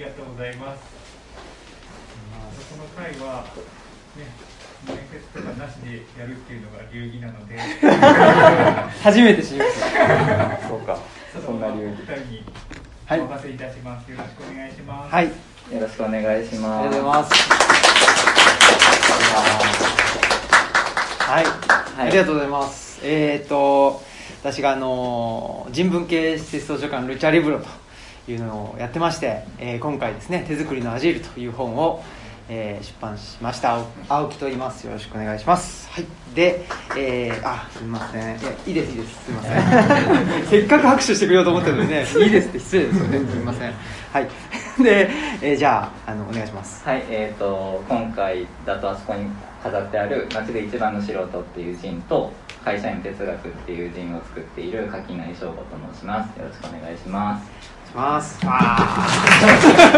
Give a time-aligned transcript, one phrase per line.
[0.00, 0.80] りがとうございます。
[2.32, 3.44] まあ、そこの会は、
[4.16, 4.24] ね、
[4.88, 7.58] 面接とかなしでやるっていうのが流儀なので、
[9.04, 10.58] 初めて知りました。
[10.66, 10.96] そうか。
[11.44, 12.44] そんな理由お二人に
[13.06, 14.10] おはい任せいたします。
[14.10, 15.14] よろしくお願いします。
[15.14, 15.26] はい。
[15.26, 15.32] よ
[15.78, 16.86] ろしくお願いします。
[16.86, 17.34] ありがとうございます。
[21.18, 21.50] はい、は
[22.04, 22.06] い。
[22.06, 23.00] ありがとうございます。
[23.02, 24.02] えっ、と
[24.42, 27.66] 私があの人文系施設図書館ルチャリブロと
[28.28, 32.02] いうのをやってまして、えー今回ですね手作りのアジールという本を、
[32.48, 33.74] えー出版しました。
[33.76, 34.86] 青青木と言います。
[34.86, 35.88] よろしくお願いします。
[35.90, 36.06] はい。
[36.34, 36.64] で、
[36.96, 38.22] えーあすみません。
[38.22, 39.24] いやいいですいいです。
[39.24, 40.46] すみません。
[40.46, 43.18] せっかく拍手してくれようと思ってるのにね いいですって失礼ですよね。
[43.30, 43.72] すみません。
[44.12, 44.28] はい。
[44.82, 45.10] で、
[45.42, 46.82] えーじゃああのお願いします。
[46.84, 49.26] はいえー、と今回だとあそこに
[49.62, 52.32] 飾ってある「街で一番の素人」っていう陣と
[52.64, 56.28] 「会社員哲学」っていう陣を作っている垣内翔吾と申します。
[56.38, 57.59] よろしくお願いします
[57.90, 58.38] します。
[58.44, 59.06] あ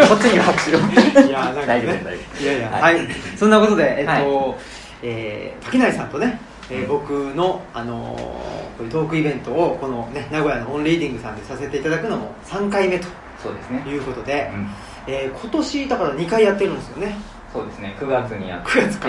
[0.08, 2.20] こっちに拍手をーいや、なんか大丈夫ね大丈。
[2.34, 3.04] 夫いやいや、ははい。
[3.04, 4.56] い、そんなことで、えっと、はい。
[5.02, 6.38] えー、滝内さんとね、
[6.70, 6.88] えーうん。
[6.88, 13.06] 僕の、あのーこういうトークイベントを、このね、名古屋のオンリーディングさんでさせていただくのも3回目と
[13.42, 13.82] そうですね。
[13.86, 14.70] いうことで、うん。
[15.06, 17.16] えー今年、だから2回やってるんですよね。
[17.52, 17.94] そうですね。
[18.00, 19.08] 9月にやって9月か。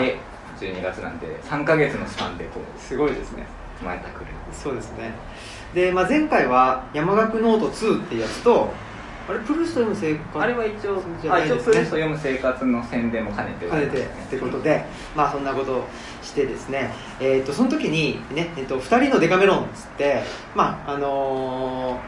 [0.59, 3.45] 12月なんで3か月のスパンでこすごいですね。
[3.81, 4.25] う前田くる。
[4.51, 5.11] そうですね。
[5.73, 8.71] で、まあ、前回は山岳ノート2っていうやつと、
[9.27, 13.69] あれ、プルースト読む生活あれは一応じゃあ一応プルーストを読む生活の宣伝も兼ねて。
[13.69, 14.83] 兼ねてってことで、
[15.15, 15.83] まあそんなことを
[16.21, 21.99] してですね、えー、とその時にね、えー、と2人のデカメロンっつって、まああの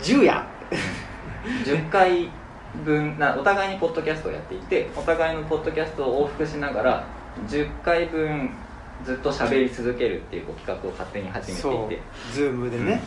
[0.00, 0.46] ー、10夜
[1.64, 2.30] 10回
[2.84, 7.06] 分なお互いにポッドキャストをやっていてお互いのポッドキャストを往復しながら
[7.48, 8.50] 10回分
[9.04, 11.88] ずっと喋り続けるっていう企画を勝手に始めてそいう。
[11.88, 12.02] て
[12.32, 13.02] ズームでね、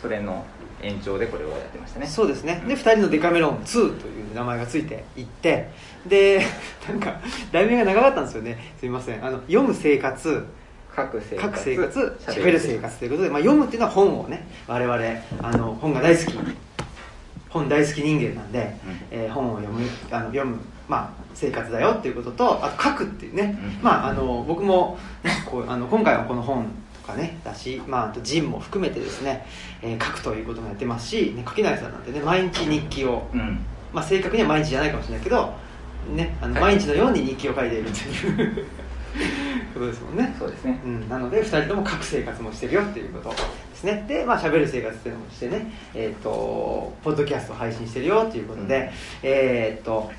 [0.00, 0.44] それの
[0.82, 2.06] 延長でこれをやってましたね。
[2.06, 2.62] そうですね。
[2.66, 5.70] で2人のデカメロン2という名前がついていって。
[6.06, 6.42] で
[6.88, 7.20] なんか
[7.52, 8.58] 題名が長かったんですよね。
[8.78, 9.24] すみません。
[9.24, 10.44] あの読む生活。
[10.96, 11.62] 書く生活。
[11.62, 12.18] 生活。
[12.26, 12.98] 喋る生活。
[12.98, 15.04] ということで、まあ、読むっていうのは本をね我々
[15.42, 16.38] あの本が大好き。
[17.50, 18.76] 本大好き人間なんで、
[19.10, 23.82] えー本を読むあの読む、まあ、生活だよっていうこととあと書くっていうね、うん。
[23.82, 29.46] まあ、あの僕も、ね、こうあの今回はこの本とかねだし、まあ、あとジンも含めてですね、
[29.82, 33.60] えー書くということもやってますし、ね、垣内さんなんてね毎日日記を、うん。
[33.92, 35.52] まあ、正確には毎日じゃないかもしれないけど、
[36.14, 36.74] ね、あのはい。
[36.74, 38.66] 毎日のように日記を書いているという
[39.74, 40.34] ことですもんね。
[40.38, 40.80] そうですね。
[40.84, 43.36] うん、なので2人とも書く生活もしてるよっていうことで
[43.74, 44.04] すね。
[44.08, 48.90] でまあ喋る生活っていうのもしてねえっ、とポッドキャストを配信してるよっていうことで、
[49.22, 49.28] うん。
[49.28, 50.10] えっ、と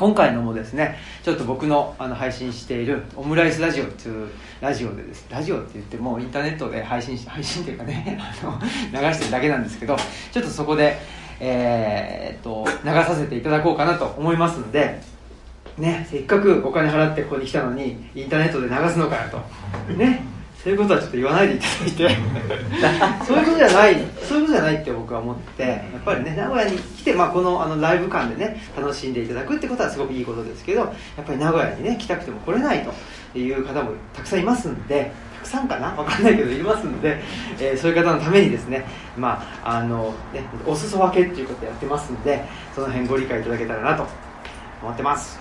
[0.00, 4.28] 今回のもですねちょっと僕のあの配信しているオムライスラジオっていう
[4.62, 5.26] ラジオでです。
[5.30, 9.94] ラジオって言ってもインターネットで配信し配信っていうかね あの流してるだけなんですけど
[10.32, 10.98] ちょっとそこで
[11.38, 15.02] えーっと流させていただこうかなと思いますので
[15.76, 19.94] ね、せっかくお金払ってここに来たのにインターネットで流すのかよと。
[19.94, 20.39] ね。
[20.62, 22.16] そういうことはちょっと言わないでいただいて。
[23.26, 23.96] そういうことじゃない
[24.28, 30.86] そういうことじゃないって僕は思ってやっぱりね名古屋に来て、まあ、このあのライブ感でね楽しんでいただくってことはすごくいいことですけどや
[31.22, 32.86] っぱり名古屋にね来たくても来れない
[33.32, 35.88] という方もたくさんいますんでたくさんかな？
[35.96, 37.18] わかんないけどいますんで、
[37.58, 38.84] えーそういう方のためにですね
[39.16, 42.44] まああのねお裾分けっていうことをやってますんで
[42.74, 44.06] その辺ご理解いただけたらなと
[44.82, 45.40] 思ってます。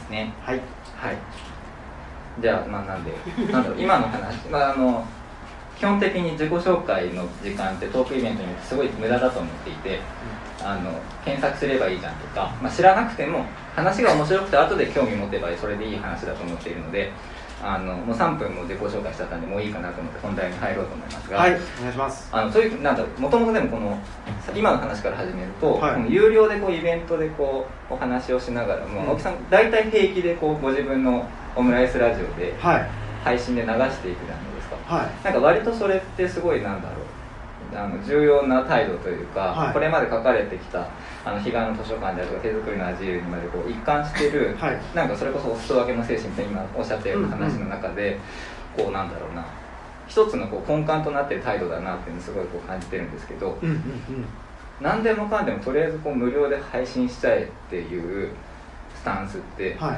[0.00, 0.32] ですね。
[0.42, 0.60] はい。
[0.96, 1.45] はい
[2.40, 3.12] じゃあまあなんで
[3.52, 5.04] なんだろう今の話、まあ、あの
[5.78, 10.00] 基本的に自己紹介の時間ってトークイベントにすごい無駄だと思っていて
[10.62, 10.90] あの
[11.24, 17.12] 検索すればいいじゃんとか、まあ、知らなくても話が面白くて後で興味持てばそれでいい話だと思っているので
[17.62, 22.28] あのもう3分も自己紹介しちゃったんでもういいかなと思って本題に入ろうと思いますが、はいお願いします。
[22.30, 23.98] あのそういうなんだもともとでもこの
[24.54, 25.94] 今の話から始めると、はい。
[25.94, 29.08] この有料でこうイベントでこうお話をしながらも、うん。
[29.10, 32.90] 青木さん大体平気でこうご自分のオムライスラジオではい。
[33.24, 34.76] 配信で流していくじゃないですか。
[34.84, 35.24] はい。
[35.24, 37.05] なんか割とそれってすごいなんだろう
[37.74, 39.72] あの重要な態度というか、はい。
[39.72, 40.86] これまで書かれてきた
[41.24, 44.80] あの彼岸の図書館であるとか手作りの味にまでこう一貫してる、はい。
[44.94, 48.18] なんかそれこそお裾分けの精神って今おっしゃったような話の中で、
[48.76, 49.44] こうなんだろうな。
[50.08, 53.82] 一つのこう根幹となっている態度だなっていうのをすごいこう感じてるんですけど、うんうんうん。
[54.80, 58.30] 何でもかんでもとりあえずこう無料で配信しちゃえっていう
[58.94, 59.94] スタンスって、は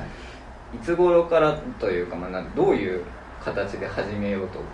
[0.73, 0.77] い。
[0.77, 3.03] いつ頃からというか、まあ、どういう
[3.43, 4.65] 形で始めようとか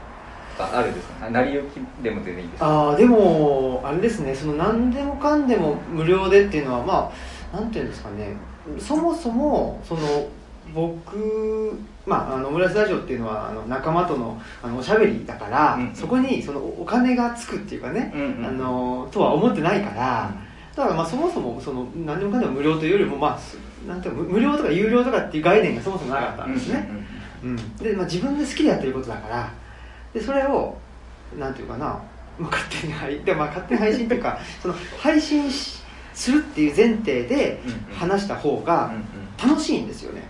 [0.59, 2.61] あるんですか成り行きでも全然いいです。
[2.61, 4.35] かああでもあれですね。
[4.35, 7.13] その何でもかんでも無料でっていうのはま
[7.53, 8.37] あなんていうんですかね。
[8.79, 10.01] そもそもその
[10.75, 20.35] 僕まああのオムライスラジオっていうのはあの仲間とのあのおしゃべりだから、うんそこにそのお金がつくっていうかね、うんうんあのとは思ってないから、
[20.75, 26.89] だからまあそもそもその何でもかんでも無料というよりもまあすなんていうの無無料とか有料とかっていう概念がそもそもなかったんですね、
[27.43, 29.53] うんで、まあ、自分で好きでやってることだから
[30.15, 30.77] でそれを
[31.39, 31.87] なんていうかな、
[32.39, 35.83] まあ、勝手に配で、まあ、勝手に配信っていうかその配信し
[36.15, 37.61] するっていう前提で
[37.93, 38.95] 話した方が
[39.43, 40.23] 楽しいんですよね、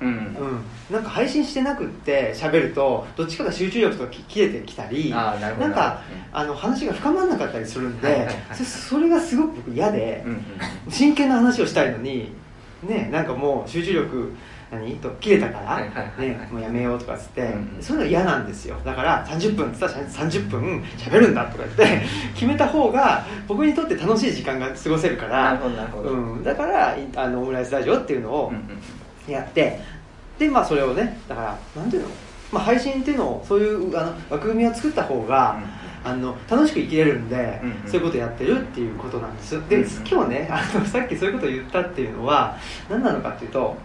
[0.00, 0.08] うん。
[0.08, 0.64] うん。
[0.90, 6.02] なんか配信してなくって喋るとどっちかが集中力とかき切れてきたりなんか
[6.32, 10.22] あの話が深まらなかったりするんで、そそれがすごく僕嫌で
[10.90, 12.30] 真剣な話をしたいのに
[12.82, 14.32] ねなんかもう集中力
[14.70, 14.96] 何？
[14.96, 15.80] と切れたから、
[16.18, 18.76] ね、もうやめようとかっつって、うんそういうの嫌なんですよ。
[18.84, 22.02] だから30分っつったら30分喋るんだとか言って
[22.34, 25.60] 決めた方が僕にとって楽しい時間が過ごせるかなら
[26.44, 28.58] だからいあのオムライスラジオっていうのをうんう
[29.30, 29.80] んやって
[30.38, 32.08] でまあそれをねだからなんていうの、
[32.52, 35.58] まあ、配信っていうのをそういうあの枠組みを作った方が、
[36.04, 37.90] あの楽しく生きれるんで、うんうん。
[37.90, 39.60] そういうことやってるっていうことなんです。
[39.68, 39.88] で、うんうん。
[40.08, 42.56] 今日ねあのさっきそういうことを言ったっていうのは
[42.88, 43.76] 何なのかっていうと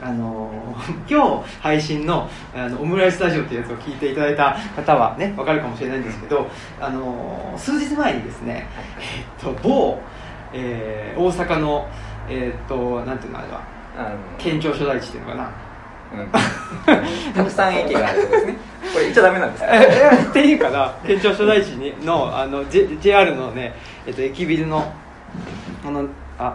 [0.00, 0.50] あの
[1.10, 6.46] 今日配信のあのオムライスタジオっていうやつを聞いていただいた方はね分かるかもしれないんですけど、
[6.80, 8.66] あの数日前にですね、
[9.00, 9.98] えっと、某、
[10.52, 11.88] えー大阪の
[12.28, 13.60] えっとなんていうのあれは
[14.38, 15.50] 県庁所在地っていうのかな。
[16.10, 16.28] うん。
[17.34, 18.52] たくさん駅があるとこですね。
[18.92, 19.70] これ言っちゃダメなんですか？
[19.74, 23.74] ええっていうかな県庁所在地にのあの、J、JR のね、
[24.06, 24.90] えっと、駅ビルの
[25.84, 26.06] あの
[26.38, 26.54] あ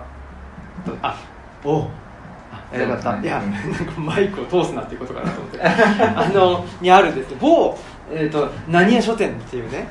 [0.85, 1.15] とあ
[1.63, 1.87] おう
[2.73, 3.23] あよかった、うん。
[3.23, 5.61] いやなんかマイクを通すなっていうことかなと思って。
[5.63, 7.37] あのにあるんですね。
[7.39, 7.77] 某、
[8.11, 9.87] えっと何屋書店っていうね。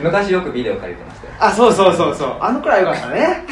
[0.00, 0.04] うん。
[0.04, 1.32] 昔よくビデオ借りてましたよ。
[1.38, 2.36] あそうそうそうそう。
[2.40, 3.44] あのくらいよかったね。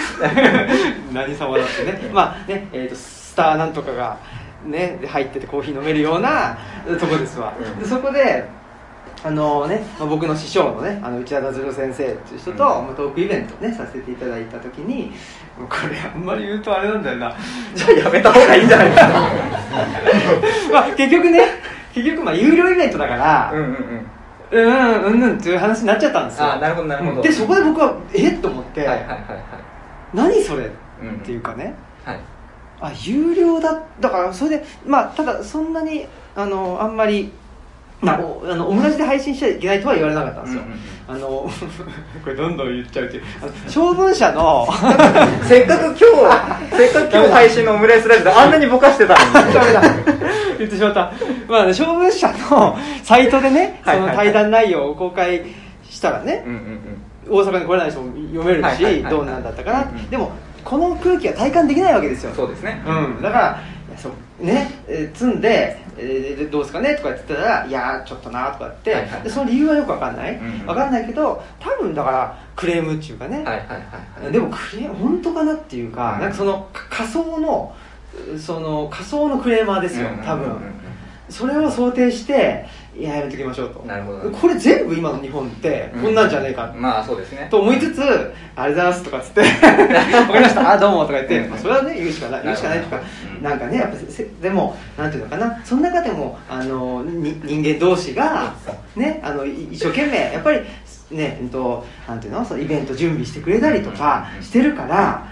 [1.13, 2.11] 何様だってね。
[2.13, 4.17] まあね、えー、とスターなんとかが
[4.65, 6.59] ね入っててコーヒー飲めるような
[6.99, 7.79] とこですわ、うん。
[7.79, 8.45] でそこで
[9.23, 12.59] あのね、まあ、僕の師匠のねあの内田達郎先生っていう人と、うん。
[12.87, 15.13] まあトークイベントねさせていただいた時に
[15.57, 17.35] これあんまり言うとあれなんだよな。
[17.75, 19.09] じゃあやめた方がいいんじゃないか
[20.73, 21.41] まあ結局ね
[21.93, 24.07] 結局まあ有料イベントだから、うんうんうん。
[24.53, 26.55] うんうんうんうんっていう話になっちゃったんですよ。
[26.55, 27.23] あなるほどなるほど。
[27.23, 28.31] でそこで僕はえ？
[28.31, 29.19] っと思って、はいはいはいはい。
[30.15, 30.69] 何それっ
[31.03, 31.75] うんていうかね、
[32.05, 32.21] はい。
[32.81, 37.33] あ有料だだからそれでまあただそんなにあのあんまり、
[38.01, 40.81] まあ、おあのオムラジで配信しちゃいけないとは言われなかったんですよ、うんうん
[41.11, 41.51] あの
[42.23, 43.21] これどんどん言っちゃうって
[43.67, 44.69] 小文社の
[45.43, 49.55] せっかく今日せっかく今日配信のオムライスラジオであんなにぼかしてたのに。
[50.61, 51.11] 言ってしまった、
[51.49, 55.43] まあね、小文社のサイトでねその対談内容を公開
[55.89, 56.81] したらね、うんうん
[57.29, 60.33] 大阪に来れない人も読めるし、どうなんだったかな、うんうんでも
[60.65, 62.31] この空気は体感できないわけですよ。
[62.31, 62.83] うんそうですね。
[62.87, 63.61] うん、だから
[64.01, 64.45] そう。
[64.45, 66.95] ね、えー積んで、えーどうですかね？
[66.97, 70.67] とか言ってたら「いやーちょっとな」とか言って、はいはいでその理由はよくわかんない、うんうん。
[70.67, 74.33] わかんないけど多分だからクレームっていうかね、はいはいはいはい。
[74.33, 77.75] でもクレーム本当かなっていうか、うんなんかそのか仮想の
[78.39, 80.81] その仮想のクレーマーですよ多分、うんうんうん
[81.29, 82.67] それを想定して
[83.01, 83.81] いややめときましょうと。
[83.87, 86.67] なるほどこれ全部今の日本ってこんなんじゃねえか。
[86.67, 87.49] ってまあそうですね。
[87.51, 90.71] と思いつつ「ありがとうございます」とかっつって「わかりました。
[90.73, 91.51] あどうも」とか言って、うん。
[91.51, 93.01] まあ、それはね言うしかない言うしかないとか
[93.39, 93.43] うん。
[93.43, 95.59] なんかねやっぱせでもなんていうのかな。
[95.65, 98.53] その中でもあのに人間同士が
[98.95, 100.61] ねあのい一生懸命やっぱり
[101.11, 102.45] ねうんとなんていうの？
[102.45, 104.43] そのイベント準備してくれたりとかうん。
[104.45, 105.25] してるから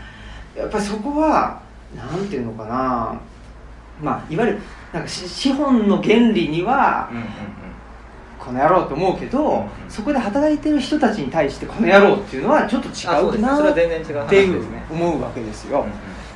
[0.56, 1.60] やっぱりそこは
[1.94, 3.14] なんていうのかな。
[4.00, 4.58] まあいわゆる
[4.92, 7.10] なんかし資本の原理には
[8.38, 13.74] この野郎と思うけど、うんそこで働いてる人たちに対してこの野郎っていうのはちょっと違うなっ
[14.28, 15.86] ていう思うわけですよ、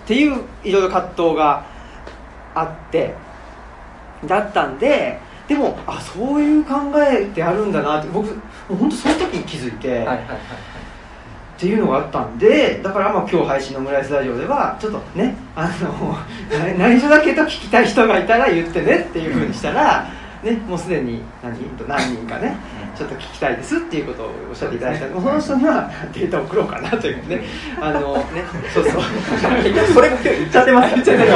[0.05, 1.65] っていういろいろ葛藤が
[2.55, 3.15] あって
[4.27, 8.35] だったんででもあそういう考えってあるんだなって僕
[8.69, 10.39] 本当その時に気づいて、はいはいはいはい
[11.63, 20.09] っていうのがあったんでだからまあ今日配信のオムライスラジオではちょっとねあのな 内緒だけど聞きたい人がいたら言ってねっていうふうにしたら、
[20.43, 22.57] ね、もうすでに何人何人かね
[22.97, 27.43] ちょっと聞きたいですっていうことをおっしゃっていただいたので、その人にはデータを送ろうかなというね
[27.81, 28.25] あのね
[28.75, 29.03] そうそう。
[29.95, 30.95] それも今日言っちゃってます。
[30.97, 31.33] 言っちゃってる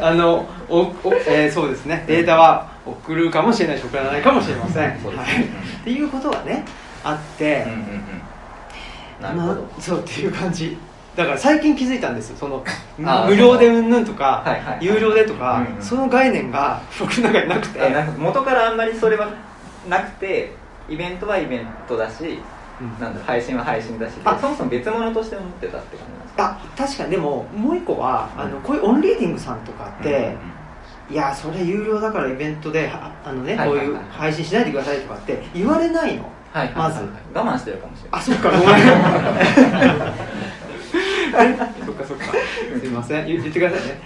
[0.00, 0.94] あのおお、
[1.28, 2.02] えーそうですね。
[2.06, 6.64] データは送るかもしれないし送らないかもしれません、はい、っていうことがね
[7.04, 8.25] あって、うんうんうん
[9.20, 9.54] なるほど。
[9.54, 10.76] まあ そうっていう感じ。
[11.16, 12.36] だから最近気づいたんですよ。
[12.38, 12.62] その
[13.26, 17.80] 無料でうんぬんとか、はいはいはい有料でとか、うんうんその概念が 僕の中になくて。
[18.18, 19.28] 元からあんまりそれは
[19.88, 20.52] なくて
[20.88, 22.38] イベントはイベントだし、
[22.80, 23.00] うん。
[23.02, 26.44] なんだ配信は配信だしあそもそも別物として思ってたって感じなんですか？
[26.44, 27.10] あ確かに。
[27.12, 30.36] でももう一個はあのこういうオンリーディングさんとかって、
[31.08, 33.86] いやそれ有料だからイベントではあのね、はいはいはい。
[33.86, 36.24] こういう配信しないでくださいとかって言われないの、
[36.56, 36.90] はいはいはいはい。
[36.90, 37.00] まず。
[37.34, 38.20] 我慢してるかもしれない。
[38.20, 38.66] あそっかごめん。
[41.84, 42.24] そっかそっか。
[42.80, 43.26] すいません。
[43.26, 44.00] 言言ってくださいね。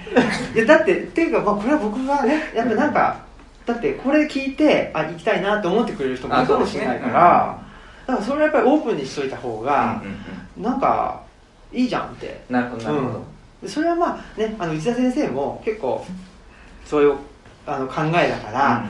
[0.54, 3.18] いやだってっていうか、まあ、これは僕がねやっぱなんか
[3.66, 7.58] だってこれ聞いてあ行きたいなと思ってくれる人もいるかもしれないから、
[8.06, 10.16] だからそれはやっぱりオープンにしといた方がうんうん
[10.56, 10.62] うん。
[10.72, 11.20] なんか
[11.72, 12.42] いいじゃんって。
[12.50, 13.24] なるほどなるほど、
[13.62, 16.04] でそれはまあねあの内田先生も結構
[16.84, 17.14] そういう
[17.66, 18.88] あの考えだから、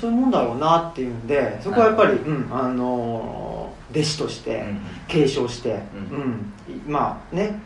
[0.00, 4.64] そういうもんだろうなっていうんでそこはやっぱり、うん、あの弟子として
[5.08, 6.30] 継承して、ううん。
[6.30, 6.54] ん
[6.86, 7.60] まあね、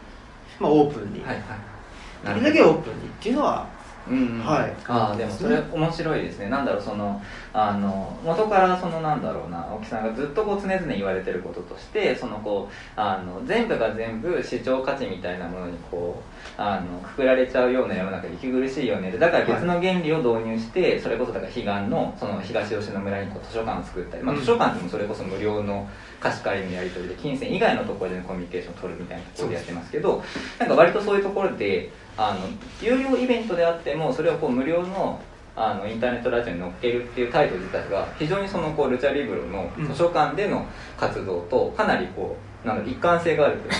[0.58, 2.34] まあ、オープンに、はいはい。
[2.34, 3.66] できるだけオープンにっていうのは
[4.08, 4.74] うんうんはい。
[4.86, 6.48] ああでもそれ面白いですね。
[6.48, 16.22] なんだろうそのあの元からそのなんだろうな青木さんがずっとこう常々言われてることとしてそのこうあの全部が全部市場価値みたいなものにこ
[16.58, 24.40] うあのくくられちゃうような世の中で息苦しいよねだから別の原理を導入して、それこそだから彼岸のその東吉野村にこう図書館を作ったり、まあ、うん。
[24.40, 25.88] 図書館でもそれこそ無料の
[26.20, 30.22] 貸し借りのやり取りで金銭以外のところでのコミュニケーションを取るみたいなところでやってますけど
[30.58, 32.46] なんか割とそういうところであの
[32.80, 35.20] 有料イベントであってもそれをこう無料の
[35.56, 40.66] あのインターネットラジオに載っけるっていう態度自体が非常にそのこうルチャリブロの図書館での
[40.96, 43.76] 活動とかなりこうなん一貫性があるというか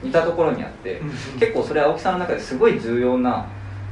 [0.00, 1.02] 似たところにあって
[1.40, 3.48] 結構それは青木さんの中ですごい重要な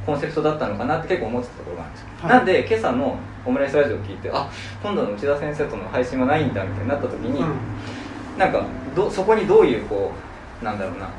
[0.06, 2.30] コンセプトだったのかなって結構思ってたところがあるんですよ、はい。
[2.30, 4.48] なんで今朝のオムライスラジオを聞いてあ
[4.80, 7.56] 今度の内田先生との配信はないんだみたいになった時に、うん。
[8.38, 8.64] なんか
[8.94, 10.12] どそこにどういうこ
[10.62, 11.10] うなんだろうな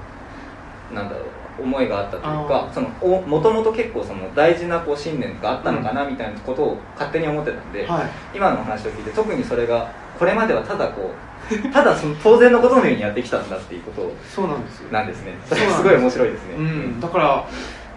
[0.94, 1.28] なんだろう
[1.60, 8.10] 思いがあったというかあそのおもともと結構その大事なこう信念があったのかなみたいなことを勝手に思ってたんで、はい。
[8.36, 14.92] 今のお話を聞いて特にそれがこれまではただこうただその当然のことのようにやってきたんだっていうことそうなんですよ。
[14.92, 15.36] なんですね。
[15.46, 15.78] それす。
[15.78, 16.56] すごい面白いですね。
[16.56, 17.48] うん、だから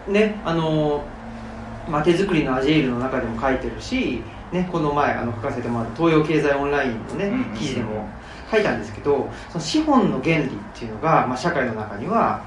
[0.09, 1.03] ねあの、
[1.89, 7.57] まあ、手作りのアジェイルの中でも書いてるし、ね、この前あの書かせてもらった東洋経済オンラインのね、うんうん。
[7.57, 8.09] 記事でも
[8.51, 12.43] 書いたんですけどその資本の原理っていうのが、まあ、社会の中には、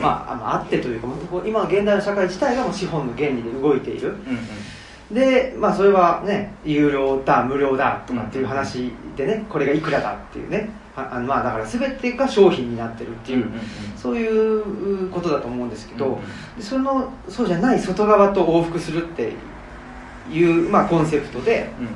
[0.00, 1.08] まあ、あのあってというか
[1.46, 4.08] 今の現代の社会自体がもう資本の原理で動いている。
[4.08, 5.14] うんうん。
[5.14, 13.60] でまあそれはね有料だ無料だとかっていう話でねこれがいくらだっていうねああのまあだから全てが商品になってるっていう、うんうんうん。
[13.96, 16.20] そういうことだと思うんですけど、うんうん。
[16.56, 19.32] でそのそうじゃない外側と往復するって
[20.32, 21.92] いう、まあ、コンセプトでうんうん。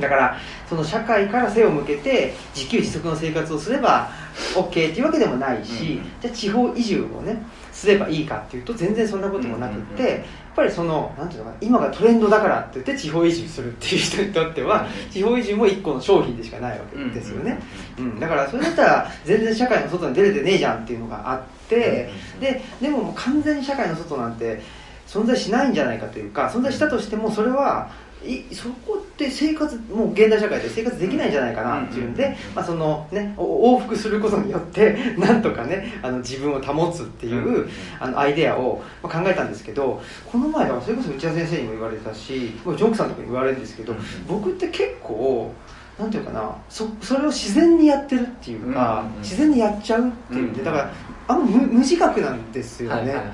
[0.00, 0.36] だから
[0.68, 4.10] その社会から背を向けて自給自足の生活をすれば
[4.54, 10.20] OK っていうわけでもないし、じゃあ地方移住をねすればいいかっていうと全然そんなこともなくって、やっ
[10.54, 17.60] ぱりそのなんていうのかな今がトレンドだからって言って地方移住するっていう人にとっては地方移住も一個の商品でしかないわけですよね、
[17.98, 22.40] うんうん、だからそれだったら全然社会の外に出れてねえじゃんっていうのがあって、うん。
[22.40, 24.60] ででももう完全に社会の外なんて
[25.06, 27.90] 存在しないんじゃないかというか存在したとしてもそれは
[28.26, 32.14] いそこって生活もう現代社会で生活できないんじゃないかなっていうん。
[32.14, 37.68] で、まあ、そのねお往復することによって なんとかねあの自分を保つっていう、
[38.00, 43.94] あのアイデアをまあ考えたんですけどこの前だからそれこそ内田先生にも言われたしジョンクさんとかに言われるんですけど、
[44.28, 45.52] 僕って結構
[45.98, 49.20] なんていうかなそそれを自然にやってるっていうか、うんうんうん。
[49.20, 50.64] 自然にやっちゃうっていうんで、うん。
[50.64, 50.90] だから
[51.28, 53.24] あんま無無自覚なんですよね、はいはいはい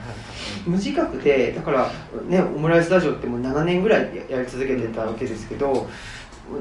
[0.66, 1.90] 無自覚でだから
[2.28, 5.88] ねオムライスラジオってもう7年ぐらいややり続けてたわけですけど、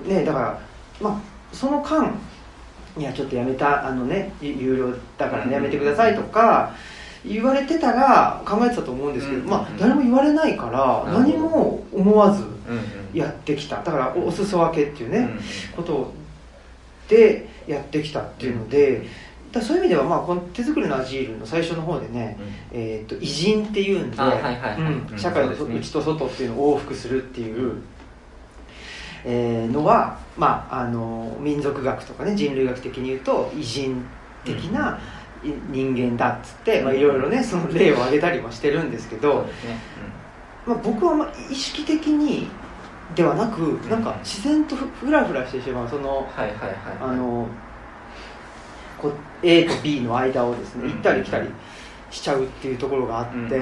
[0.06, 0.62] ねだから
[1.01, 2.13] まあその間
[2.98, 6.75] いやちょっとやめたあのね有有料だからねやめてくださいとか
[7.25, 12.58] 言われてたら考えてたと思うんですけど、うんまあ誰も言われないから何も思わずうんうん
[13.13, 13.77] やってきた。
[13.77, 15.39] だからおお裾分けっていうね、うん
[15.75, 16.13] こと
[17.07, 19.03] でやってきたっていうので、
[19.51, 22.38] だそういう意味では、まあ、この手作りのアジールの最初の方でね、
[22.71, 24.17] えー、と偉人っていうんで、
[25.17, 27.81] 社会の内と外っていうのを往復するっていう、
[29.25, 34.05] えーのは、まあ、あの民族学とかね人類学的に言うと偉人
[34.45, 34.99] 的な
[35.43, 39.45] い人間だっつって、まあ、いろいろねその例を挙げたりもしてるんですけど、
[40.65, 42.47] まあ、僕はまあ意識的に
[43.15, 47.47] ではなくなんか自然とふふらふらしてしまうそのはいはいはいあの
[49.01, 49.11] こ
[49.41, 50.91] A と B の間をですねうん。
[50.91, 51.49] 行ったり来たり
[52.11, 53.59] しちゃうっていうところがあって、うんうんうん。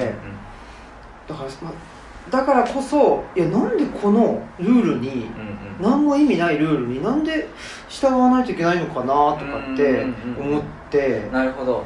[1.28, 5.28] だから、まあ、だからこそいやなんでこのルールにうんうん。
[5.80, 7.48] 何も意味ないルールになんで
[7.88, 10.06] 従わないといけないのかなとかって
[10.40, 11.84] 思って、なるほど。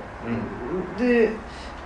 [0.97, 1.29] で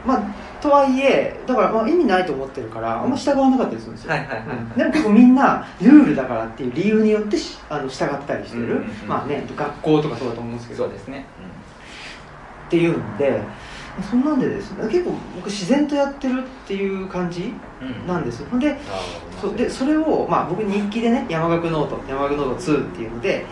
[0.05, 0.23] まあ
[0.61, 4.69] とはいえだからまあ意味ないと思ってるからあんま従わなかったりするんですよ、はいはいはいうん。
[4.77, 9.07] でも結構みんなルールだからっていう理由によってしあの従ったりしてる、うんうんうん。
[9.07, 10.83] まあね学校とかそうだと思うんですけど。
[10.83, 11.25] そうですね。
[12.67, 13.41] っていうんで
[14.09, 18.07] そんなんでですね結構僕自然とやってるっていう感じうん。
[18.07, 18.47] なんですよ。
[18.49, 18.75] ほんで
[19.41, 23.45] そでそれを、まあ、僕日記でね山岳ノート山岳ノート2っていうので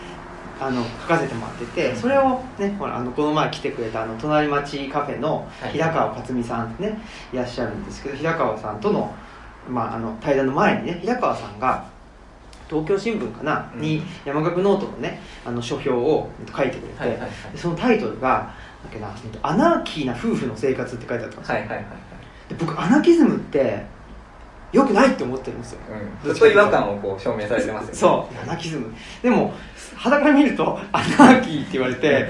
[0.60, 1.96] あの書かせてもらってて、うん。
[1.96, 5.72] それをねほらあのこの前来てくれたあの隣町カフェのはい。
[5.72, 6.98] 平川克美さんね
[7.32, 9.14] いらっしゃるんですけど平川さんとの,、
[9.68, 11.84] まあ、あの対談の前にね平川さんが
[12.68, 13.80] 東京新聞かな、うん。
[13.80, 17.30] に山學ノートのねあの書評を書いてくれて、はいはいはい。
[17.52, 18.52] でそのタイトルが
[19.42, 21.86] アナーキーな夫婦の生活って書いてあったんですよ、はいはいはい。
[22.48, 23.93] で僕アナキズムって
[24.74, 25.78] 良くないって思ってるんですよ。
[25.88, 27.94] はい、うん、ずっと違和感をこう表明されてますよね。
[27.94, 28.42] そう。
[28.42, 29.54] アナキズムでも
[29.94, 32.28] 肌から見るとアナーキーって言われて、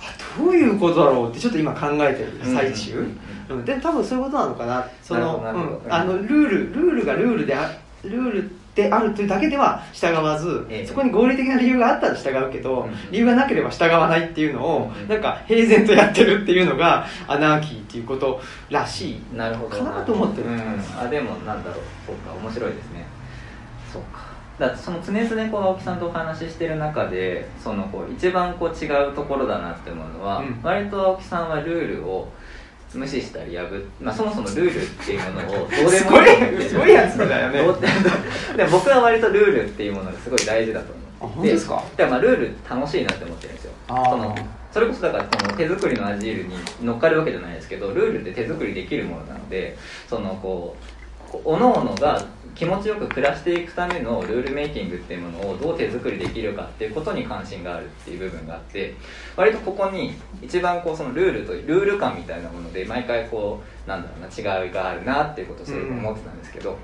[0.00, 3.64] あどういうことだろうってちょっと今考えてる最中、うんうんうん。
[3.64, 4.88] で多分そういうことなのかな。
[5.02, 5.42] その
[5.88, 7.72] あのルールルールがルールであ
[8.04, 10.86] ルールであるというだけでは従わず、ええ。
[10.86, 12.92] そこに合理的な理由があったら従うけど、うん。
[13.10, 15.08] 理由がなければ従わないっていうのを、うん。
[15.08, 19.36] なんか平然とやってるっていうのがアナーキーっていうことらしい。
[19.36, 20.48] なるほどかなと思ってる。
[20.48, 20.60] うん、
[20.98, 23.06] あでもなんだろうそうか面白いですね。
[23.92, 24.30] そうか。
[24.58, 30.60] だその常々こう青木さんとお話ししてる中でそのこう一番こう違うところだなって思うのは、うん。
[30.62, 32.28] 割と青木さんはルールを
[32.94, 33.68] 無視したり破っ、
[34.00, 37.62] まあ、そもそもルールっていうものをどうでもいいすごいすごいやつだよね。
[38.56, 41.82] でも僕は割とルールっていうものがすごい大事だとあ思ってですか？
[41.96, 43.72] でまあルール楽しいなって思ってるんですよ。
[43.88, 44.34] その
[44.72, 49.76] それこそだからその手作りのアジールに乗っかるわけじゃないですけどルールって手作りできるものなので
[50.08, 50.76] そのこ
[51.28, 58.94] うこう各々が気持ちよく暮らしていくためのルールメイキングっていうものをどう手作りできるかっていうことに関心があるっていう部分があって
[59.36, 64.26] 割とここに一番こうそのルールとルール感みたいなもので毎回こうなんだろうな
[64.64, 66.78] 違いがあるなっていうことをすごく思ってたんですけど、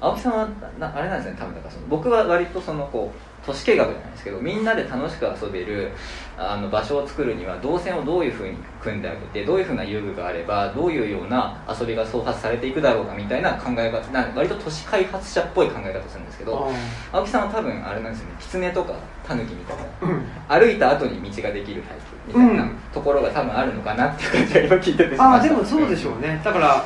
[0.00, 0.48] 青木さんは
[0.78, 5.90] なあれなんですね多分だからその僕は割とそのこう都市計画じゃないですけどみんなで楽しく遊べる
[6.36, 16.70] あの場所を作るには動線をどういうふうに組んであげてどういうふうな遊具があればどういうような遊びが創発されていくだろうかみたいな考え方な割と都市開発者っぽい考え方をするんですけど
[17.12, 18.34] 青木さんは多分あれなんですよね。
[18.40, 18.94] 狐とか
[19.26, 20.66] タヌキみたいなうん。
[20.66, 22.76] 歩いた後に道ができるタイプみたいなうん。
[22.92, 25.54] ところが多分あるのかなっていう感じが今聞いててしまああした。
[25.54, 26.40] でもそうでしょうね。
[26.44, 26.84] だから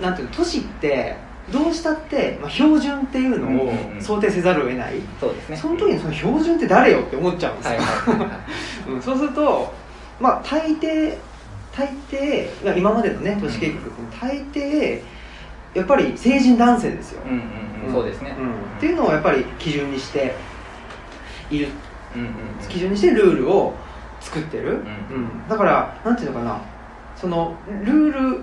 [0.00, 1.16] なんていうの都市って
[1.52, 5.56] どうしたって、まあ、標準っていうのを想定せざるを得ない、そうですね。
[5.56, 7.80] その時にその標準って誰よって思っちゃうんですよ、
[8.94, 9.72] うん、そうすると
[10.20, 11.16] まあ大抵
[11.76, 15.02] 大抵まあ今までのね都市計画って大抵
[15.74, 17.92] やっぱり成人男性ですよ、うんうんうん。
[17.92, 18.32] そうですね、ん。
[18.32, 18.36] っ
[18.80, 20.34] ていうのをやっぱり基準にして
[21.50, 21.68] いる。
[22.14, 22.34] うんうんうん。
[22.68, 23.74] 基準にしてルールを
[24.20, 24.70] 作ってる、ん。
[24.70, 25.48] うん。
[25.48, 26.60] だからなんていうのかな。
[27.16, 28.40] そのルール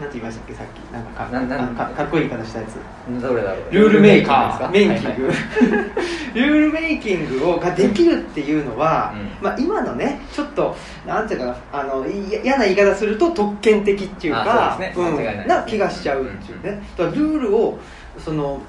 [0.00, 3.20] なんて言いましたっけさっきなんかかななあのかかっこいい言い方したやつ。
[3.20, 4.70] どれだろうルールメーカー。
[4.70, 5.26] メイキング、
[6.34, 9.44] ルールメイキングをができるっていうのは、うん。
[9.44, 15.10] まあ、今のねちょっとなんていうかなあのい嫌な言い方すると特権的っていうかあそうですね。
[15.10, 15.14] ん。
[15.16, 15.36] 間違いない。
[15.36, 17.78] ですねな気がしちゃうっていうね、だからルールを
[18.18, 18.60] その、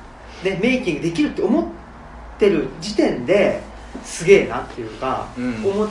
[0.43, 1.65] ね、メイキングできるって思っ
[2.39, 3.61] てる時点で
[4.03, 5.53] すげえなっていうか、うん。
[5.63, 5.89] 思っ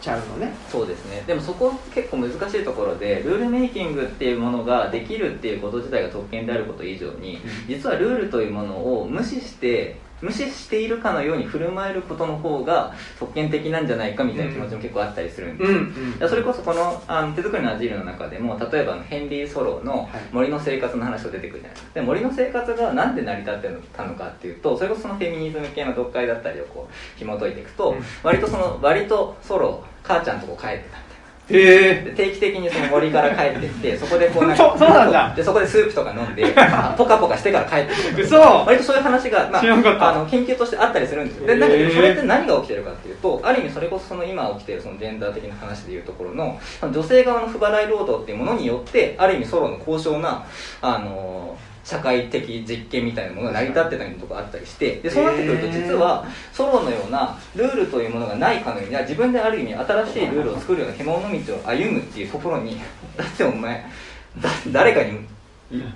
[0.00, 0.54] ちゃうのね。
[0.70, 1.22] そうですね。
[1.26, 15.72] でもそこ結構難しいところでルールメイキングっていうものができるっていうこと自体が特権であること以上に実はルールというものを無視して無視しているかのように振る舞えることの方が特権的なんじゃないかみたいな気持ちも結構あったりするんです。
[15.72, 21.90] よ、うんそれこそこのあの手作りのアジールの中でも例えばヘンリー・ソローのはい森の生活の話が出てくるじゃないですか。
[21.94, 28.02] で森の生活がなんで成り立ってたのかっていうとそれこそそのフェミニズム系の読解だったりをこう紐解いていくと、うん。
[28.22, 31.07] 割とその割とソロー母ちゃんとこ帰ってた
[31.50, 35.34] へで定期的にその森から帰ってきてそこでこうなんそかうそうなんだ。
[35.34, 38.24] でそこでスープとか飲んで あポカポカしてから帰ってくる。
[38.24, 38.38] 嘘。
[38.38, 41.46] 割とそういう話が、まあ、あの研究としてあったりするんですよ。
[41.46, 41.88] でだけへー。
[41.88, 50.44] どそれって何が起きてるかっていうとある意味それこそその今起きているそのジェンダー的な話でいうところの女性側の不払い労働っていうものによってある意味ソロの高尚な
[50.82, 51.56] あの
[51.88, 56.22] 社会的実験みたいなものが成り立ってたりとかあったりしてでそうなってくると実は
[56.52, 62.78] ソロのようなルールというものがないかのように自分である意味新しいルールを作るような獣の道を歩むっていうところに
[63.16, 63.86] だってお前
[64.38, 65.26] だ誰かに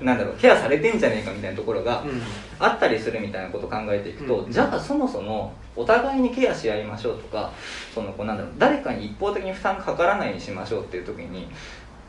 [0.00, 2.22] なんだろうケアされてんじゃねえかみたいなところがうん。
[2.58, 4.52] あったりするみたいなことを考えていくと、うん。
[4.52, 7.50] じゃあそもそもお互いにケアし合いましょうとか
[7.94, 11.48] そのこうなんだろう誰かに一方的に負担がかからないようにしましょうっていう時に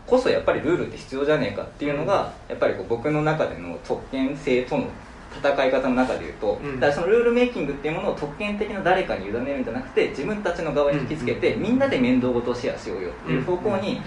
[0.08, 4.88] こそやっぱりルールって必要じゃねえかっていうのが、やっぱりこう僕の中での特権性との
[5.36, 6.80] 戦い方の中でいうと、うん。
[6.80, 14.02] だからそのルールメイキングっていうものを特権的な誰かに委ねるんじゃなくて自分たちの側に引きつけて、みんなで面倒ごとをシェアしようよっていう方向に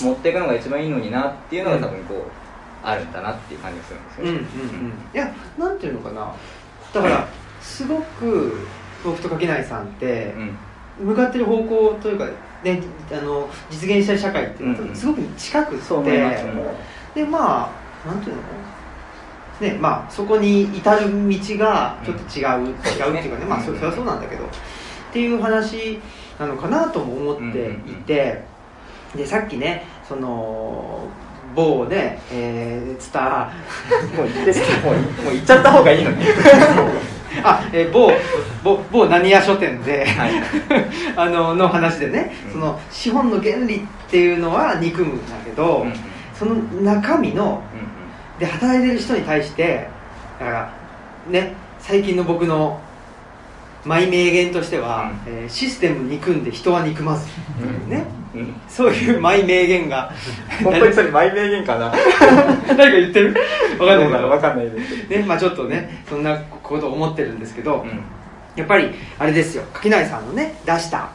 [0.00, 2.22] 持っていくのが一番いいのになっていうのが多分こう、
[2.86, 4.44] あるんだなっていう感じがするんですようんうんね。
[5.12, 5.16] うん。
[5.16, 6.32] いやなんていうのかな。
[6.94, 7.28] だから
[7.60, 8.66] すごく
[9.04, 10.56] 僕と垣内さんってうん
[11.00, 12.26] 向かってる方向というか、
[12.62, 12.82] ね、
[13.12, 14.90] あの実現したい社会っていうのうんうん。
[14.90, 16.52] はすごく近くって、そう思いますね。
[17.14, 17.72] でま
[18.04, 18.42] あなんていうの
[19.60, 24.48] ねまあそこに至る道がちょっと違う、違うっていうかね、まあそそれはそうなんだけどっ
[25.12, 25.98] ていう話
[26.38, 28.42] なのかなとも思っていて、
[29.14, 31.08] でさっきねその
[31.54, 33.50] 某ね、えー、ツタ
[34.16, 36.24] もう言ってもうもう言っちゃった方がいいのに
[37.44, 38.10] あ、えー、某
[38.62, 40.30] 某某何屋書店で、はい。
[41.16, 42.52] あのの話でね、うん。
[42.52, 45.94] その資本の原理っていうのは憎むんだけど、うんうん。
[46.34, 47.88] その中身のうん
[48.38, 49.88] で働いてる人に対して
[50.38, 50.72] だから
[51.28, 52.80] ね最近の僕の
[53.84, 57.26] マイ名言としては、うえーシステム憎んで人は憎まず、
[57.62, 57.90] うん。
[57.90, 58.04] ね。
[58.34, 58.40] うん。
[58.40, 60.12] うんそういうマイ名言が。
[60.62, 61.92] 本当にそれマイ名言かな？
[62.76, 63.34] 誰か言ってる？
[63.78, 64.28] わかんないけど。
[64.28, 65.08] わかんないです。
[65.08, 66.36] ねまあちょっとねそんな
[66.68, 68.02] ことを思ってるんですけど、うん。
[68.56, 69.64] やっぱりあれですよ。
[69.72, 71.10] 垣内さんのね出した、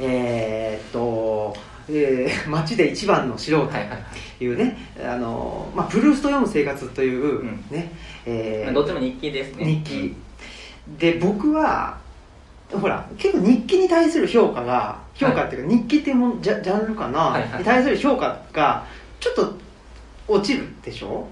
[0.00, 0.06] うん。
[0.06, 1.54] えーっと、
[1.88, 3.88] えー 街で一番の素人はいはい。
[4.38, 7.64] というね、あのまあ、プルースト読む生活という、うん。
[7.70, 7.92] ね
[8.26, 9.64] えーどっちも日記ですね。
[9.64, 10.14] 日記、
[10.98, 11.96] で僕は
[12.72, 17.58] ほら結構日記に対する評価が評価っていうか、日記っていうもんジャジャンルかな、はいはい。
[17.60, 18.84] に対する評価が
[19.20, 19.54] ちょっと
[20.28, 21.26] 落ちるでしょ？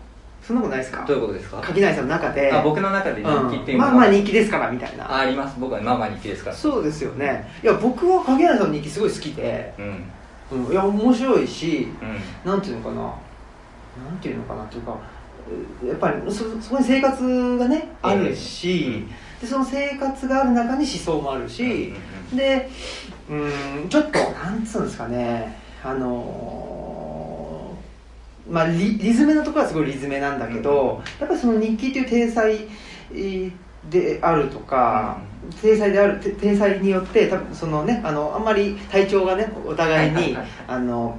[0.46, 1.04] そんなことないですか？
[1.04, 1.60] どういうことですか？
[1.60, 2.52] 垣内さんの中で。
[2.52, 5.10] あ僕の中で日記っていううん、まあまあ日記ですからみたいな。
[5.10, 5.58] ああります。
[5.58, 6.56] 僕はまあまあ日記ですから。
[6.56, 7.50] そうですよね。
[7.62, 10.04] いや僕は影原さんの日記すごい好きで、うん。
[10.66, 12.50] うん、いや面白いしうん。
[12.50, 13.02] なんていうのかな？
[14.04, 14.96] なんていうのかなっていうか
[15.86, 19.06] やっぱりそそこに生活がねあるし、
[19.40, 21.94] でその生活がある中に思想もあるし、
[22.34, 22.68] で
[23.30, 23.34] う
[23.84, 26.75] んちょっとなんつうんですかねあのー
[28.48, 32.54] まあリリズメのところはすごいリズメなんだけど、やっぱりその日記という体裁
[33.12, 33.52] えー
[33.90, 35.18] であるとか、
[35.62, 41.18] 体裁であるて体裁によって多分そのねあのあんまり体調がねお互いにはいはいはいあの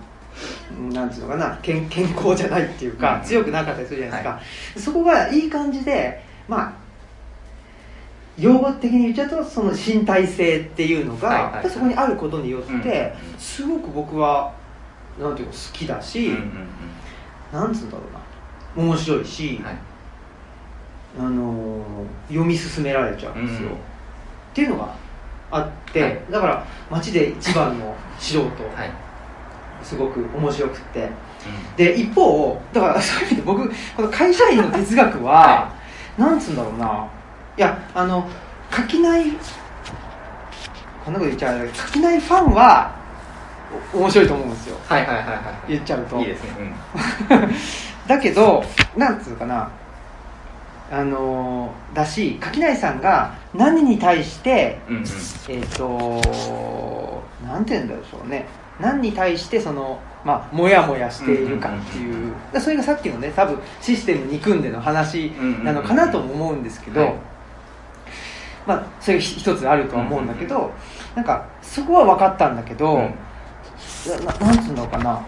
[0.78, 3.26] うんなんていうのかな健健康じゃないっていうか、うん。
[3.26, 6.74] 強くなかったりするじゃないですか、そこがいい感じでまあ
[8.38, 13.40] 用語的に言っちゃうとその身体性っていうのが、そこにあることによって、うん。
[13.40, 14.54] すごく僕は
[15.20, 16.68] なんていうか好きだし、うんうんうん
[17.52, 18.04] なんつうんだろ
[18.76, 18.84] うな。
[18.84, 19.76] 面白いし、はい。
[21.20, 21.78] あのー
[22.30, 23.76] 読み進められちゃうんですよ、うん。
[23.76, 23.78] っ
[24.54, 24.94] ていうのが
[25.52, 26.20] あって、はい。
[26.30, 28.50] だから街で一番の素人、は
[28.86, 28.92] い。
[29.84, 31.10] すごく面白くって。
[31.78, 35.74] で一方だからそういう意味で僕この会社員の哲学は、は
[36.18, 37.08] なんつうんだろうな。
[37.58, 38.28] いやあの
[38.76, 39.32] 書きない
[41.06, 42.97] こんなこと言っちゃう書きないファンはお
[43.94, 44.78] 面白いと思うんですよ。
[44.86, 45.34] はいはいはいは
[45.68, 46.20] い言っちゃうと。
[46.20, 46.50] いいですね。
[48.08, 48.64] だけど
[48.96, 49.70] なんつうかな。
[50.90, 55.02] あのーだし垣内さんが何に対してうんうん。
[55.02, 55.08] うん
[55.50, 58.46] えっ、となんて言うんだろうね。
[58.80, 62.34] 何に対してそのまあモヤモヤしているかっていう,、うんうん。
[62.54, 65.32] だそれがさっきのね多分システム憎んでの話
[65.64, 67.14] なのかなとも思うんですけど、はい。
[68.66, 70.72] まあそれ一つあるとは思うんだけど、
[71.16, 73.14] なんかそこは分かったんだけど、うん
[74.06, 75.22] ななんつうのかな。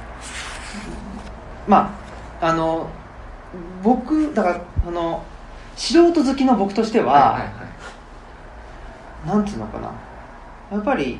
[1.67, 1.93] ま
[2.41, 2.87] ああの
[3.83, 5.23] 僕だからあの
[5.75, 7.49] 素人好きの僕としては、はいはいは
[9.25, 9.27] い。
[9.27, 9.91] なんつうのかな。
[10.71, 11.19] やっぱり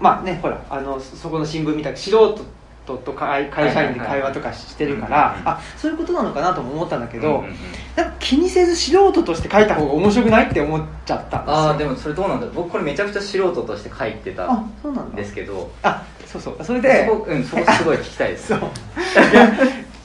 [0.00, 2.38] まあねほらあのそそこの新聞見た素人
[2.86, 7.54] とと会会社員で会話とかしてるから、はいはいはいあそういうことなのかなとも思ったんだけど、うんうんうん。
[7.96, 11.56] なんか気にせず素人として書いた方が面白くないって思っちゃったんですよ。
[11.56, 12.54] ああでもそれどうなんだろう。
[12.54, 15.16] 僕これめちゃくちゃ素人として書いてたあんそうなんだ。
[15.16, 16.64] ですけどあそうそう。
[16.64, 18.52] それでそこうんそこすごい聞きたいです。
[18.52, 18.60] いや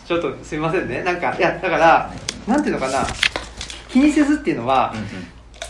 [0.05, 1.03] ちょっとすいませんね。
[1.03, 2.11] なんかいやだから
[2.47, 3.05] なんていうのかな。
[3.89, 4.93] 気にせずっていうのは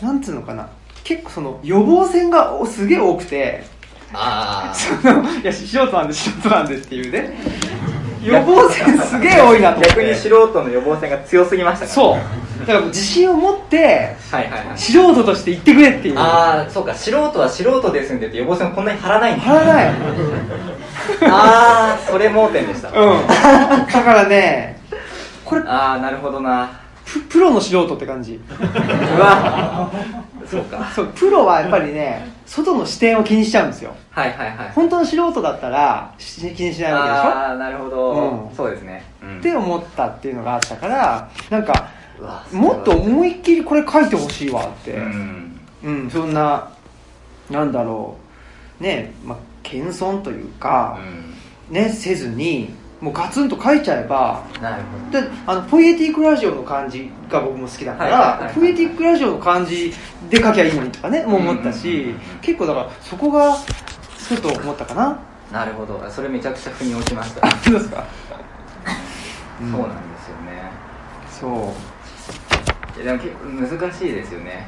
[0.02, 0.16] うん、うん。
[0.16, 0.70] なんつうのかな。
[1.04, 3.64] 結構その予防線がおすげえ多くて。
[4.14, 7.36] ああそのいや 素人なんで素人なんでっていうね
[8.24, 12.66] 予防線すげえ多いなと逆に素人の予防線が強すぎましたからそう。
[12.66, 14.78] だから自信を持ってはいはいはい。
[14.78, 16.20] 素人として言ってくれっていう。
[16.20, 16.96] ああそうか。
[16.96, 19.42] 素人は素人ですんでって予防線をこんなに張らないんだ。
[19.42, 19.88] 張らない。
[21.30, 23.28] ああそれ盲点でした、うん。
[23.28, 23.34] だ
[23.86, 24.80] からね
[25.44, 26.83] これああなるほどな
[27.14, 28.40] ププロの素人って感じ。
[30.50, 30.92] そうか。
[30.96, 33.96] そうプロはやっぱりね外の視点を気にしちゃうんですよ。
[34.10, 34.72] はいはいはい。
[34.74, 37.22] 本当の素人だったらし気にしないわけでしょ？
[37.22, 38.56] ああなるほど、うん。
[38.56, 39.38] そうですね、うん。
[39.38, 41.90] って思ったっていうのがあったからなんか
[42.52, 44.94] もっと思いっきりこれ書いてほしいわって。
[44.94, 45.60] うん。
[45.84, 46.68] うん、そんな
[47.50, 48.16] なんだろ
[48.80, 48.84] う。
[48.84, 50.98] ねまあ謙遜というか、
[51.70, 52.74] ねせずに
[53.04, 55.22] もうガツンと書いちゃえばなるほど。
[55.22, 58.56] であのポエティックラジオの感じが僕も好きだから、はいはいはいはい。
[58.56, 59.94] ポエティックラジオの感じ
[60.30, 62.04] で書きゃいいのにとかねもう思ったし、うんうん。
[62.04, 65.20] うんうん結構だからそこがちょっと思ったかな。
[65.52, 66.02] なるほど。
[66.10, 68.06] それめちゃくちゃ腑に落ちました、あ そうですか、
[69.60, 70.72] そうなんですよね。
[71.30, 71.74] そ
[72.98, 73.02] う。
[73.02, 73.36] いやでも結
[73.70, 74.66] 構難しいですよね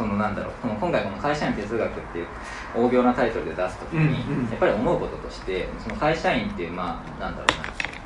[0.00, 2.26] そのなんだろうこの今回この会社員哲学っていう
[2.74, 7.46] 大病なタイトルで出すときに、やっぱり思うこととしてその会社員っていうまあなんだろ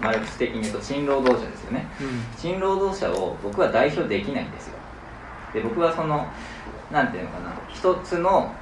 [0.00, 1.86] うなマルクス的に言うと賃労働者ですよね。
[2.36, 4.74] 賃労働者を僕は代表できないんですよ。
[5.52, 6.26] で僕はその
[6.90, 8.52] なんていうのかな一つの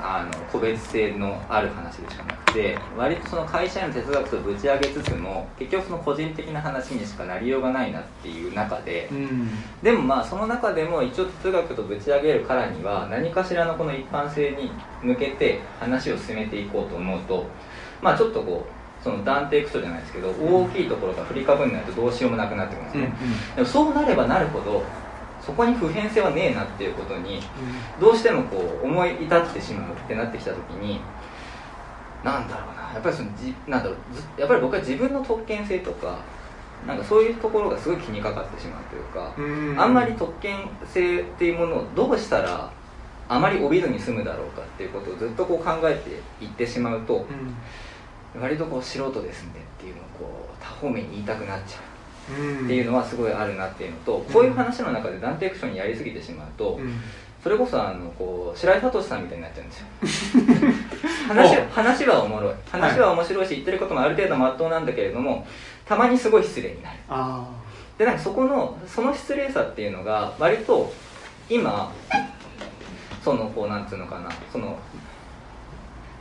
[0.00, 9.48] あの個別性のある話でしかなくて割とその会社員の哲学とぶち上げつつも結局その個人的な話にしかなりようがないなっていう中でうん。
[9.82, 14.70] でもまあその中でも一応哲学とぶち上げるからには何かしらのこの一般性に
[15.02, 17.46] 向けて話を進めていこうと思うと
[18.02, 23.12] まあちょっとこうその断定クソじゃないですけど大きいところが振りかぶんないとどうしようもなくなってくるんですね、
[23.56, 24.82] でもそうなればなるほど
[25.48, 27.40] そこに普遍性はねえなっていうことに
[27.98, 31.00] どうしてもこう思い至ってしまうってなってきた時に
[32.22, 32.92] なんだろうな。
[32.92, 33.96] やっぱりそのじなんだろう。
[34.14, 36.18] ずやっぱり僕は自分の特権性とか
[36.86, 39.80] なんかそういうところがすごい気にかかってしまうというか、うん。
[39.80, 42.70] あんまり特権性っていうものをどうしたら
[43.30, 47.24] あまり帯びずに済むだろうかっていうことをずっとこう考えていってしまうと
[48.38, 51.82] 割とこう素人ですんでっていうのをこう多方面に言いたくなっちゃう。
[51.82, 51.87] うん
[52.64, 57.00] っていうのはすごいあるなっていうのとこういう話の中で断定クションにやりすぎてしまうと、うん。
[57.42, 60.42] それこそあのこう白井聡さんみたいになっちゃうんですよ。
[61.28, 62.54] 話は話はおもろい。
[62.70, 65.46] 話は面白いし言ってることもある程度まっとうなんだけれども
[65.86, 66.98] たまにすごい失礼になる。
[67.08, 67.48] あ
[67.96, 70.92] でなんかそこのその失礼さっていうのが割と
[71.48, 71.92] 今
[73.24, 74.76] そのこうなんつうのかなその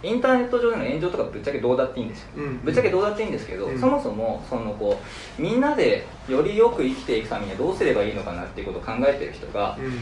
[0.03, 2.57] インターネット上での炎上とかぶっちゃけどうだっていいんですよ、うん。
[2.60, 3.79] ぶっちゃけどうだっていいんですけど、うん。
[3.79, 4.99] そもそもそのこ
[5.39, 9.93] うみんなでよりよく生きていくためにはどうすればいいのかなっていうことを考えてる人があうん。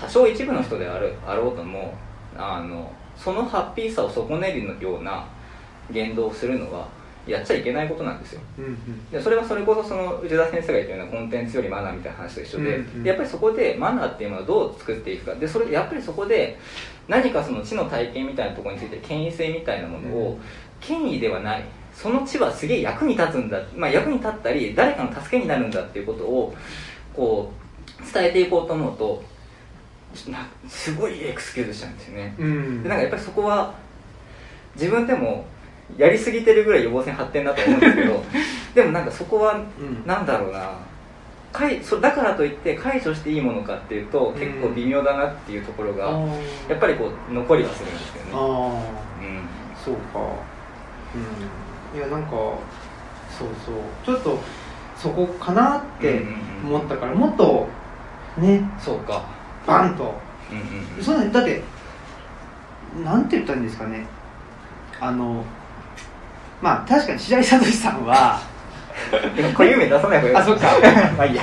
[0.00, 1.94] 多少一部の人であるあろうとも
[2.36, 5.26] あのそのハッピーさを損ねるような
[5.90, 6.86] 言動をするのは
[7.30, 8.40] やっちゃいけないことなんですよ。
[8.58, 9.10] うんうん。
[9.10, 13.02] でそれはそれこそその内田先生が言ったようなコンテンツよりマナーみたいな話と一緒で、うんうん。
[13.02, 15.34] でやっぱりそこでマナーっていうものをどう作っていくか。
[15.34, 16.58] でそれやっぱりそこで
[17.06, 20.40] 何かその知の体験みたいなところについて権威性みたいなものを、うん
[20.80, 21.64] 権威ではない。
[21.92, 26.54] その知はすげえ役に立つんだ、まあ、役に立ったり誰かの助けになるんだっていうことを
[27.12, 27.50] こ
[28.00, 29.24] う伝えていこうと思うと
[30.30, 32.82] なすごいエクスキューズしちゃうんですよね、うん。
[32.84, 33.74] でなんかやっぱりそこは
[34.76, 35.44] 自分でも
[35.96, 38.24] やりすぎてるぐらい予防線張ってんだと思うんですけど
[38.74, 40.06] でもなんかそこはうん。
[40.06, 40.70] なんだろうな。
[41.50, 46.10] 解そだからといって解除していいものかっていうと結構微妙だなっていうところが、
[46.68, 48.80] やっぱりこう残りはするんですけどね、あうん、ー
[49.82, 50.20] そうか。
[51.94, 51.98] うん。
[51.98, 53.74] いやなんかそうそう。
[54.04, 54.38] ちょっと
[54.94, 56.22] そこかなって
[56.62, 57.66] 思ったからもっと
[58.36, 58.62] ね。
[58.78, 59.22] そうか。
[59.66, 60.14] バンと。
[60.50, 61.02] うんうんうん。
[61.02, 61.62] そんなだって
[63.02, 64.04] なんて言ったらいいんですかね。
[65.00, 65.42] あの
[66.60, 68.40] まあ確かに白井聡さんは
[69.52, 70.36] 固有名出さない方がいい。
[70.36, 70.68] あそっか。
[71.16, 71.42] まあいいや。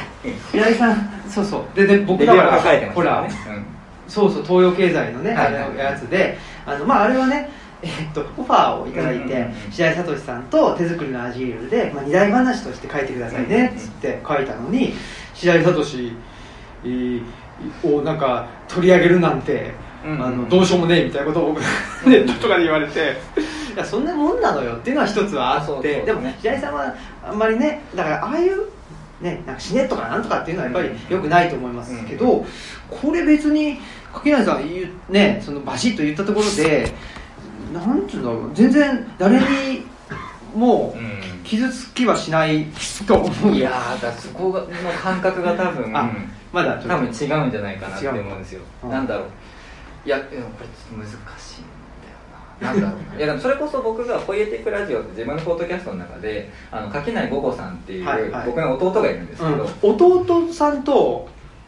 [0.51, 1.75] 白井さんそうそう。
[1.75, 3.65] でで僕レだからビューが書いてまほらしたね、
[4.07, 5.63] そうそう東洋経済のね、はいはい。
[5.63, 6.37] あのやつで。
[6.65, 7.49] あの、まあ、あれはね、
[7.83, 9.53] えっとオファーをいただいて、うんうんうん。
[9.71, 14.95] 白井聡さんと手作りのアジールで、まあ、二大話として書いてくださいねっつって書いたのに
[15.33, 15.81] 白井聡
[16.83, 17.21] えー
[17.83, 19.73] をなんか取り上げるなんて、
[20.03, 21.61] うんうんあのどうしようもねえみたいなことを僕
[22.07, 23.17] ネットとかで言われて
[23.75, 28.69] いやそんなもんなのよっていうのは一つはあってそうそうそうでも白井さんはあんまりねだからああいう
[29.21, 32.45] ね、なんか死ねとかなんとかっていうのはやっぱり良くないと思いますけど、
[32.89, 33.77] これ別に
[34.11, 36.91] 柿内さん言うねそのバシッと言ったところで
[37.73, 39.85] なんていうんだろう全然誰に
[40.53, 41.35] もうん。
[41.45, 42.65] 傷つきはしない
[43.07, 44.67] と思ういやーだそこの
[44.99, 46.11] 感覚が多分あ
[46.51, 48.87] まだ多分違うんじゃないかなって思うんですよ、う。
[48.87, 48.89] ん。
[48.89, 49.27] なんだろう。
[50.05, 50.47] いやこれちょっ
[50.89, 51.07] と難
[51.39, 51.74] しい
[52.61, 58.45] ななんだろういやでもそれこそ僕が「ポイエティックラジオ」って自分のポッドキャストの中であの垣内午後さんっていう、はいはい。
[58.45, 61.27] 僕の弟がいるんですけど、うん、弟さんと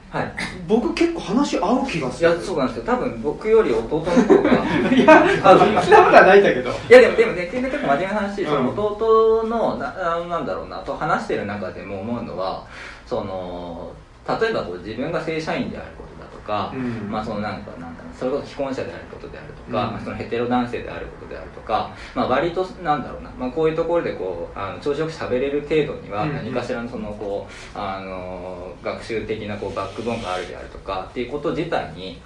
[0.10, 0.34] はい。
[0.70, 2.30] 僕結構話合う気がする。
[2.30, 2.84] いやそうなんですよ。
[2.86, 4.52] 多分僕より弟の方が。
[4.96, 6.70] いやあの そんなことはないんだけど。
[6.70, 8.48] いやでもでもね全然結構真面目な話、うん。
[8.48, 12.64] その弟のなあなんだろうなと話してる中でも思うのは
[13.06, 13.92] その
[14.28, 16.04] 例えばこう自分が正社員であるこ
[16.48, 17.12] か、うん。
[17.12, 19.74] まあそのなんかなんだろうそれこそ既婚者であることであるとか、うん。
[19.74, 32.22] まあ、そのヘテロ男性であることであるとか、まあ、割となんだろうな、まあ、こういうところでこうあの調子よく喋れる程度にはうん何かしらのそのこうあの学習的なこうバックボーンがあるであるとかっていうこと自体に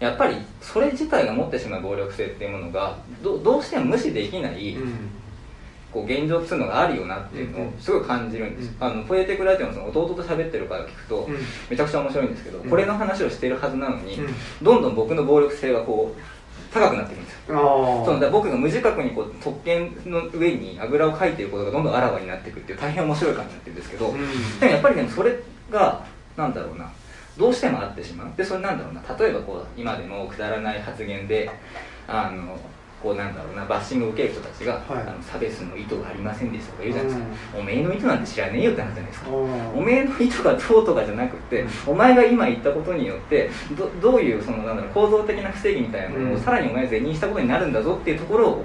[0.00, 5.10] やっぱりそれ自体が持ってしまう暴力性っていうものがどどうしても無視できない、うん
[5.92, 8.86] こう現状っていうのがあるよなっていうのをすごい感じるんです、うん。
[8.86, 11.36] あのポエティクラジオのその弟と喋ってるから聞くと、うん。
[11.70, 12.70] めちゃくちゃ面白いんですけど、うん。
[12.70, 14.34] これの話をしてるはずなのに、うん。
[14.62, 16.20] どんどん僕の暴力性がこう
[16.74, 18.02] 高くなっていくんですよ。
[18.02, 24.60] あそのだ僕が無自覚にこう特権の上にあぐらをかいていることがどんどんあらわになっていくっていう大変面白い感じになってるんですけど、うん。
[24.60, 25.38] でもやっぱりでもそれ
[25.70, 26.04] が
[26.36, 26.90] なんだろうな
[27.38, 28.32] どうしてもあってしまう。
[28.36, 31.50] でそれなんだろうな例えばこう今でもくだらない発言で
[32.06, 32.58] あの
[33.02, 34.82] こうなんだろうなバッシングを受ける人たちが、はい。
[35.06, 46.40] あの差別の意図がありませんでしたとか言うじゃないですか、おめえの意図なんて知らねえよって話じゃないですか、おめえの意図がどうとかじゃなくて、お前が今言ったことによってどどういうそのなんだろう構造的な不正義みたいなものをうん。
[46.40, 48.64] さらにお前が是認したことになるんだぞっていうところを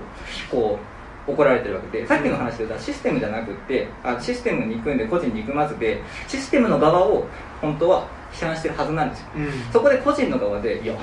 [0.49, 0.79] こ
[1.27, 7.25] う怒られてるわけでさっきの話で言ったらシステムじゃなくってあシステムに憎んで個人に憎まずでシステムの側を
[7.61, 9.27] 本当は批判してるはずなんですよ。
[9.37, 9.51] うん。
[9.71, 10.95] そこで個人の側でいや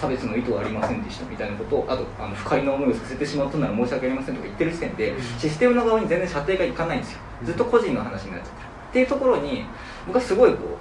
[0.00, 5.22] 差別の意図はありませんでしたみたいなことをあとあの不快な思いをさせてしまったなら申し訳ありませんとか言ってる時点で、うん。
[5.38, 7.20] システムの側に全然射程がいかないんですよ。
[7.44, 8.62] ずっと個人の話になっちゃって。
[8.62, 9.64] るっていうところに
[10.06, 10.78] 僕はすごいこ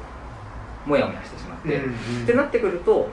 [0.86, 3.10] うモヤモヤしてしまって、ってなってくると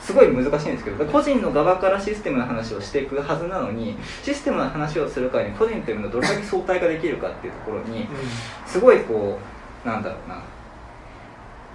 [0.00, 8.06] すごい難しいんですけど個人の側からシステムの話をしていくはずなのにシステムの話をするからに個人というものをどれだけ相対化できるかっていうところに
[8.66, 9.38] すごいこ
[9.84, 10.42] うなんだろうな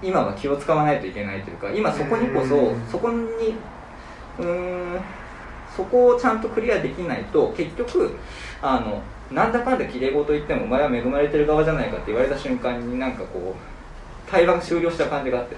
[0.01, 2.87] 今は気を使わないといけないというか今そこにこそうん。
[2.87, 3.17] そこに
[4.39, 5.01] うーん
[5.75, 8.15] そこをちゃんとクリアできないと結局
[8.61, 15.55] あのなんだかんだきれい事言ってもお前は恵まれてる側じゃないかって言われた瞬間になんかこう対話が終了した感じがあって。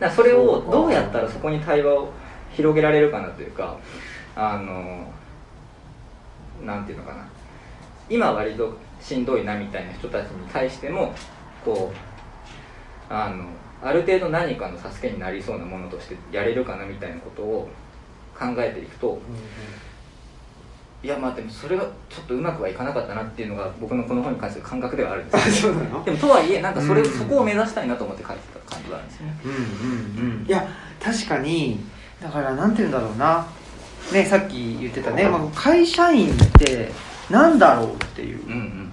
[0.00, 2.12] だそれをどうやったらそこに対話を
[2.52, 3.76] 広げられるかなというか
[4.34, 5.12] あの
[6.64, 7.28] なんていうのかな。
[8.10, 11.14] 今割としんどいなみたいな人たちに対しても
[11.64, 12.07] こう
[13.10, 13.44] あの
[13.82, 17.68] ある程度何かの助けになりそうなものとしてやれるかなみたいなことを
[18.38, 19.20] 考えていくと
[21.02, 26.02] いやまあでもそれがちょっとうまくはいかなかったなっていうのが僕のこの本に関する感覚ではあるんであすそうなの？
[26.04, 27.10] でもとはいえなんかそれ、うん。
[27.18, 29.34] そこを目指したいなと思って書いてた感じがあるんですよね。
[29.44, 30.66] うんうんうんいや
[31.00, 31.78] 確かに
[32.20, 33.46] だからなんて言うんだろうな。
[34.12, 36.90] ねさっき言ってたね、まあ、会社員って
[37.30, 38.90] なんだろうっていううんうん。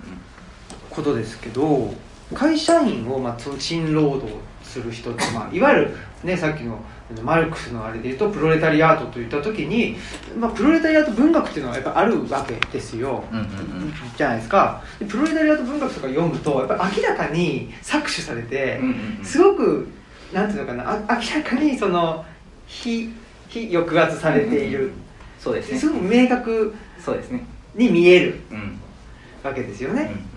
[0.92, 1.92] ことですけど
[2.36, 4.32] 会社員をまあその賃労働
[4.64, 6.78] する人って、まあ、いわゆる、ね、さっきの
[7.24, 9.96] マルクスのあれで言うとプロレタリアートといった時に、
[10.38, 13.24] まあ、プロレタリアート文学っていうのはやっぱあるわけですよ、
[14.18, 14.82] じゃないですか。
[15.00, 18.80] でプロレタリアート文学とか読むとやっぱ明らかに搾取されて、
[19.24, 19.88] すごく
[20.34, 22.26] なんていうのかなあ明らかにその
[22.68, 23.14] 非
[23.48, 24.92] 非抑圧されている、
[25.40, 25.80] そうですね。
[25.80, 27.46] すごく明確そうですね。
[27.76, 28.80] に見えるうん。
[29.44, 30.35] わけですよね、うんうん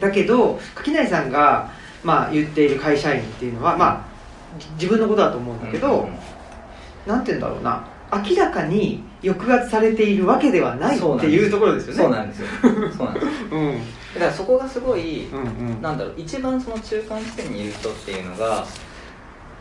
[0.00, 1.70] だけど垣内さんが、
[2.02, 4.04] まあ、言っている会社員っていうのは、まあ、
[4.58, 6.18] じ自分のことだと思うんだけど、うん
[7.06, 7.84] なんて言うんだろうな。
[8.12, 11.50] 明らかに抑圧されているわけではないっていう。
[11.50, 11.88] ところです。
[11.88, 12.46] よねそうなんですよ。
[12.96, 13.24] そうなんです。
[13.24, 13.78] ようん。
[14.14, 15.44] だからそこがすごい、うんう
[15.78, 15.82] ん。
[15.82, 16.14] なんだろう。
[16.16, 18.64] 一番その中間地点にいる人っていうのが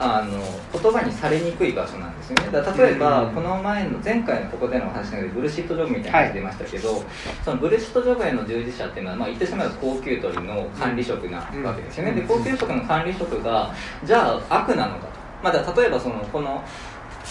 [0.04, 0.40] あの
[0.74, 2.52] 言葉にされにくい場所なんですよね。
[2.52, 7.04] だ例えば、うんこの前の前回のここでのお話の中でブルシットジョブみたいな話出ましたけど、
[7.46, 13.72] そのブルシットジョブへの従事者っていうのは、まあ、言ってしまえば高級取りの管理職なわけですよね、うんで高級職の管理職が
[14.04, 15.08] じゃあ悪なのかと、
[15.44, 16.64] まあ、だ例えばそのこの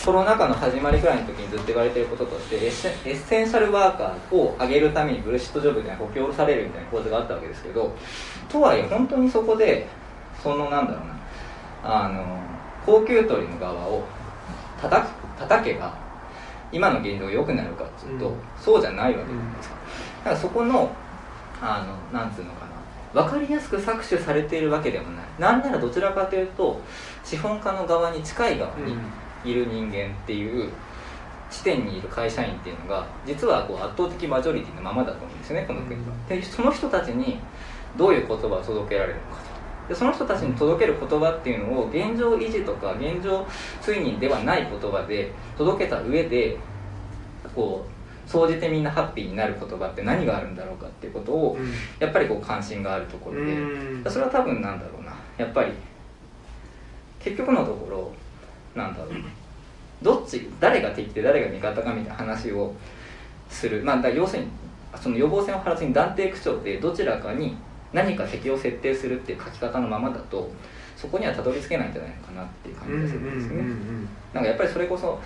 [0.04, 7.92] コロナ禍の始まりぐらいの時にずっと言われていることとしてエッセエッセンシャルワーカーを上げるためにブルシットジョブで補強されるみたいな構図があったわけですけど
[8.48, 9.88] とはいえ本当にそこで
[10.42, 11.20] そのなんだろうな。
[11.83, 12.49] あの
[12.84, 14.04] 高級取りの側を
[14.80, 15.94] 叩く叩けば
[16.72, 18.34] 今の現状が良くなるかっていうと、うん。
[18.58, 19.74] そうじゃないわけじゃないですか。
[20.18, 20.90] だからそこの
[21.60, 22.70] あのなんつうのかな。
[23.12, 25.24] 分かりやすく搾取されているわけでもない。
[25.38, 26.80] なんならどちらかというと
[27.24, 28.96] 資本家の側に近い側に
[29.44, 30.70] いる人間っていう
[31.50, 36.38] 地点にいる会社員っていうのが実はこう圧倒的マジョリティのままだと思うんですよねこの国は、うん。
[36.38, 37.40] でその人たちに
[37.98, 39.49] どういう言葉を届けられるのかと
[39.90, 43.44] でその人たちに届ける言葉っていうのを現状維持とか現状
[43.83, 46.57] 追認ではない言葉で届けた上で
[47.57, 51.72] こう総じてみんなハッピーになる言葉って何があるんだろうかっていうことをうん。
[51.98, 54.05] やっぱりこう関心があるところで、うん。
[54.09, 55.12] それは多分なんだろうな。
[55.37, 55.72] やっぱり
[57.18, 58.12] 結局のところ
[58.81, 59.14] なんだろう。
[60.00, 62.72] どっち誰が敵で誰が味方かみたいな話を
[63.48, 63.83] する。
[63.83, 64.48] まあ要するに
[64.94, 67.57] その予防線を張らずに断定口調でどちらかに
[67.92, 70.50] 何か敵を設定するっていう書き方のままだと
[70.96, 73.74] そこにはたどり着けないんじゃないのかなっていう感じがするんですよね、
[74.35, 75.18] なんかやっぱりそれこそ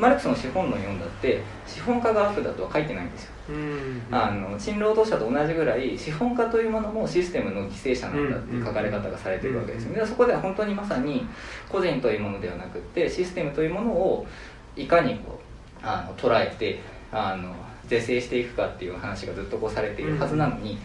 [0.00, 3.32] マルクスの資本論読んだって資本家が悪だとは書いてないんですよ。
[3.50, 4.02] うんうん。
[4.10, 11.26] あの新労働者と同じぐらい資本家というものもシステムの犠牲者なんだっていう書かれ方がされてるわけですよね、でそこでは本当にまさに
[11.68, 14.26] 個人というものではなくってシステムというものを
[14.74, 15.38] いかにこ
[15.82, 16.80] うあの捉えて
[17.12, 17.54] あの
[17.86, 20.78] 是正していくかっていう話がずっとこうされているはずなのに、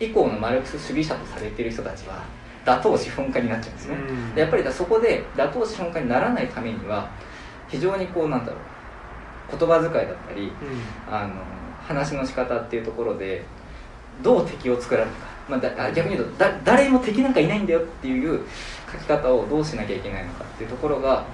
[0.00, 2.22] 以降のマルクス主義者とされている人たちは
[2.64, 4.34] 打倒資本家になっちゃうんですね、うん。
[4.34, 7.10] でやっぱりだそこで打倒資本家にならないためには
[7.68, 8.58] 非常にこうなんだろ
[9.52, 10.52] う言葉遣いだったり
[11.10, 11.34] あの
[11.86, 13.44] 話の仕方っていうところで
[14.22, 15.28] どう敵を作られるか。
[15.48, 18.40] まあ、だあ逆に言うとだ誰も敵なんかいないんだよっていう
[18.92, 21.24] 書き方をどうしなきゃいけないのかっていうところが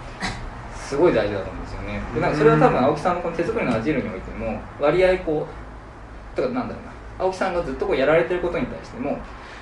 [0.77, 2.01] すごい大事だと思うんですよね。
[2.15, 5.49] でなんかそれは多分青木さんのこの手作りのアジールにおいても割合こ
[6.33, 9.19] うとかなんだろうな青木さんがずっとこうやられてることに対しても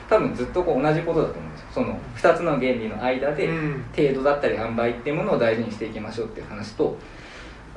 [0.08, 1.66] 多分ずっとこう同じことだと思うんですよ。
[1.72, 3.84] その2つの原理の間でうん。
[3.96, 6.96] 程度だったり塩梅っていうものを大事にしていきましょうっていう話と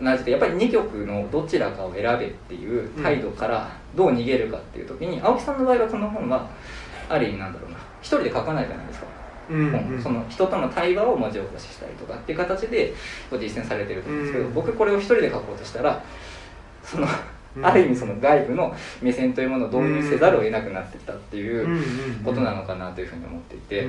[0.01, 6.49] 同じでやっぱり2曲のどちらかを選べっていう態度からどう逃げるかっていう時に、青木さんの場合はこの本は
[7.07, 9.05] ある意味なんだろうな一人で書かないじゃないですか、
[9.49, 12.93] うん本その人との対話を文字起こししたりとかっていう形で
[13.31, 14.53] 実践されてると思うんですけど、うん。
[14.53, 16.03] 僕これを一人で書こうとしたら
[16.83, 17.09] その、うん
[17.61, 21.81] ある意味その外部の目線というものを導入せざるを得なくなってったっていううんうん
[22.23, 23.87] ことなのかなというふうに思っていて、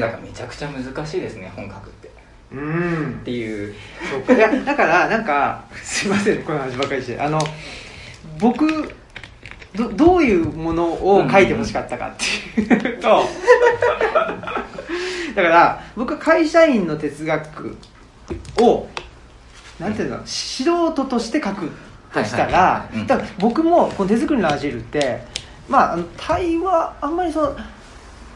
[0.00, 2.08] だからめちゃくちゃ難しいですね本書くって。
[2.08, 2.10] っ
[2.52, 2.60] うん。
[2.60, 3.74] うんていう。
[4.10, 4.34] そうか。
[4.34, 7.20] いやだからなんかすいませんこの話ばっかりして。
[7.20, 7.38] あの
[8.38, 8.66] 僕
[9.74, 12.14] どどういうものを書いてほしかったかっ
[12.54, 13.24] ていうと
[15.34, 17.76] だから僕は会社員の哲学
[18.60, 18.88] を
[19.80, 20.62] なんていうの素
[20.92, 21.70] 人として書く
[22.14, 25.20] としたらだから僕もこの手作りのアジールって
[25.68, 27.56] まあ対話あんまりその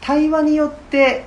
[0.01, 1.25] 対話によって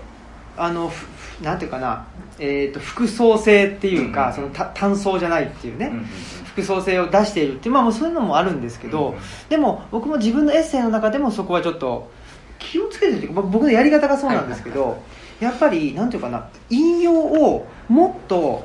[0.57, 0.92] あの
[1.40, 2.07] なんていうかな、
[2.38, 6.07] えー、と複層性っていうか、うんそのた単層じゃないっていうね、うんうんうん。
[6.07, 12.11] 複層性を出しているっていうまあそういうのもあるんですけど、うんでも僕も自分のエッセイの中でもそこはちょっと
[12.59, 15.03] 気をつけてるっていうかまあ僕のやり方がそうなんですけど、
[15.40, 18.64] やっぱりなんていうかな引用をもっと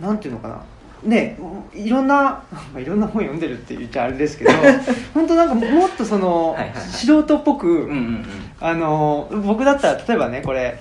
[0.00, 0.62] なんていうのかな
[1.02, 1.38] ね
[1.74, 2.14] いろんな、
[2.52, 4.50] まあ、いろんな本読んでるって言っちゃあれですけど
[5.14, 6.80] 本当なんかもっとその、はいはいはい。
[6.80, 8.24] 素人っぽく、うんうんうん。
[8.60, 10.78] あの僕だったら例えばねこれ、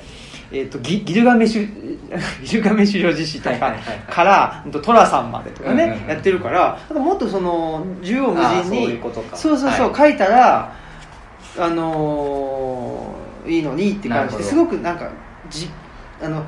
[0.52, 1.98] えー、とギギルガメシュ
[2.44, 6.10] ギルガメシュ女子誌とかはいはいはいさんまでとかね、うんうんうん。
[6.10, 9.00] やってるからもっとその縦横無尽に
[9.34, 10.12] そうそうそうはい。
[10.12, 10.72] 書いたら
[11.58, 15.10] あのーいいのにって感じですごくなんか
[15.50, 15.70] じ
[16.22, 16.44] あの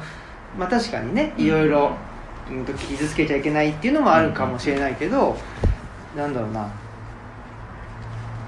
[0.58, 1.96] まあ確かにねいろいろ、うん、と
[2.90, 5.36] 傷つけちゃいけないっていうのもあるかもしれないけど、
[6.16, 6.68] なんだろうな。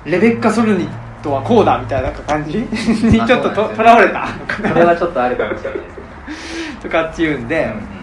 [0.05, 0.87] レベッカ・ソルニ
[1.21, 2.59] とはこうだみたいな感じ？
[2.59, 4.27] にあ ちょっととらわれた。
[4.67, 6.03] それはちょっとあるかもしれないですね。
[6.81, 7.99] とかっていうんで、うん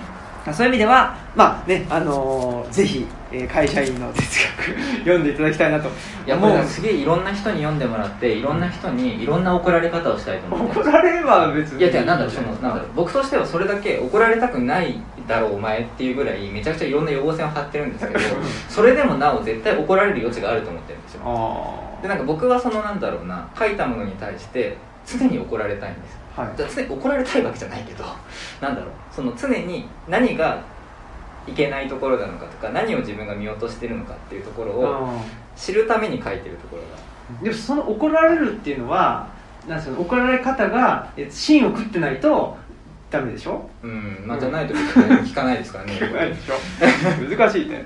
[0.54, 4.22] そういう意味ではまあねあのーぜひ、えー会社員の哲
[4.68, 5.88] 学 読んでいただきたいなと。
[5.88, 5.90] い
[6.30, 6.64] やもう。
[6.64, 11.80] すげえいろんな人に読んでもらっていろんな人にいろんな怒られ方をしたいと思って怒られれば別に。
[11.80, 18.20] いやじゃあなんだろうそのなんだろう僕としてはそれだけ怒られたくないだろうお前っていうぐらいめちゃくちゃいろんな予防線を張ってるんですけど
[18.68, 21.22] それでもなお絶対怒られる余地があると思ってるんですよ。
[21.24, 26.50] あでなんか僕はそのなんだろうな書いたものに対して常に怒られたいんですあはい。
[26.56, 28.04] じゃあ常に怒られたいわけじゃないけど
[28.60, 30.58] なんだろうその常に何が
[31.46, 35.22] いけないところなのかとか何を自分が見落としてるのかっていうところをあ
[35.56, 36.88] 知るために書いてるところが。
[37.40, 39.26] ーでもその怒られるっていうのは
[39.66, 42.56] なんですか怒られ方がえ芯を食ってないと
[43.10, 43.68] ダメでしょ？
[43.82, 44.24] うん。
[44.26, 46.00] まあじゃないと聞かないですからね。
[46.12, 46.54] ないでしょ？
[47.38, 47.84] 難しいね。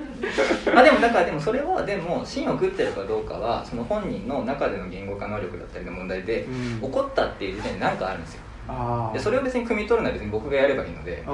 [0.74, 6.42] まあでもだからでもそれはでも芯を食ってるかどうかはその本人の中での言語化能力だったりの問題で、
[6.80, 6.88] うん。
[6.88, 8.40] 怒ったっていう時点で何かあるんですよ。
[8.68, 11.24] ああでそれを別に汲み取るのは別に僕がやればいいので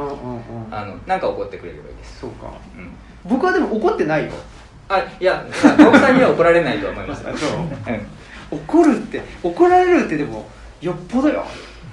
[1.06, 2.46] 何か怒ってくれればいいです、そうか。
[2.76, 2.90] うん、
[3.24, 4.32] 僕はでも怒ってないよ。
[4.88, 5.44] あいや
[5.78, 7.32] 青木さんには怒られないと思います そう。
[7.32, 8.58] うん。
[8.58, 10.48] 怒るって怒られるってでも
[10.80, 11.44] よっぽどよ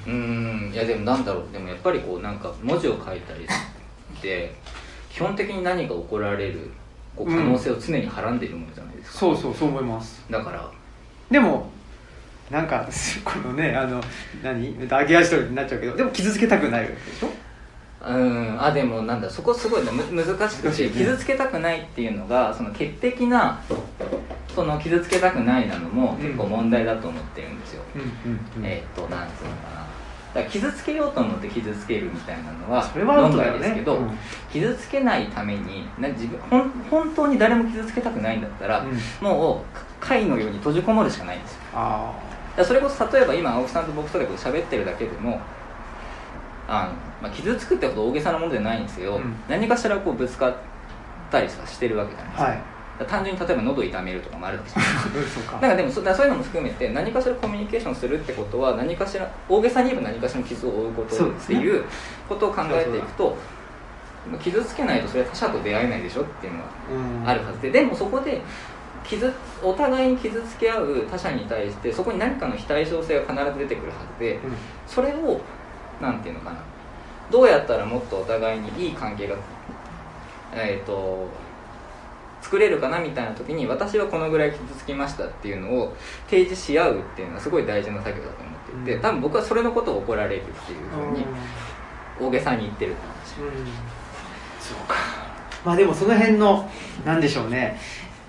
[0.07, 0.71] うーん。
[0.73, 1.53] いやでもなんだろう。
[1.53, 3.45] でもやっぱりこうなんか文字を書いたり
[4.15, 4.53] して
[5.11, 6.71] 基本的に何か起こられる
[7.15, 10.23] こう可能性を常にはらんでいるものじゃないですか、そうそうそう思います。
[10.29, 10.69] だから。
[11.29, 11.69] でも
[12.51, 12.87] なんか
[13.23, 14.01] このねあの
[14.43, 14.75] 何？
[14.89, 17.29] 揚げ足取りになっちゃうけどでも傷つけたくないでしょ？
[18.05, 18.57] うん。
[18.61, 19.91] あでもなんだそこすごいね。
[19.91, 23.61] む難しくて傷つけたくないっていうのがその潔癖な
[24.53, 28.03] その傷つけたくないなのも結構問題だと思ってるんですよ、うんう
[28.59, 28.65] ん。
[28.65, 29.82] えーっとなんつうのかな
[30.33, 34.17] だ傷つけようと思って傷つけるみたいなのはそれはアウトだよね論外ですけど、うん。
[34.51, 38.97] 傷つけないためにな自分ほん本当に誰も傷つけたくないんだったら、うん。
[39.21, 41.59] もう貝のように閉じこもるしかないんですよ。
[41.73, 42.13] あ
[42.63, 45.39] それこそ例えば今青木さんと僕とで喋ってるだけでも
[46.67, 49.35] あの、まあ、傷つくってほど大げさなものじゃないんですけど、うん。
[49.47, 50.55] 何かしらこうぶつかっ
[51.31, 52.72] たりさしてるわけじゃないですか,、あはい
[53.07, 54.89] 単純に例えば喉痛めるとかもあるわけじゃない
[55.23, 55.51] うか。
[55.53, 61.83] なんかでもそだそういうのも含めて何かしらコミュニケーションするってことは何かしら大げさに言えば何かしらの傷を負うことっていう
[62.29, 63.35] ことを考えていくと
[64.41, 67.27] 傷つけないとそれは他者と出会えないでしょっていうのはうん。
[67.27, 67.71] あるはずで。
[67.71, 68.41] でもそこで
[69.03, 74.39] 傷お互いに傷つけ合う他者に対してそこに何かの非対称性が必ず出てくるはずでうん。
[74.87, 75.41] それを
[75.99, 76.57] なんていうのかな。
[77.31, 79.35] どうやったらもっとお互いにいい関係が
[80.53, 81.27] えっ、と
[82.43, 85.95] 作れるかなみたいな時に私はこのぐらい傷つきましたっていうのを
[86.29, 89.01] 提示し合うっていうのはすごい大事な作業だと思っていて、うん。
[89.01, 91.25] 多分僕はそれのことを怒られるっていうふうに
[92.19, 93.51] 大げさに言ってると思うんですようん。
[94.59, 94.95] そうか。
[95.63, 96.69] まあでもその辺の
[97.05, 97.79] なんでしょうね。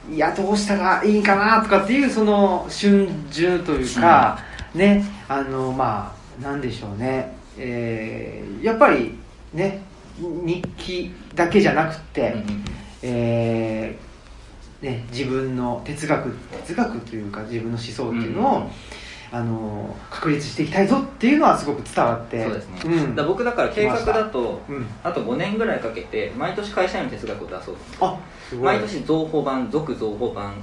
[0.09, 4.39] いやどうしたらいいかなとかっていうその春秋というか、
[4.75, 5.05] ね。
[5.29, 7.37] あのまあなんでしょうね。
[7.59, 9.19] えーやっぱり
[9.53, 9.83] ね
[10.19, 12.65] 日記だけじゃなくて、うんうん
[13.07, 16.31] えーね、自分の哲学
[16.65, 18.71] 哲学というか自分の思想っていうのを、うん。
[19.35, 22.45] あの確立していきたいぞっていうのはすごく伝わって。
[22.45, 28.17] そうですね、うん、だ僕だから計画だとうん、あと5年ぐらいかけて毎年会社員の哲学を出そうとあ
[28.49, 28.77] すごい。
[28.77, 30.55] 毎年増補版続増補版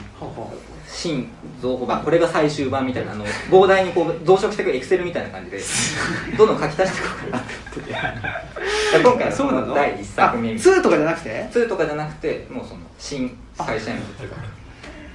[0.87, 1.27] 新
[1.61, 5.59] 増補版これが最終版みたいなあの 膨大にこう増殖していくエクセルみたいな感じで
[6.37, 9.01] どんどん書き足していこうかなって。
[9.03, 9.67] 今回はそそうなの？
[9.67, 10.79] の第1作目あみたいな。
[10.79, 14.60] 2とかじゃなくて？2とかじゃなくてもうその新会社員の哲学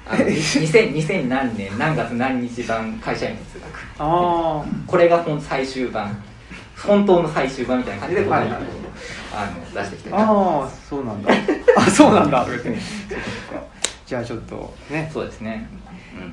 [0.09, 3.66] あの2000 2000何年何月何日版会社員の哲学。
[3.98, 6.22] あこれが本最終版。
[6.86, 8.50] 本当の最終版みたいな感じでこう、はいはい。
[9.34, 11.32] あの出していきたいあなああそうなんだ。
[11.76, 12.46] あそうなんだ。
[14.07, 15.11] じゃあちょっとね。
[15.12, 15.68] そうですね、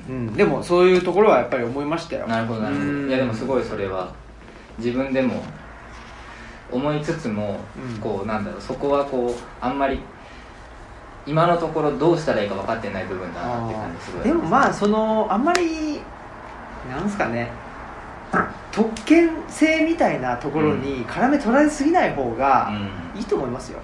[0.08, 0.14] うん。
[0.14, 2.28] うん、でもそういうところはやっぱり思いましたよ。
[2.28, 2.68] なるほどな。
[2.68, 3.02] るほうん。
[3.02, 4.12] どいやでもすごいそれは。
[4.78, 5.42] 自分でも
[6.70, 7.98] 思いつつも、うん。
[7.98, 8.60] こうなんだろう。
[8.60, 9.98] そこはこうあんまり
[11.26, 16.00] 今のところどうしたらいいか分かってない部分だなって感じすごいでもまあそのあんまり
[16.90, 17.50] なんすかね。
[18.72, 22.68] 特権性みたいなところに絡め取られすぎない方が
[23.14, 23.20] うん。
[23.20, 23.78] いいと思いますよ、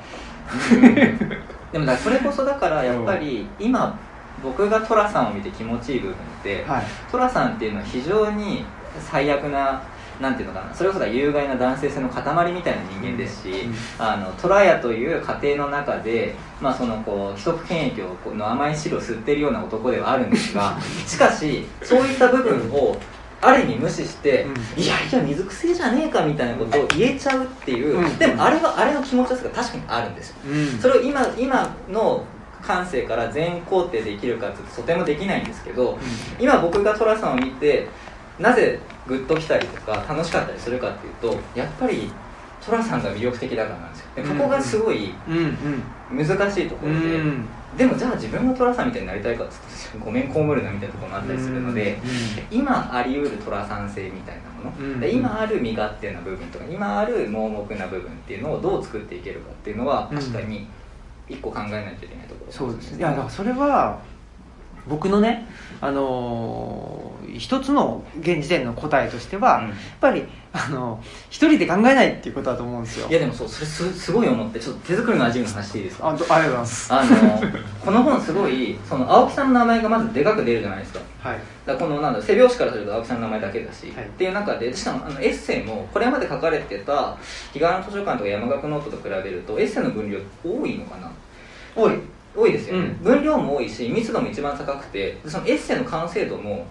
[1.70, 3.96] でもだからそれこそだからやっぱり今
[4.42, 6.82] 僕が寅さんを見て気持ちいい部分ってはい。
[7.12, 8.64] 寅さんっていうのは非常に
[8.98, 9.80] 最悪な
[10.20, 13.74] なんていうのかなそれこそが有害な男性性の塊みたいな人間ですし、うん。
[13.98, 22.96] あの虎屋という家庭の中で、まあ、そのこう既得権益をこうの甘い汁を吸ってるような男ではあるんですが しかしそういった部分を
[23.40, 24.44] ある意味無視して、
[24.76, 24.82] うん。
[24.82, 28.18] いやいや水くせえじゃねえかみたいなことを言えちゃうっていう、うん。
[28.18, 30.36] でもあれはあれの気持ちよさが確かにあるんですよ。
[30.46, 30.78] うん。
[30.78, 32.24] それを今今の
[32.60, 35.98] 感性から全肯定できるかっていうととてもできないんですけど、
[36.38, 37.88] 今僕が寅さんを見て
[38.38, 42.10] なぜグッときたりとか楽しかったりするかっていうとやっぱり
[42.60, 44.06] 寅さんが魅力的だからなんですよ。
[44.14, 46.26] でここがすごいうんうん。
[46.26, 47.46] 難しいとこうろで、ん
[47.76, 49.54] でもじゃあ自分が寅さんみたいになりたいかって
[49.98, 51.98] ごめん被るなみたいなところもあったりするので、
[52.50, 60.18] 今あり得る寅さん性みたいなもの、今ある身勝手な部分とか今ある盲目な部分っていうのをどう作っていけるかっていうのはうん。
[60.18, 60.66] 確かに
[61.28, 62.92] 一個考えないといけないところそうです。
[62.92, 64.00] ねいやだからそれは
[64.90, 65.46] 僕のね
[65.80, 69.68] あのー一つの現時点の答えとしては、うん。
[69.68, 73.08] やっぱりあの一人で考えないっていうことだと思うんですよ。
[73.08, 76.10] いやでもそうそれすすごい思ってちょっと手づくりのアジールの話していいですか？
[76.10, 76.92] あどありがとうございます。
[76.92, 77.10] あの
[77.84, 81.00] この本すごいその青木さんの名前がまずでかく出るじゃないですか。
[81.20, 81.38] はい。
[81.64, 84.04] だこのなんだ背表紙からすると青木さんの名前だけだし、はい。
[84.04, 87.16] っていう中でしかもあのエッセイもこれまで書かれてた
[87.52, 91.12] 彼岸の図書館とか山學ノートと比べるとエッセイの分量多いのかな？
[91.76, 91.92] おい
[92.36, 92.80] 多いですよ。
[92.80, 92.94] ね、うん。
[93.02, 96.66] 分量も多いし密度も一番高くてでそのエッセイの完成度も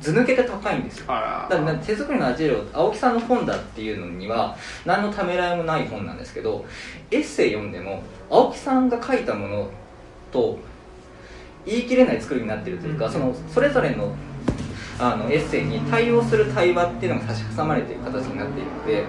[0.00, 1.06] 図抜けて高いんですよ。
[1.08, 6.64] あだから手作りのアジェルを青木さんの本だっていうのには何のためらいもない本なんですけど
[7.10, 9.70] エッセイ読んでも青木さんが書いたもの
[10.32, 10.58] と
[11.64, 13.12] 言い切れない作りになってるというか、うん。
[13.12, 14.14] そのそれぞれの
[14.98, 19.04] あのエッセイに対応する対話っていうのが差し挟まれている形になっているので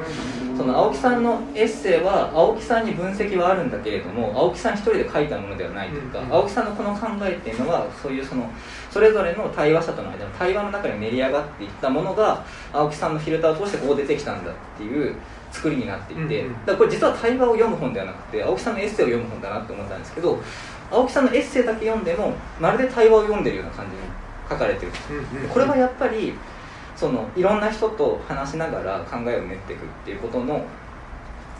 [0.57, 8.49] その青木さんのエッセイは青木さんに分析はあるんだけれども青木さん一人で書いたものではないというか、うん青木さんのこの考えっていうのはそういうその
[8.91, 15.15] それぞれの対話者との間の対話の中に練り上がっていったものが青木さんのフィルターを通してこう出てきたんだっていう
[15.51, 20.39] 作りになっていて、だからこれ実は対話を読む本ではなくて青木さんのエッセイを読む本だなって思ったんですけど
[20.91, 24.01] 青木さんのエッセイだけ読んでもまるで対話を読んでるような感じに
[24.49, 25.49] 書かれてるんですうんうん。
[25.49, 26.33] これはやっぱり
[26.95, 30.65] そのいろんな人と話しながら考えを練っていくっていうことの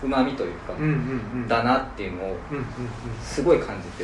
[0.04, 1.48] うまみというか、うんうんうん。
[1.48, 2.68] だなっていうのをうんうんうん。
[3.22, 3.88] すごい感じ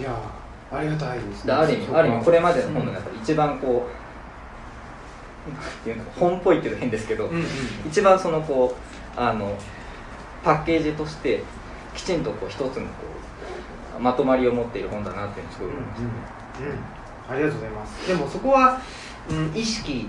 [0.00, 0.44] いやー
[0.78, 3.86] ありがたいですである意味ある意味これまでの本の中で一番こ
[5.86, 7.44] う、うの本っぽいっていうと変ですけど、うんうん
[7.86, 8.74] 一番そのこ
[9.16, 9.56] うあの
[10.42, 11.42] パッケージとして
[11.94, 12.80] きちんとこう一つのこ
[13.96, 16.78] うまとまりを持っている本だなっていうのをすごい思いました、うんうん
[17.28, 18.08] ありがとうございます。
[18.08, 18.80] でもそこは、
[19.30, 20.08] うん、意識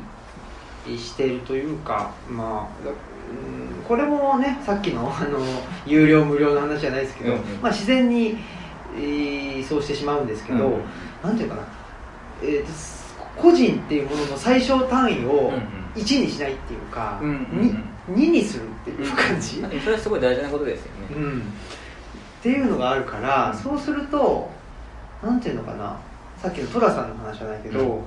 [0.85, 5.39] しているというかまあだうんこれもねさっきのあの
[5.85, 7.45] 有料無料の話じゃないですけど、うんうん。
[7.61, 8.37] まあ、自然に、
[8.95, 10.81] えーそうしてしまうんですけど、うん。
[11.23, 11.61] なんていうかな、
[12.43, 15.61] えーす個人っていうものの最小単位をうんうん。
[15.95, 21.43] 1にしないっていうか、うんうんに2にするっていう感じ、でもそれはすごい大事なことですよね、うん、っ
[22.43, 23.57] ていうのがあるから、うん。
[23.57, 24.51] そうすると
[25.23, 25.97] なんていうのかな
[26.45, 28.03] さっきの寅さんの話じゃないけど、うん。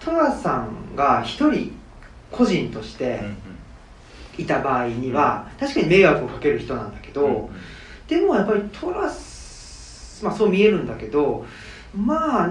[0.00, 1.72] 寅さんが一人
[2.30, 3.20] 個人として
[4.38, 7.50] いた場合には、確かに迷惑をかける人なんだけど、
[8.08, 11.46] でもやっぱりトラス、まあ、そう見えるんだけど
[11.96, 12.50] まあ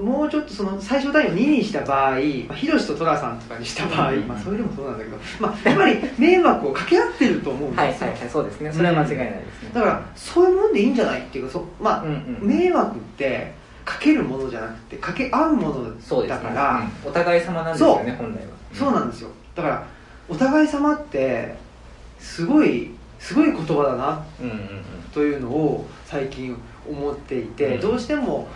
[0.00, 2.20] もうちょっとその最小単位を2にした場合、まあ、
[2.54, 8.72] ヒロシとトラさんとかにした場合、うんまあ、それでもそうなんだけど、まあ、やっぱり迷惑をかけ合ってると思うんですよ、はいはいはいそうですね。
[8.72, 9.70] それは間違いないですね。
[9.74, 12.48] だからそういうもんでいいんじゃないっていうかそ、まあうんうん。
[12.48, 13.52] 迷惑って
[13.84, 17.10] かけるものじゃなくてかけ合うものだから、うん。
[17.10, 18.42] お互い様なんですよね本来は。
[18.72, 19.30] そうなんですよ。
[19.54, 19.86] だから
[20.28, 21.56] お互い様って
[22.18, 24.84] すごいすごい言葉だなうんうんうん。
[25.12, 26.56] というのを最近
[26.88, 27.80] 思っていて、うん。
[27.80, 28.48] どうしても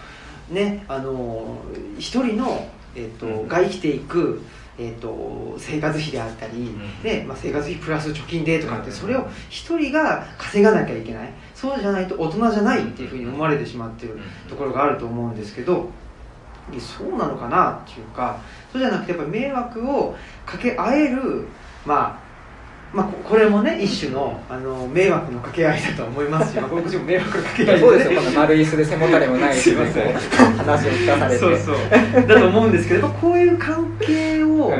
[0.50, 1.58] ねあの
[1.98, 4.40] 一人の、えーとうんが生きていく、
[4.78, 8.92] えー、と生活費であったり、んでまあ、生活費プラス貯金でとかって、うん。
[8.92, 15.88] それを一人が稼がなきゃいけないそうじゃないと大人じゃないっていうふうに思われてしまってるところがあると思うんですけど
[16.78, 18.38] そうなのかなっていうか
[18.72, 21.46] そうじゃなくてやっぱり迷惑をかけ合える
[21.86, 22.24] まあ
[22.94, 28.20] まあ、ここれもね一種のあの迷惑の掛け合いだとは思いますし、 まあ、こっちも迷惑の掛け合いそうですよ。
[28.20, 31.38] この丸椅子で背もたれもない話を聞かされて。
[31.38, 32.26] そうそう。
[32.28, 34.74] だと思うんですけどこういう関係を、うん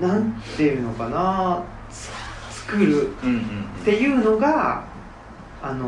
[0.00, 0.08] うん。
[0.08, 2.10] なんていうのかなつ
[2.50, 3.12] 作るっ
[3.84, 4.82] ていうのが
[5.62, 5.86] あの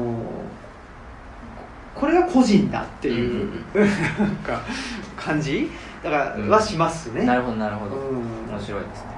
[1.94, 4.60] これが個人だっていう、なんか
[5.16, 5.70] 感じ？
[6.02, 7.24] だから、うんはしますね。
[7.24, 8.50] なるほどなるほど、うん。
[8.50, 9.12] 面白いですね。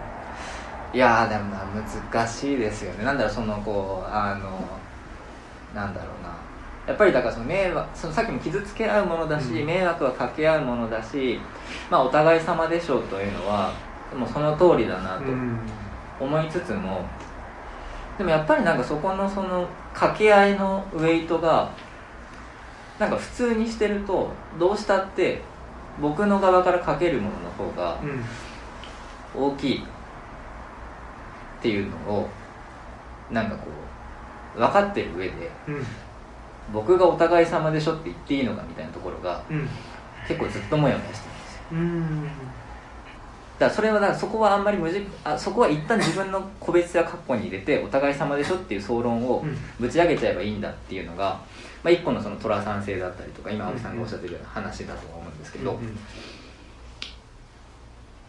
[0.92, 1.64] いやーでもな
[2.12, 3.04] 難しいですよね。
[3.04, 4.60] なんだろうそのこうあの
[5.74, 6.34] なんだろうな。
[6.86, 9.66] やっぱりだからその迷惑そのさっきも傷つけ合うものだし、うん。
[9.66, 11.40] 迷惑はかけ合うものだし
[11.90, 13.72] まあお互い様でしょうというのは
[14.16, 15.58] もうその通りだなとうん。
[16.20, 17.04] 思いつつも、
[18.18, 21.70] でもやっぱりなんかそこのその掛け合いのウェイトが
[22.98, 25.42] なんか普通にしてるとどうしたって
[26.00, 28.24] 僕の側からかけるものの方がうん。
[29.36, 29.82] 大きいっ
[31.60, 32.28] ていうのを
[33.32, 33.66] なんかこ
[34.56, 35.84] う分かってる上でうん。
[36.72, 39.68] 僕がお互い様でしょって言っていいのかみたいなところがうん。
[40.28, 41.62] 結構ずっともやもやしてるんですよ。
[41.72, 42.28] うん
[43.58, 49.56] だからそれはだからそこはあんまり無じあそこは一旦自分の個別や括弧に入れてお互い様でしょっていう総論をうん。
[49.78, 51.40] ぶち上げちゃえばいいんだっていうのが、
[51.82, 55.98] まあ、一個のその寅さん性だったりとか今青木さんがおっしゃってるような話だとは思うんですけど、うん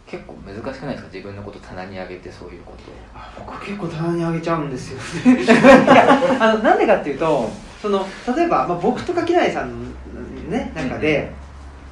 [0.08, 1.08] 結構難しくないですか？
[1.12, 2.94] 自分のこと棚に上げてそういうことを。
[3.12, 5.42] あ僕結構棚にあげちゃうんですよね。
[5.42, 5.56] い や
[6.40, 7.50] あのなんでかっていうと
[7.82, 8.06] その
[8.36, 9.90] 例えば、まあ、僕と垣内さんの、
[10.48, 11.32] ね、中で、だって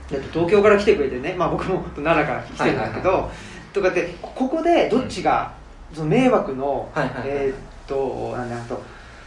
[0.08, 3.30] 東京から来てくれてね、まあ、僕も奈良から来てるんだけど、
[3.72, 5.52] とかってこここでどっちが、
[5.92, 8.82] その迷惑の、はいはいはいえーっとなんだあと、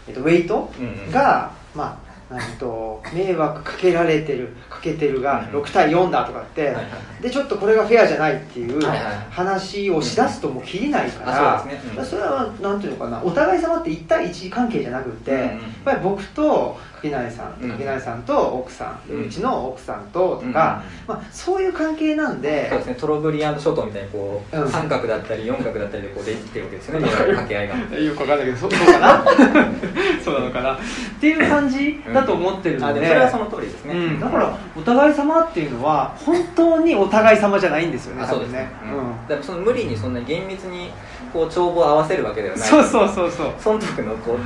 [0.08, 2.00] えっとウェイトうんが、ま
[2.30, 5.62] あなんと迷惑かけられてるかけてるがうん。
[5.62, 6.76] 6対4だとかって、
[7.22, 8.82] でちょっとこれがフェアじゃないっていう
[9.30, 11.92] 話をしだすともう切りないから、あそうですね。
[11.98, 12.06] うん。
[12.06, 15.50] それはなんていうのかなお互い様って1対1関係じゃなくて、やっ
[15.84, 17.72] ぱり僕と垣内さんうん。
[17.72, 24.70] 垣内さんと奥さん、ううんちの奥さんととか、うんまあ、そういう関係なんでそうですねトロブリアンド諸島みたいにこう、うん。
[24.70, 29.26] 三角だったり四角だったりでこうできてるわけですよね掛け合いがよくわかんないけどそうそうかな？
[30.24, 30.74] そうなのかな？
[30.76, 30.78] っ
[31.20, 38.70] ていう感じだと思ってるので、それはその通りですね、うん、だからお互い様っていうのは本当にお互い様じゃないんですよねあそうですね。
[38.84, 40.92] うん、でもその無理にそんな厳密に
[41.34, 42.68] こう帳簿を合わせるわけではない。
[42.70, 43.54] そうそうそうそう。
[43.60, 44.38] 損得のこ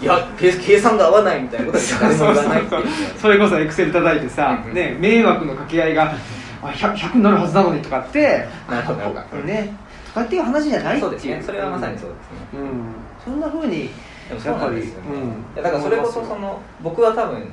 [0.00, 2.84] ういや計計算が合わないみたいなことは誰も言わないっていう。
[3.18, 6.14] それこそエクセル叩いてさ、うんね、迷惑の掛け合いが
[6.62, 9.42] あ 100, 100になるはずなのにとかってなるほどなるほど。
[9.42, 9.74] ね。
[10.08, 11.42] とかっていう話じゃないそうですね。
[11.44, 12.18] それはまさにそうです
[12.54, 12.60] ね。
[12.60, 13.90] うん、そんなふうに
[14.28, 15.08] でもそうなんですよね、
[15.56, 15.62] うん。
[15.62, 17.48] だからそれこそその僕は多分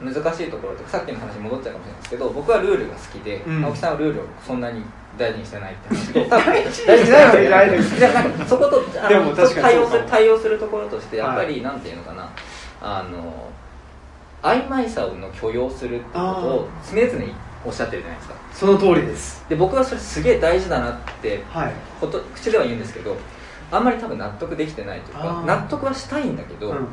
[0.00, 3.64] 難しいところとかさっきの話に戻っちゃうかもしれないですけど僕はルールが好きで、うん。
[3.64, 4.82] 青木さんはルールをそんなに
[5.18, 6.12] 大事にしてないって話。
[6.12, 12.28] と 多分大事にしてないわけじゃないそことあの対応する対応するところとしてやっぱはり、なんていうのかな。
[12.82, 13.50] あの
[14.42, 17.24] 曖昧さの許容するってことを常々
[17.62, 18.34] おっしゃってるじゃないですか。
[18.54, 19.44] その通りです。
[19.50, 21.72] で僕はそれすげえ大事だなってはい。
[22.00, 23.16] こと口では言うんですけど
[23.70, 26.84] あんまり多分納得できてないというか納得はしたいんだけど、うんうん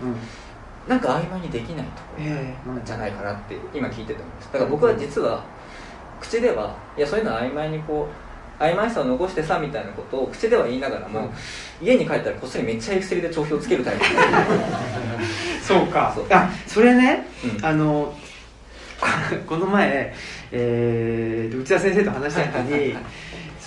[0.87, 4.53] なんか曖昧にできないとこじゃないかなって今聞いてて思います。
[4.53, 5.43] だから僕は実は
[6.21, 8.07] 口ではいやそういうの曖昧にこ
[8.59, 11.29] う曖昧さを残してさみたいなことを口では言いながらも、
[11.79, 14.05] 家に帰ったらこっそりめっちゃエクセルで帳票つけるタイプ。
[15.61, 16.11] そうか。
[16.15, 17.65] そうあそれね、うん。
[17.65, 18.15] あの
[19.45, 20.13] この前
[20.51, 22.95] えーと、内田先生と話した時に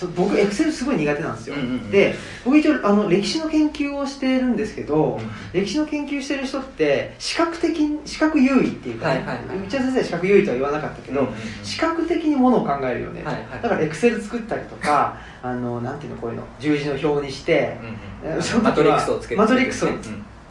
[0.08, 1.90] 僕エクセルすごい苦手なんですよ、うんうんうん。
[1.90, 11.38] で僕一応あの歴史の研究をしてるんですけど、うん歴史の研究してる人って視覚的視覚優位っていうか、ねはいはいはい内田先生は視覚優位とは言わなかったけど、うんうんうん。
[11.64, 18.00] 視覚的にものを考えるよね、はいはいだからエクセル作ったりとかあのなんていうのこういうの十字の表にして、うんうん
[18.62, 19.40] マトリックスをつけて。
[19.40, 20.00] マトリックスをうん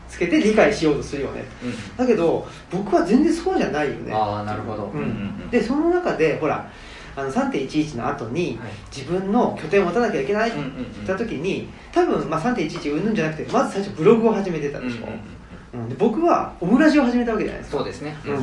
[0.09, 1.45] つけて理解しようとするよね。
[1.63, 4.11] うんだけど僕は全然そうじゃないよね。
[4.11, 4.85] ああなるほど。
[4.85, 5.49] うん。
[5.51, 6.67] でその中でほら
[7.19, 8.69] あの3.11の後にはい。
[8.95, 10.93] 自分の拠点を持たなきゃいけないってうんうんうん。
[10.93, 15.89] 言った時に多分、まあ、3.11うんぬんじゃなくてまず最初ブログを始めてたでしょ、うんうんうんうん。
[15.89, 17.77] で僕はオムラジを始めたわけじゃないですか。
[17.77, 18.15] そうですね。
[18.25, 18.35] うん、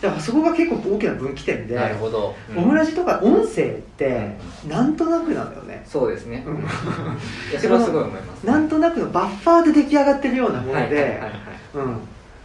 [0.00, 2.34] だからそこが結構大きな分岐点でなるほど。
[2.54, 4.36] オムラジとか音声って
[4.68, 6.44] なんとなくなんだよね、そうですね。
[6.46, 6.56] うん。
[7.50, 8.46] いやそれはすごい思います。
[8.46, 11.20] なんとなくのバッファーで出来上がってるようなもので、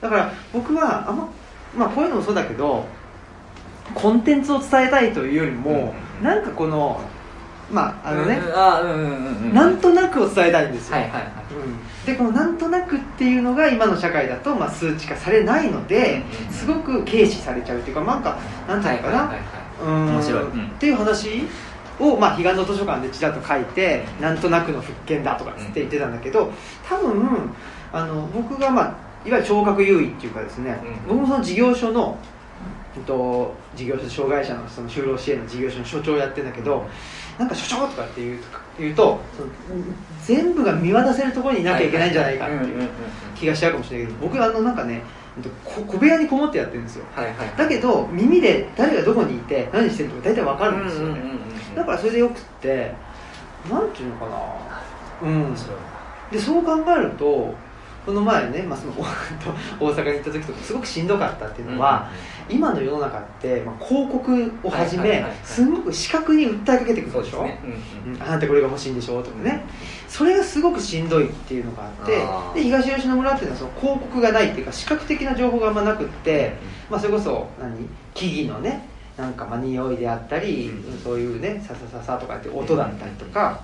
[0.01, 1.29] だから僕はあんま、
[1.77, 2.85] まあ、こういうのもそうだけど
[3.93, 6.25] コンテンツを伝えたいというよりも、うん。
[6.25, 7.01] なんかこの
[7.71, 8.39] まああのね、
[9.53, 11.23] なんとなくを伝えたいんですよ、はいはいはい。
[11.55, 18.37] うん、でこのなんとなくっていうのが今の社会だと、まあ、数値化されないのですごく軽視されちゃうっていうかなんか
[18.67, 20.41] なんていうのかな、はいはい面白い。
[20.43, 20.67] うん。
[20.67, 21.43] っていう話
[21.99, 26.51] を、まあ、彼岸の図書館でちらっと書いてなんとなくの復権だとかつって言ってたんだけど
[26.87, 27.49] 多分
[27.93, 28.85] あの僕が、まあ、
[29.25, 30.77] いわゆる聴覚優位っていうかですね、
[31.07, 31.17] うん。
[31.17, 32.17] 僕もその事業所の、
[32.95, 36.85] えっと、事業所障害者のその就労支援の事業所の所長をやってるんだけど
[37.37, 38.39] なんか所長とかって言う
[38.77, 39.19] 言うと
[40.25, 42.89] 全部が見渡せるところにいなきゃいけないんじゃないかっていう
[43.35, 45.01] 気がしちゃうかもしれないけど僕あのなんかね
[45.63, 47.05] 小部屋にこもってやってるんですよ。
[47.15, 51.21] はいはいだけど耳で誰がどこにいて何してるとか大体わかるんですよね、
[51.73, 52.93] だからそれでよくって
[53.69, 54.25] なんていうのか
[55.21, 55.29] な。
[55.29, 55.55] うん。
[56.31, 57.53] でそう考えると
[58.05, 58.93] この前ね、まあ、その
[59.79, 62.09] お 大阪に行った時とかすごくしんどかったっていうのは、
[62.49, 67.59] 今の世の中って、まあ、広告をはじめすんごく視覚に訴えかけてくるでしょ、ね。
[67.63, 68.15] うんうん。
[68.15, 68.23] うん。
[68.23, 69.21] あなたこれが欲しいんでしょ？
[69.21, 69.63] とかね。
[70.07, 76.53] それがすごくしんどいっていうのがあってで東吉野村っていうのはその広告がないっていうか視覚的な情報があんまなくって、
[76.89, 77.87] まあ、それこそ何？
[78.13, 78.87] 木々のね
[79.17, 83.61] なんかまあ匂いであったり、うんそういうねささささとかって音だったりとか、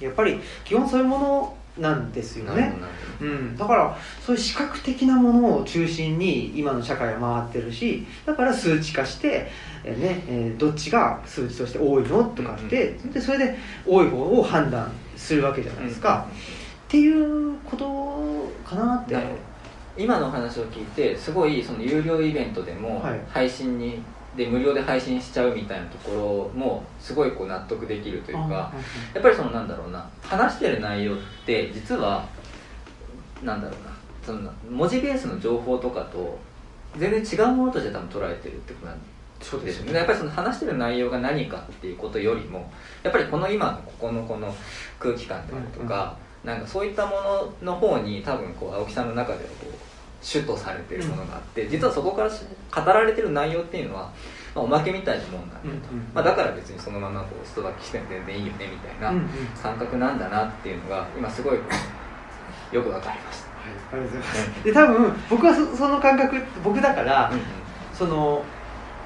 [0.00, 2.74] やっぱり基本そういうものなんですよね。
[3.20, 9.50] うん、だからそういう視覚的なものを中心に今の社会は回ってるしだから数値化して、
[9.84, 16.26] えーねえーどっちが数値として多いのとかって、でそれで多い方を判断するわけじゃないですか、
[16.86, 19.50] っていうことかなって。
[19.96, 23.20] 今のお話を聞いてすごいその有料イベントでもはい。
[23.28, 24.00] 配信に
[24.40, 28.72] で無料で配信しちゃうみたいなところもすごいこう納得できるというか
[29.12, 32.26] やっぱりそのなんだろうな話してる内容って実は
[33.42, 33.90] なんだろうな
[34.24, 36.38] その文字ベースの情報とかと
[36.96, 38.96] 全然違うものとして多分捉えてるってことなん
[39.42, 39.94] そうですよね。
[39.94, 42.70] やっぱりその話してる内容が何かっていうことよりも
[43.02, 44.54] やっぱりこの今のここのこの
[44.98, 49.89] 空気感であるとか、なんかそういったものの方に多分こう青木さんの中ではこう
[50.20, 52.42] 主とされてるものがあって、実はそこからし
[52.74, 54.12] 語られてる内容っていうのは、
[54.54, 59.28] まあ、おまけみたいなもんなんだと、うんうんまあ、だから別にそのままこうストラッキしても全然いいよねみたいなうんうん
[59.62, 61.58] 感覚なんだなっていうのが今すごい
[62.72, 63.50] よくわかりました。
[63.92, 64.64] ありがとうございます。
[64.64, 67.32] で多分僕はそその感覚僕だから、
[67.92, 68.44] その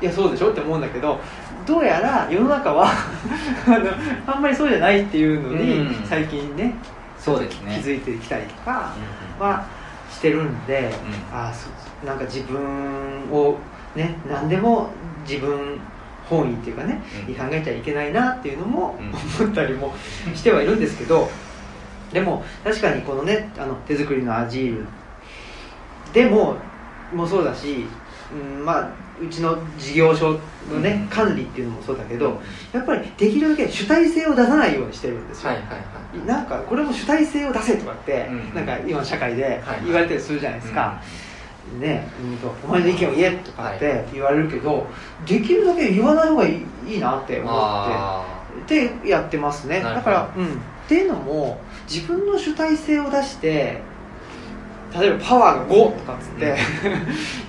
[0.01, 1.19] いやそうでしょって思うんだけど
[1.67, 2.87] どうやら世の中は
[3.67, 6.75] あのあんまりそうじゃないっていうのに、うん最近ね
[7.19, 7.81] そうですね。
[7.83, 8.93] 気づいてきたりとか
[9.39, 9.51] うんうん。
[9.51, 9.65] は
[10.25, 10.91] してるんで、
[11.33, 11.37] うん。
[11.37, 11.69] あそ
[12.07, 13.59] なんか自分を
[13.95, 14.89] ね何でも
[15.29, 15.79] 自分
[16.29, 17.33] 本位っていうかね、うん。
[17.33, 19.45] に考えちゃいけないなっていうのもうん。
[19.45, 19.93] 思ったりも
[20.35, 21.29] してはいるんですけど
[22.13, 24.87] でも確かにこのねあの手作りのアジール
[26.15, 26.57] でも
[27.13, 27.85] もそうだし、
[28.33, 30.41] うん、まあうちの事業所
[30.73, 31.09] のね、うん。
[31.09, 32.41] 管理っていうのもそうだけど
[32.73, 38.55] やっぱりできるだけ主体性を出さないようにしてるんですよ、はいはいはいなんかこれも主体性を出せとかって、うん。
[38.55, 41.01] なんか今の社会ではい言われたりするじゃないですか、
[41.81, 44.87] ね、うんとお前の意見を言えとかって言われるけど、
[45.27, 48.25] できるだけ言わない方がいいいいなって思あ
[48.65, 49.81] ってでやってますね。
[49.81, 50.49] だから、うん、っ
[50.89, 51.59] ていうのも
[51.89, 53.81] 自分の主体性を出して
[54.99, 56.57] 例えばパワーが5とかっつって、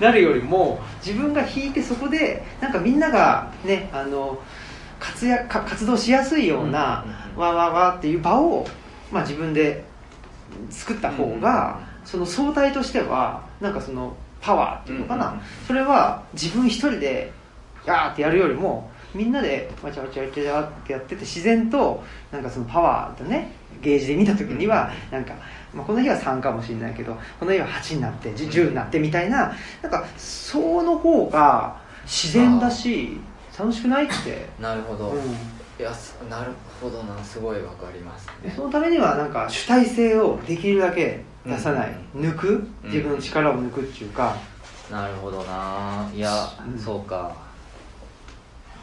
[0.00, 4.38] なるよりも自分が引いてそこでなんかみんながねあの
[4.98, 8.66] 活躍か活動しやすいような、わーわーわーっていう場を、
[9.12, 9.84] まあ、自分で
[10.70, 17.32] 作った方が、その相対としてはなんかそのパワーっていうのかな、それは自分一人で
[17.86, 25.34] やーってやるよりもみんなでわちゃわちゃわちゃってやってて自然となんかそのパワーとねゲージで見た時にはなんか、
[25.72, 33.18] まあ、この日は3かもしれないけどこの日は8になって10 10になってみたいななんかその方が自然だし
[33.58, 35.20] 楽しくないって、なるほど、うん。
[35.78, 42.48] いやすなるほどなすごいわかりますでそのためにはなんか主体性をできるだけ出さない、抜く
[42.84, 44.36] うん自分の力を抜くっていうか、
[44.90, 46.10] なるほどな。
[46.12, 46.30] いや、
[46.66, 46.78] うん。
[46.78, 47.36] そうか。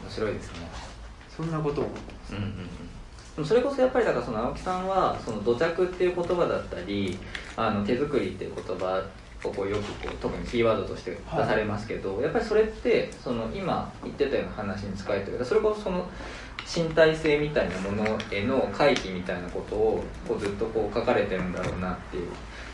[0.02, 0.68] 面白いですね。
[1.36, 1.84] そんなことを
[2.30, 7.18] うんうんうそれこそやっぱりだからその青木さんはその土着っていう言葉だったり
[7.56, 9.02] あの手作りっていう言葉
[9.42, 15.44] をこうよくこう特にキーワードとして出されますけど、やっぱりそれってその今言ってたような話に使えてる。
[15.44, 16.08] それこそその
[16.66, 22.28] 身体性みたいなものへの回帰みたいなことをこうずっとこう書かれてるんだろうなっていう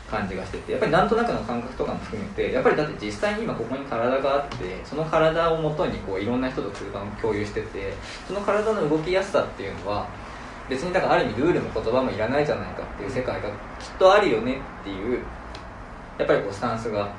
[0.09, 7.93] 感じがしててやっぱりなんとなくの感覚とかも含めてやっぱりだって実際に今ここに体があってその体をもとにこういろんな人と空間を共有してて
[8.27, 10.07] その体の動きやすさっていうのは
[10.69, 13.55] 別にだからある意味ルールも言葉もいらないじゃないかっていう世界がきっ
[13.97, 15.19] とあるよねっていう
[16.17, 17.13] やっぱりこうスタンスが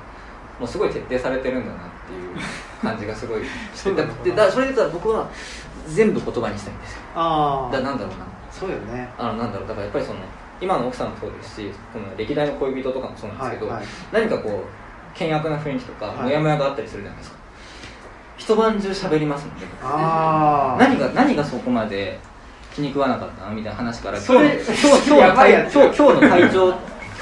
[0.58, 2.36] もうすごい徹底されてるんだなっていう
[2.80, 3.42] 感じがすごい
[3.74, 3.92] して
[4.32, 5.28] だそれで言ったら僕は
[5.88, 7.00] 全部言葉にしたいんですよ。
[7.14, 8.26] あだからなんだろうな。
[8.50, 9.08] そうよね。
[9.18, 9.68] あのなんだろう。
[9.68, 10.20] だからやっぱりその
[10.60, 13.86] 今の奥さんもそうですしこの歴代の恋人とかもそうなんですけど、はいはい。
[14.12, 16.24] 何かこう険悪な雰囲気とか、はい。
[16.24, 17.36] モヤモヤがあったりするじゃないですか。
[18.36, 19.62] 一晩中喋りますもんね。
[19.82, 22.18] ああ何が何がそこまで
[22.74, 25.74] 気に食わなかったのみたいな話から今日今日今日のやばいやつ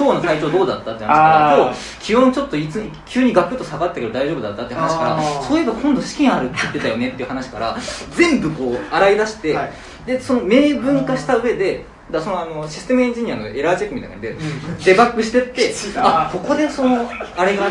[0.01, 7.77] 今日の体調どうだったって話から今日気温ちょっといつ急にガクッと下がったけど大丈夫だったって話からそういえば今度試験あるって言ってたよねっていう話から
[8.17, 9.73] 全部こう洗い出して、はい。
[10.07, 14.35] でその明文化した上でだそのあのシステムエンジニアのエラーチェックみたいなので、
[14.85, 17.69] デバッグしてって ああここでそのあれが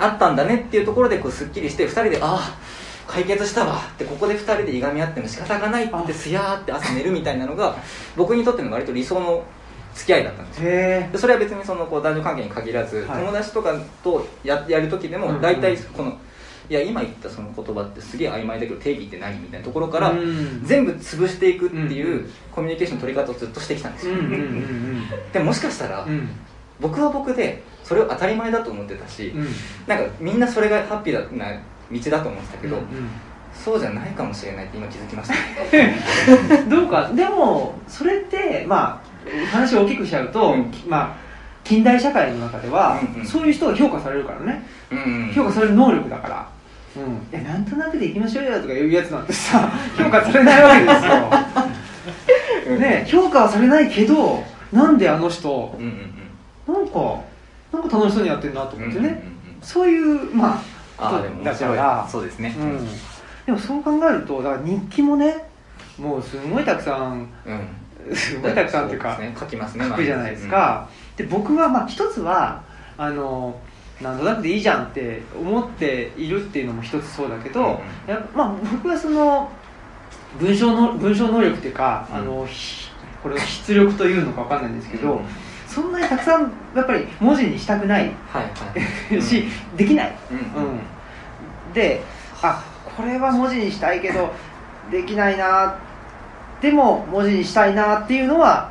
[0.00, 2.58] あったんだねっていうところでこうすっきりして2人でああ
[3.06, 7.76] 解決したわってここで2人でいがみ合っても仕方がないってすやーって朝寝るみたいなのが
[8.16, 9.44] 僕にとっての割と理想の
[9.98, 11.18] 付き合いだったんですよ。
[11.18, 13.24] それは別にそのこう男女関係に限らず、はい。
[13.24, 13.74] 友達とか
[14.04, 15.34] とややる時でうんうん。
[15.34, 16.16] も大体この、
[16.70, 20.62] いや今言ったその言葉ってすげえ曖昧だけど定義って何みたいなところから、うん。
[20.64, 22.30] 全部潰していくっていう、うん。
[22.52, 26.10] コミュニケーションの取り方をずっとしてきたんですよ、うんうんうんでももしかしたら、うん。
[26.10, 26.28] うん
[26.80, 29.48] 僕は僕でそれを当たり前だと思ってたし、うん。
[29.88, 31.46] なんかみんなそれがハッピーな
[31.90, 32.84] 道だと思ってたけど、うん
[33.52, 36.54] そうじゃないかもしれないって今気づきました。
[36.62, 37.10] う んどうか。
[37.14, 39.07] でもそれってまあ
[39.50, 40.72] 話を大きくしちゃうと、うん。
[40.88, 41.28] まあ
[41.64, 43.26] 近代社会の中では、うんうん。
[43.26, 44.66] そういう人が評価されるからね。
[44.90, 45.32] うんうん。
[45.32, 46.48] 評価される能力だから。
[46.96, 47.26] うん。
[47.32, 52.78] えなんとなくでいきましょうよとかいうやつなんてさ 評価されないわけですよ。
[52.78, 57.20] ね評価はされないけどなんであの人うんうんなんか
[57.72, 59.22] なんか楽しそうにやってるなとうん思ってね、うんうんうん
[59.60, 60.62] そういうま
[60.98, 62.08] あああでも面白いだから。
[62.08, 62.54] そうですね。
[62.58, 62.86] うん、
[63.46, 65.48] でもそう考えるとだから日記もね
[65.98, 67.60] もうすごいたくさんうん
[68.14, 72.62] すごいたくさんっていうか書きますね書くじゃないですか、で僕はまあ一つは
[72.96, 73.58] あの
[74.00, 77.78] なんとなくでいいじゃんって思っているっていうのも一つそうだけど、うんうん。
[78.08, 79.50] やまあ、僕はその
[80.38, 82.16] 文章の文章能力っていうか、うん。
[82.16, 82.88] あのひ
[83.22, 85.20] これを出力というのか分かんないんですけど、うん。
[85.66, 89.20] そんなにたくさんやっぱり文字にしたくないはいはい。
[89.22, 89.44] し、
[89.76, 90.80] できない、うんうん。
[91.74, 92.00] で
[92.42, 92.64] あ
[92.96, 94.32] これは文字にしたいけど
[94.90, 95.76] できないな
[96.60, 98.70] でも文字にしたいなっていうのは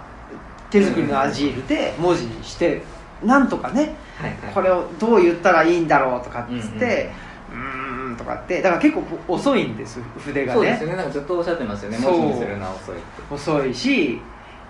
[0.69, 2.81] 手作りのアジールで文字にして
[3.23, 4.53] なんとかねはいはい。
[4.53, 7.11] これをどう言ったらいいんだろうとかっつって
[7.51, 10.55] うーんとかってだから結構遅いんです筆がね。
[10.55, 10.95] そうですよね。
[10.95, 11.97] なんかずっとおっしゃってますよね。
[11.99, 13.33] 文字にするのは遅いって。
[13.33, 14.21] 遅いし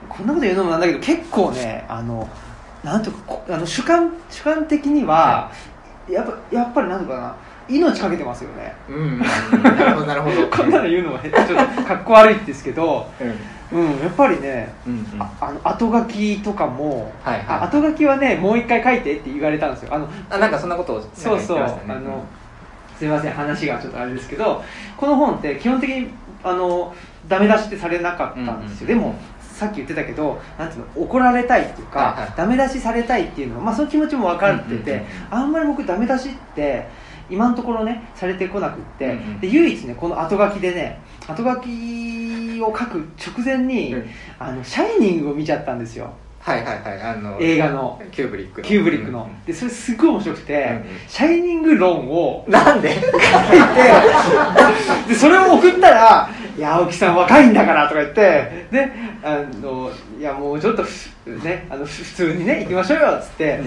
[0.09, 2.30] こんなこと言うのもなんだけど結構ねあの
[2.84, 5.51] なんとかこあの主観主観的には、
[6.07, 7.36] やっぱやっぱりなんとかな
[7.70, 8.74] 命かけてますよね。
[8.89, 9.20] うんうんうん。
[9.63, 10.47] なるほどなるほど。
[10.55, 13.80] こんなの言うのはちょっとかっこ悪いんですけど、うん。
[13.80, 15.22] うん、やっぱりねうんうん。
[15.22, 17.43] ああの後書きとかも、はいはい。
[17.47, 19.93] あ後書きはねもう一回書いてって言われたんですよ。
[19.93, 21.61] あのあなんかそんなことをそうそう、あ
[21.93, 22.24] の
[22.97, 24.63] すいません話がちょっとあれですけど
[24.95, 26.09] この本って基本的に
[26.43, 26.93] あの
[27.28, 28.93] ダメ出しってされなかったんですよ、うん。
[28.93, 32.34] でもさっき言ってたけどなんていうの怒られたいっていうか、はいはい。
[32.38, 35.05] ダメ出しされたいっていうのは、まあ、その気持ちも分かってて、うんうんうん。
[35.32, 36.88] あんまり僕ダメ出しって
[37.30, 39.40] 今のところねされてこなくって、うんうん。
[39.40, 44.10] で唯一ねこの後書きでね後書きを書く直前に、うん。
[44.40, 46.14] あのシャイニングを見ちゃったんですよ。
[46.40, 48.02] はいはいはいあの映画の。
[48.12, 48.68] キューブリックの。
[48.68, 50.84] キューブリックの、うんでそれすごい面白くて、うんうん。
[51.08, 52.96] シャイニング論をなんで？
[55.08, 58.92] でそれを送ったら「いや青木さん若いんだから」とか言ってで
[59.24, 63.62] あのいやもうちょっとふねあのふ普通にね行きましょうよっつって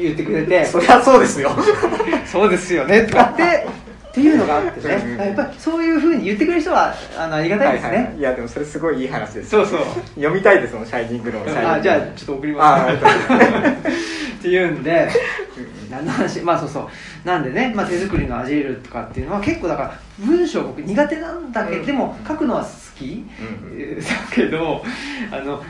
[0.00, 1.50] 言ってくれて そりゃそうですよ。
[2.26, 3.02] そうですよね。
[3.02, 3.66] とかって
[4.10, 5.16] っていうのがあってね。
[5.18, 9.50] やっぱりそういうふうに言ってくれる人はあのありがたいですね、いやでもそれすごいいい話です。
[9.50, 9.80] そうそう。
[10.14, 11.44] 読みたいですもんシャイニングの。
[11.44, 12.94] シャイニングあじゃあちょっと送ります。
[12.94, 15.10] っていうんで
[15.90, 16.40] 何の話？
[16.40, 17.28] まあそうそう。
[17.28, 21.86] なんでね、まあ、手作りのアジールとかっていうのは結構だから文章僕苦手なんだけど、うん。
[21.86, 22.68] でも書くのは好
[22.98, 24.82] き、うんえー だけど
[25.30, 25.62] あのう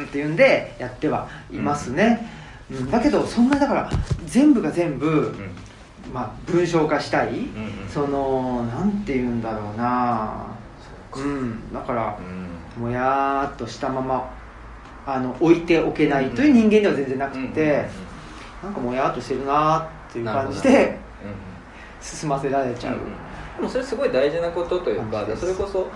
[0.00, 2.45] ーんっていうんでやってはいますね、うん
[2.90, 3.90] だけどそんなだから
[4.26, 5.50] 全部が全部、うん。
[6.12, 7.40] まあ、文章化したい、うんう
[7.86, 7.88] ん。
[7.88, 10.46] そのなんて言うんだろうな。
[11.16, 11.72] うん。
[11.72, 12.18] だから
[12.76, 12.82] うん。
[12.82, 14.30] もやーっとしたまま
[15.06, 18.06] あの置いておけないという人間では全然なくて、うんうん
[18.62, 20.98] なんかもやーっとしてるなーっていう感じで
[22.00, 22.96] 進ませられちゃう、
[23.56, 25.88] でもそれすごい大事なことというかそれこそ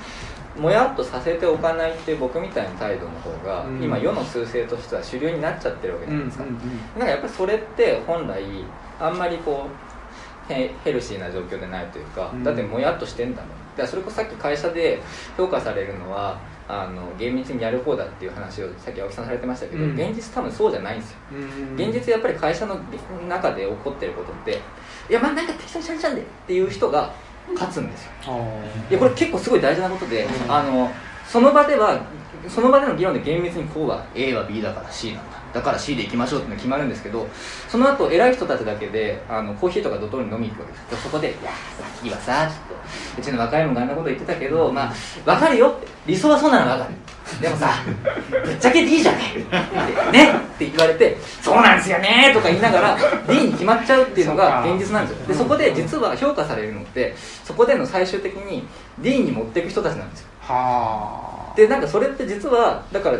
[0.59, 3.82] もやっとさせておかないっていう僕みたいな態度の方が、うん。
[3.82, 8.42] 今世の数勢としては主流になっちゃってるわけじうんゃないですか、うんなんかやっぱりそれって本来
[8.98, 9.66] あんまりこ
[10.48, 12.44] うヘヘルシーな状況でないというか、うん。
[12.44, 13.51] だってもやっとしてんだもん。
[13.51, 15.01] だからそれこそさっき会社で
[15.36, 19.94] 評価されるのはあの厳密にやる方だっていう話をさっき青木さんされてましたけど、うん。
[19.94, 21.18] 現実多分そうじゃないんですよ。
[21.32, 21.74] うん。
[21.76, 22.76] 現実やっぱり会社の
[23.28, 24.59] 中で起こってることって
[25.09, 27.12] いやまあなんか適当にしゃれちゃうんでっていう人が
[27.55, 28.11] 勝つんですよ。
[28.91, 30.53] いやこれ結構すごい大事なことで、うん。
[30.53, 30.91] あの
[31.26, 32.01] その場では
[32.49, 35.41] その場での議論で厳密にこうは A は B だから C なんだ。
[35.53, 37.26] だから C で行きましょうって決まるんですけど
[37.68, 40.91] その後偉い人たちだけであのコーヒーとかドトールに飲みに行くわけです。
[40.91, 42.78] でそこで「いやさっきはさちょっ
[43.16, 45.88] とうちの若いもんがあんなこと言ってたけどまあ分かるよ」って。
[46.07, 46.95] 理想はそうなの分かる。
[47.41, 47.74] でもさ
[48.30, 50.30] ぶっちゃけ D じゃねってね。
[50.30, 55.26] って言われて「そうなんですよね」とか言いながら D に決まっちゃうっていうのが現実なんですよ。
[55.26, 57.14] でそこで実は評価されるのって
[57.45, 58.66] そこでの最終的に
[58.99, 60.28] D に持っていく人たちなんですよ。
[60.41, 63.18] はあでなんかそれって実はだから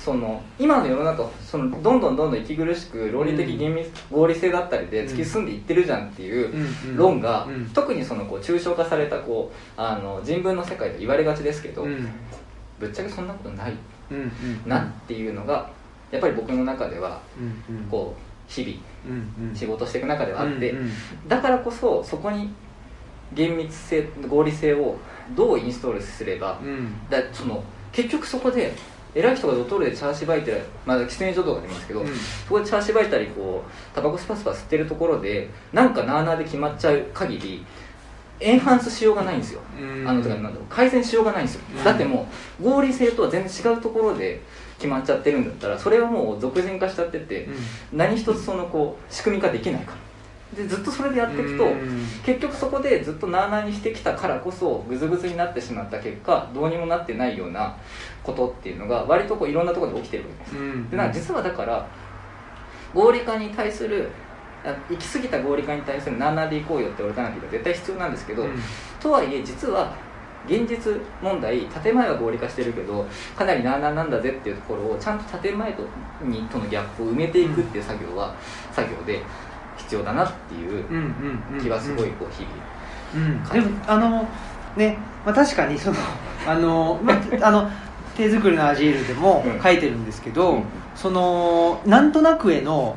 [0.00, 6.96] その今の世の中そのどんどんどんどん息苦しく論理的厳密、合理性だったりで突き進んでいってるじゃんっていううんうん。
[6.96, 7.68] 論が、うん。
[7.70, 12.08] 特にそのこう抽象化されたこうあの人文の世界で言われがちですけど、うん。
[12.78, 13.74] ぶっちゃけそんなことない
[14.10, 14.32] うんうん。
[14.66, 15.70] なっていうのが
[16.10, 17.84] やっぱり僕の中ではうんうん。
[17.84, 19.54] こう日々うんうん。
[19.54, 20.90] 仕事していく中ではあって、うんうん。
[21.28, 22.48] だからこそそこに
[23.32, 24.96] 厳密性合理性を
[25.34, 27.08] どうインストールすれば、うん。
[27.08, 27.62] だその
[27.92, 28.72] 結局そこで
[29.14, 32.06] 偉い人がドトールで茶しばいてるまあ喫煙所とかでもいいんですけど、うん。
[32.08, 32.14] そ
[32.50, 37.64] こで茶しばいたりこうタバコスパスパ吸ってるところでなんかなあなあで決まっちゃう限り
[38.40, 40.08] エンハンスしようがないんですよ、うん。
[40.08, 41.84] あのとかなん改善しようがないんですよ、うん。
[41.84, 42.26] だっても
[42.60, 44.40] う合理性とは全然違うところで
[44.78, 47.48] 決まっちゃってるんだったらそれはもう俗人化しちゃってて、
[47.92, 49.98] 何一つそのこう仕組み化できないから
[50.56, 52.06] でずっとそれでやっていくと、うん。
[52.24, 57.76] 結局そこでずっとなあなあにしてきたからこそグズグズになってしまった結果どうにもなってないような
[58.22, 60.90] ことっていうのが割とこういろんなところで起きてるわけです、うん。
[60.90, 61.86] でな実はだから
[62.92, 64.08] 合理化に対する
[64.64, 68.50] あ行き過ぎた合理化に対するなあなあでいこうよってオルタナティブは絶対必要なんですけど、うん。
[69.00, 69.94] とはいえ実は
[70.46, 70.92] 現実
[71.22, 75.82] 問題建前は合理化してるけどかなりなあなあなんだぜっていうところをちゃんと建前と
[76.24, 78.34] にとのギャップを埋めていくっていう作業は、
[78.72, 79.20] 作業で
[79.90, 82.54] 必要だなっていううんうんうん気はすごいこう日々
[83.12, 84.28] うん、でもあの
[84.76, 85.96] ね、まあ、確かにその
[86.46, 87.68] あの、まあ、 あの
[88.16, 89.60] 手作りのアジールでもうん。
[89.60, 90.62] 書いてるんですけど、うん。
[90.94, 92.96] そのなんとなくへの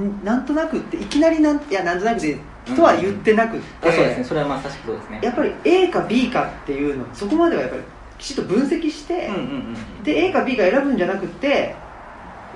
[0.00, 2.38] んなんとなくっていきなりなんいやなんとなくで
[2.74, 4.24] とは言ってなくって、あそうですね。
[4.24, 5.20] それはまさしくそうですね。
[5.22, 7.82] やっぱり A か B かっていうのそこまではやっぱり
[8.18, 11.76] きちっと分析して、うんうんうんで A か B か選ぶんじゃなくて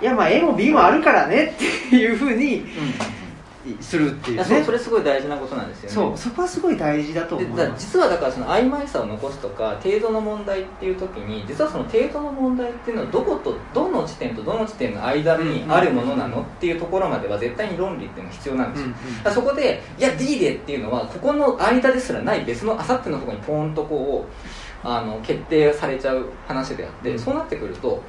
[0.01, 1.59] いやまあ A も B もあるからねっ
[1.91, 2.64] ていうふうに
[3.81, 4.57] するってうん、いいうね。
[4.57, 5.95] やそうそれすごい大事なことなんですよね。
[5.95, 18.93] そうそこはすごい大事だとで思実はだからその曖昧さを残すとか程度の問題っていう時に実はその程度の問題っていうのはどことどの地点とどの地点の間にあるものなのっていうところまでは絶対に論理っていうのが必要なんですよ、うん
[19.27, 19.35] うん。
[19.35, 24.27] そこでいや D でっていうのはここの間ですらない別のあさってのところにポーンとこ
[24.85, 27.19] うあの決定されちゃう話であって、うん。
[27.19, 28.03] そうなってくると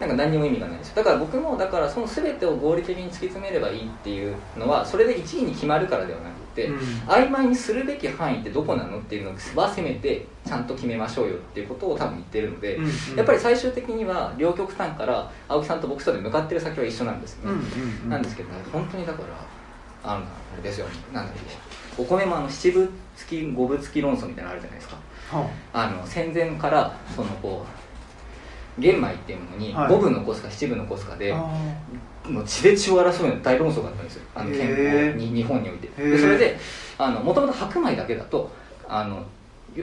[0.00, 0.90] なんか何にも意味がないんです。
[0.90, 6.78] よだから僕もだからその全てを合理的に突き詰めればいいっていうのはそれで1位に決まるからではなくて、うん。
[7.06, 12.90] 曖昧にするべき範囲ってどこなのっていうのはせめてちゃんと決めましょうよっていうことを多分言ってるので、うんうん。
[13.16, 17.60] やっぱり最終的には両極端から青木さんと僕とで向かってる先は一緒なんですよね、
[18.04, 19.28] うんなんですけど、本当にだから
[20.04, 21.40] あのあれですよなんだっけ
[22.00, 24.96] お米もあの七分付き五分付き論争みたいなのあるじゃないですか。
[25.30, 27.77] はあの戦前からそのこう
[28.78, 29.88] 玄米っていうものにはい。
[29.88, 31.36] 五分残すか七分残すかで、あ
[32.28, 34.22] もう血で血を争うような大論争があったんですよ。
[34.34, 35.88] あのへ憲ー法に日本において。
[35.88, 36.58] でそれで
[36.98, 38.50] もともと白米だけだと
[38.88, 39.24] あの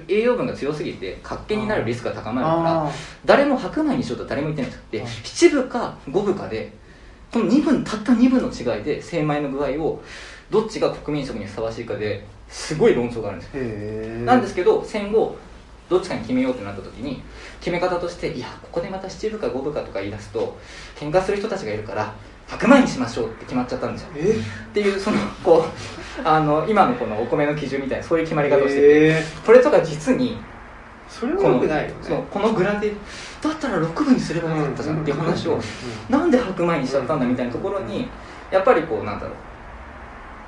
[0.07, 2.91] 栄養分が強すぎて活気になるリスクが高まるからあ
[3.23, 4.85] 誰も白米にしようとは誰も言ってないんですよ。
[4.91, 6.71] ではい七分か五分かで
[7.31, 10.01] この2分たった2分の違いで精米の具合を
[10.49, 14.25] どっちが国民食にふさわしいかですごい論争があるんですよ。
[14.25, 15.35] なんですけど戦後
[15.89, 17.21] どっちかに決めようってなった時に
[17.65, 20.55] 決め方としていやここでまた七部か五部かとか言い出すと
[20.95, 22.13] 喧嘩する人たちがいるから
[22.47, 24.09] 白米にしましょうって決まっちゃったんですよ。
[24.17, 24.35] え？
[24.69, 29.23] っていうそのこうあの今のこのお米の基準みたいなそういう決まり方をしてて、え。
[29.43, 30.37] これとか実に
[31.09, 31.95] それはこのよくないよね。
[32.03, 32.93] そうこのグラデ
[33.41, 35.59] だったら6部にすればよかったじゃんっていう話を
[36.07, 38.07] なんで白米にしちゃったんだみたいなところに
[38.51, 39.35] やっぱりこうなんだろう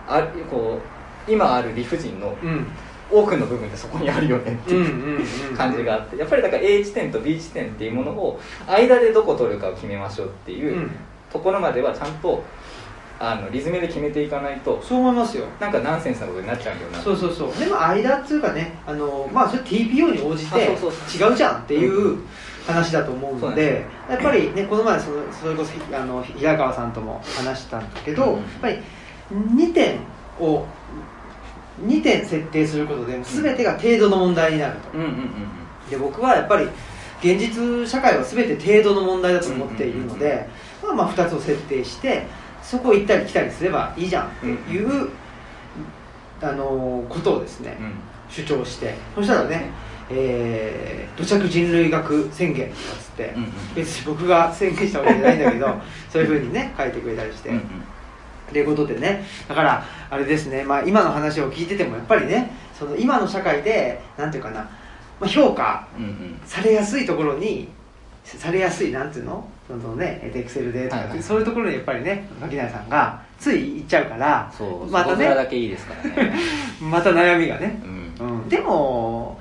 [0.08, 0.80] あこ
[1.28, 2.38] う今ある理不尽の
[3.12, 10.92] 多くの部分でそこにあるよねってうんいう感じがあってやっぱりだから A 地点と B 地点っていうものを間でどこ取るかを決めましょうっていううん。
[11.32, 12.42] ところまではちゃんと
[13.20, 15.46] あのリズムで決めていかないとそう思いますよ。
[15.60, 17.60] なんかナンセンスなことになっちゃうんだよなそうそうそう。
[17.60, 22.20] でも間っていうかねあのまあそれ TPO に応じて違うじゃんっていう
[22.66, 28.78] 話だと思うのそうでやっぱりねこの前そのそれこそあの平川さんとも話したんだけど、うんやっぱり
[29.34, 29.98] 2点
[30.40, 30.64] を
[31.86, 34.98] 2点設定することで全てが程度の問題になると。
[34.98, 35.04] うん。
[35.04, 35.24] うんうん
[35.90, 36.68] で僕はやっぱり
[37.22, 40.48] 現実社会は全て程度の問題だと思っているので、
[40.84, 42.28] まあ、まあ2つを設定して
[42.62, 45.10] そこを行ったり来たりすればいいじゃんっていう、
[46.42, 47.94] あのことをですね、うんうん。
[48.30, 48.96] 主張して。
[49.16, 49.70] そしたらね、
[50.10, 53.52] えー土着人類学宣言とかっつって、うんうん。
[53.74, 57.62] 別に僕が宣言したわけじゃないんだけど そういうふうにね書いてくれたりして、うんうん
[58.52, 59.24] ということでね。
[59.48, 64.70] だからあれですね、まあ、今の話を聞いててもやっぱりねその今の社会でなんていうかな、ま
[65.22, 65.88] あ、評価
[66.46, 67.70] されやすいところに
[68.24, 69.48] されやすいなんていうの？
[69.68, 74.52] そのねエクセルでとか、はいはいそういうところにやっぱりね垣内さんがつい行っちゃうから
[74.90, 75.26] またね。
[75.26, 76.34] そこだけいいですからね。
[76.80, 77.82] また悩みがね。
[78.20, 78.28] うん。
[78.28, 79.40] うん、でも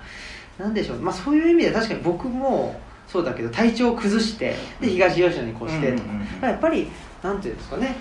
[0.59, 6.48] なんでしょう、まあ、そういう意味では確かに僕もそうだけど体調を崩してで東吉野に越してとか、うんうんうん。
[6.48, 6.90] やっぱり
[7.22, 7.96] なんていうんですかね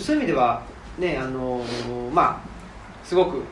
[0.00, 0.62] そういう意味では
[0.98, 1.64] ねあの
[2.12, 3.42] まあすごく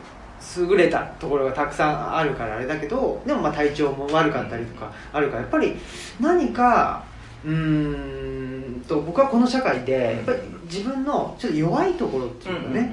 [0.57, 5.75] 優れたところがたくさんあるからあれだけどでもまあ体調も悪かったりとかあるからやっぱり
[6.19, 7.03] 何か
[7.43, 12.91] うーんと僕はこの社会でやっぱり自分のちょっと弱いところっていうかね、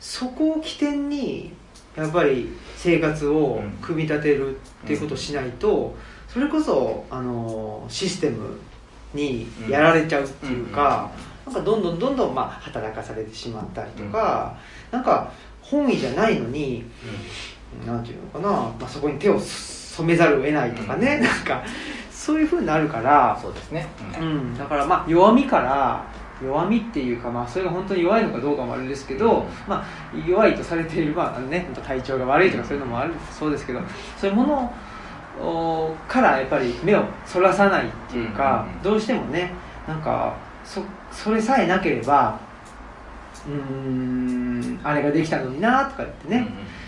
[0.00, 1.52] そこを起点に
[1.96, 5.94] やっぱり生活を組み立てるっていうことをしないと、
[6.28, 8.58] それこそあのシステム
[9.14, 11.10] にやられちゃうっていうか、
[11.46, 14.56] なんかどんどんどんどんまあ働かされてしまったりとか、
[14.90, 15.30] なんか
[15.60, 16.84] 本意じゃないのに
[17.86, 21.24] なんていうのかな、まあ、そこに手を染めざるを得ないとかね、うん。
[21.24, 21.64] なんか
[22.10, 23.86] そういうふうになるから、そうですね。
[24.20, 26.04] うん、だからまあ弱みから
[26.42, 29.44] 弱みっていうか、まあ、それが本当に弱いのかどうかもあれですけど、うん。
[29.68, 29.84] まあ、
[30.26, 33.80] 弱いとされている、まああのね、体調が悪いとかそういうのもあるそうですけど
[34.16, 34.72] そういうもの
[35.40, 38.82] おからやっぱり目をそらさないっていうか、うんうんうん。
[38.82, 39.52] どうしてもね
[39.86, 40.80] なんかそ
[41.14, 42.38] それさえなければ
[43.46, 46.84] うーんあれができたのになとか言ってね、うん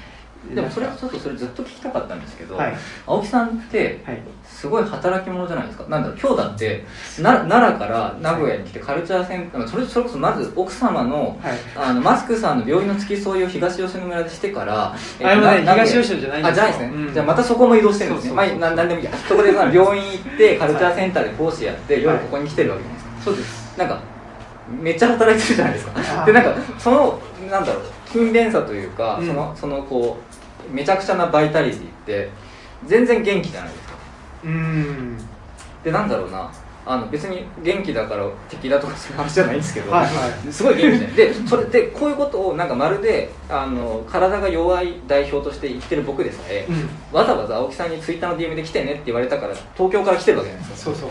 [0.54, 2.74] でもそれちょっとそれずっと聞きたかったんですけど、はい。
[3.04, 4.22] 青木さんってはい。
[4.44, 5.88] すごい働き者じゃないですか。
[5.88, 6.84] なんだろう今日だって
[7.18, 11.58] な奈良から名古屋に来てカルチャーセンターそれそれこそまず奥様のはい。
[11.74, 16.46] あのマスクさんの病院の付き添いを東吉野村でしてから、あれもね東吉野じゃないんですよ。
[16.48, 17.12] あじゃないですね、うん。
[17.12, 18.34] じゃあまたそこも移動してるんですね。
[18.34, 19.10] まあななんでもいいや。
[19.16, 23.76] そこでまあ病院行ってカルチャーセンターで講師やって夜ここに来てるわけじゃないですか、そうです。
[23.76, 24.00] なんか
[24.68, 26.24] めっちゃ働いてるじゃないですか。
[26.24, 29.26] でなんかそのなんだろう勤勉さというか、うん。
[29.26, 30.18] そのそのこ
[30.70, 32.30] うめちゃくちゃなバイタリティって
[32.86, 33.94] 全然元気じゃないですか。
[34.44, 35.18] うーん。
[35.84, 36.50] でなんだろうな
[36.88, 40.10] あの別に元気だから敵だとかそういう話じゃないんですけど、はいは
[40.48, 40.52] い。
[40.52, 47.16] すごい元気じゃないでそれでこういうことをなんかまるであの体が弱い代表として生きてる僕でさえ、うん。
[47.16, 51.10] わざわざ青木さんにツイッターの DM で来てねって言われたから東京から来てるわけじゃないですかそうそう。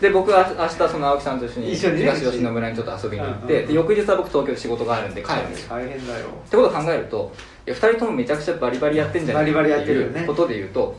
[0.00, 5.70] で僕は明日その青木さんと一緒に東吉野村にちょっと遊びに行って、で翌日は僕東京で仕事があるんで帰るんですよ。
[5.70, 6.26] 大変だよ。
[6.46, 7.32] ってことを考えると
[7.66, 10.96] いや2人ともめちゃくちゃバリバリやってんじゃないバリバリやっっていうことで言うと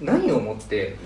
[0.00, 0.96] 何をもって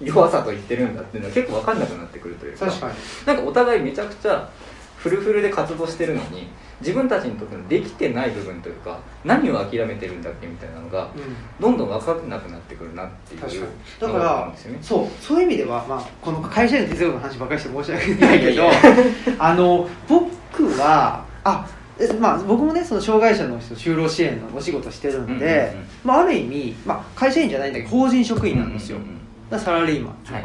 [0.00, 2.94] 弱さと言ってるんだっていうのは結構分かんなくなってくるというか確かに。
[3.26, 4.48] なんかお互いめちゃくちゃ
[4.96, 6.48] フルフルで活動してるのに
[6.80, 11.34] 自分たちにとってのできてない部分というか何を諦めてるんだっけみたいなのがうん。
[11.60, 13.62] どんどん分かんなくなってくるなっていう確かに。
[14.00, 14.78] だからあるんですよね。
[14.82, 18.68] そうそういう意味では、まあ、この会社員の哲学の話ばっかりして申し訳ないけど
[19.38, 21.66] あの僕はあ
[21.98, 25.86] えまあ、僕もねその障害者の人就労支援のお仕事してるんで、うんうんうん。
[26.04, 29.21] まあ、ある意味、まあ、会社員じゃないんだけど法人職員なんですよ、うんうんうん
[29.58, 30.44] サラリーマンはい。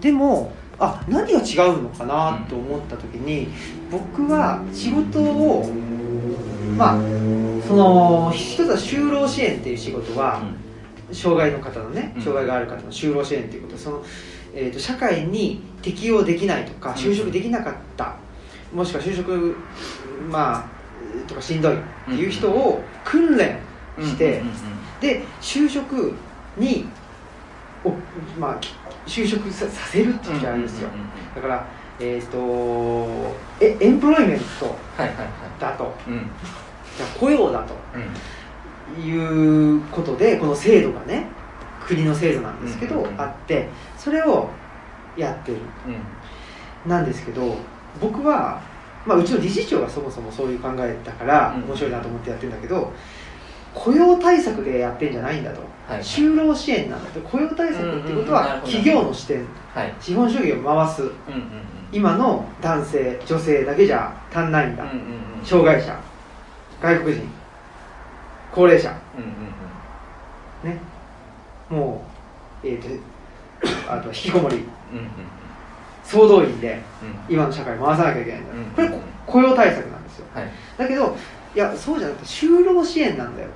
[0.00, 3.48] でもあ何が違うのかなと思った時に
[3.90, 5.70] 僕は仕事を
[6.76, 6.98] まあ
[7.66, 10.42] その一つは就労支援っていう仕事は、
[11.12, 12.22] 障害の方のねうん。
[12.22, 13.76] 障害がある方の就労支援ということ。
[13.76, 14.04] その、
[14.54, 18.16] えー、と社会に適応できないとかうん就職できなかった、
[18.74, 19.56] もしくは就職
[20.30, 23.58] まあとかしんどいっていう人を訓練
[24.00, 24.42] して、
[25.00, 26.14] で就職
[26.56, 26.86] に
[28.38, 28.60] まあ
[29.06, 31.66] 就職ささせるって言っちゃうんですよ、うんうんうんだから
[32.00, 32.36] えっ、と
[33.60, 35.26] えエンプロイメントはいはいはい。
[35.60, 35.94] だと。
[36.08, 36.28] うん。
[36.96, 37.74] じゃあ雇用だと。
[37.94, 39.02] うん。
[39.02, 41.26] いうことでこの制度がね
[41.86, 44.48] 国の制度なんですけど、うんうんうんあってそれを
[45.16, 45.58] やってる。
[45.86, 46.90] うん。
[46.90, 47.56] なんですけど
[48.00, 48.60] 僕は、
[49.06, 51.64] まあ、うちの理事長がそもそもそういう考えだからうん。
[51.64, 52.92] 面白いなと思ってやってるんだけど
[53.74, 56.00] 雇用対策でやってんじゃないんだと、はい。
[56.00, 57.20] 就労支援なんだと。
[57.20, 59.94] 雇用対策ってことは企業の視点はい。
[60.00, 61.02] 資本主義を回す。
[61.02, 61.12] うんうん
[61.94, 64.96] 今の男性女性だけじゃ足んないんだ、うんうん
[65.40, 65.44] うん。
[65.44, 65.94] 障害者。
[66.80, 67.28] 外国人。
[68.50, 68.94] 高齢者。
[69.14, 69.24] うん
[70.68, 70.80] うんね。
[71.68, 72.02] も
[72.64, 72.88] うえっ、と
[73.92, 74.56] あと引きこもり。
[74.56, 74.66] うんうん
[76.04, 76.80] 総動員で
[77.28, 77.34] うん。
[77.34, 78.64] 今の社会を回さなきゃいけないんだ、うん。
[78.74, 80.26] これこ雇用対策なんですよ。
[80.34, 80.50] はい。
[80.76, 81.16] だけど
[81.54, 83.48] いやそうじゃなくて就労支援なんだよ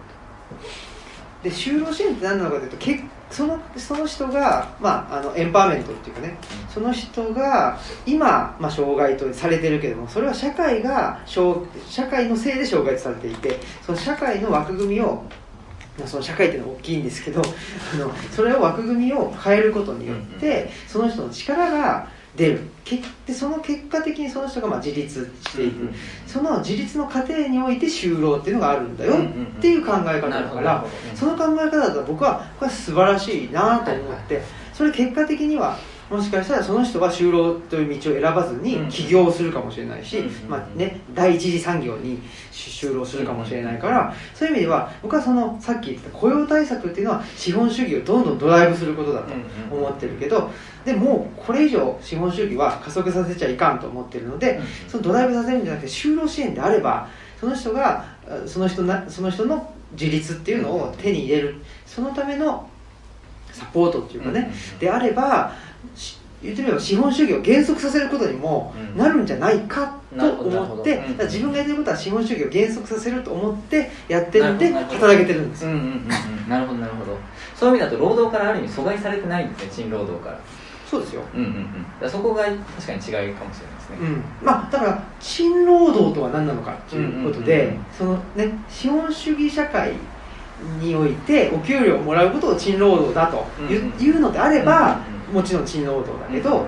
[1.46, 3.00] で就労支援って何なのかというとけ
[3.30, 6.36] そのその人が、まあ、あのエンパワーメントっていうかね
[6.68, 15.24] その人が今、まあ、障害とされてるけどもそれは社会が障社会のせいで障害とされていてその社会の枠組みを
[15.98, 22.60] まあその社会っていうのは大きいんですけどあのそれを枠組みを変えることによって、その人の力が出る。
[22.84, 25.90] けでその結果的にその人がまあ自立していく、
[26.26, 30.84] その自立の過程において就労っていうのがあるんだよっていう考え方だから、
[31.14, 34.42] その考え方だと僕はこれは素晴らしいなと思って、
[34.72, 35.78] それ結果的には
[36.10, 38.88] もしかしたらその人が就労という道を選ばずにうん。
[38.88, 40.48] 起業するかもしれないし、うん。
[40.48, 42.20] まあね、第一次産業に
[42.52, 49.32] 就労するかもしれないから、そういう意味では僕はそのさっき言った雇用対策っていうのは資本主義をどんどんドライブすることだと
[49.70, 50.50] 思ってるけど
[50.84, 57.08] でもこれ以上資本主義は加速させちゃいかんと思ってるので、そのドライブさせるんじゃなくて就労支援であれば
[57.40, 61.56] その人があその人なその人の自立っていうのを手に入れる。
[61.84, 62.68] そのための
[63.52, 65.75] サポートっていうかね、であればし
[66.42, 68.98] 言ってみれば資本主義を減速させることにもうん。
[68.98, 71.02] なるんじゃないかと思って、うん。
[71.12, 75.64] だから自分がやってることは資本主義を減速させると思ってやってるんで働けてるんです。
[75.64, 76.48] よ、うんうんうんうん。
[76.48, 77.18] なるほどなるほど。
[77.54, 80.38] そういう意味だと労働からある意味阻害されてないんですね賃労働から。
[80.88, 81.22] そうですよ。
[81.34, 82.10] うんうんうん。
[82.10, 82.54] そこが確
[82.86, 83.96] かに違いかもしれないですね。
[84.02, 89.94] うん、まあだから賃労働とは何なのかということで、うんうんうんそのね資本主義社会
[90.80, 96.66] においてお給料をもらうことを賃労働だという,、うんうんのであれば、うんうんもちろん賃労働だけど、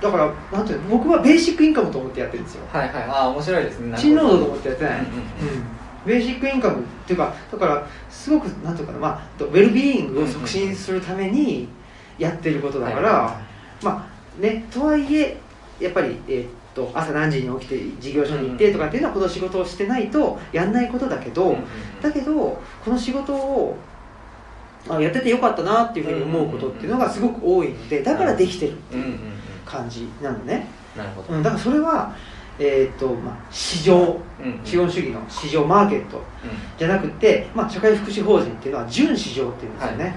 [0.00, 2.66] だからなんていうの僕はベーシックインカムと思ってやってるんですよ。
[2.72, 3.02] はいはい。
[3.04, 3.98] ああ面白いですね。
[3.98, 5.64] 賃労働と思ってやってない、うんうんうん。
[6.06, 11.68] ベーシックインカムっていうかだからすごくなんていうかな、まあ、ウェルビーイングを促進するために
[12.18, 13.40] やってることだから、
[13.82, 14.08] ま
[14.38, 15.36] あねとはいえ
[15.78, 21.56] やっぱり、えーっと朝何時に起きて事業所に行ってとかっていうのはこの仕事をしてないとやんないことだけど、
[22.00, 23.76] だけどこの仕事を
[24.88, 29.18] あやっててよかったなっていうふうに思うことっていうのがすごく多いのでだからできてるっていう
[29.64, 30.66] 感じなのね、
[30.96, 32.14] なるほどうん、だからそれは、
[32.58, 34.18] えーっとまあ、市場
[34.64, 36.22] 資本主義の市場マーケット
[36.78, 40.14] じゃなくて、まあ、社会福祉法人っていうのは準市場っていうんですよね、はい。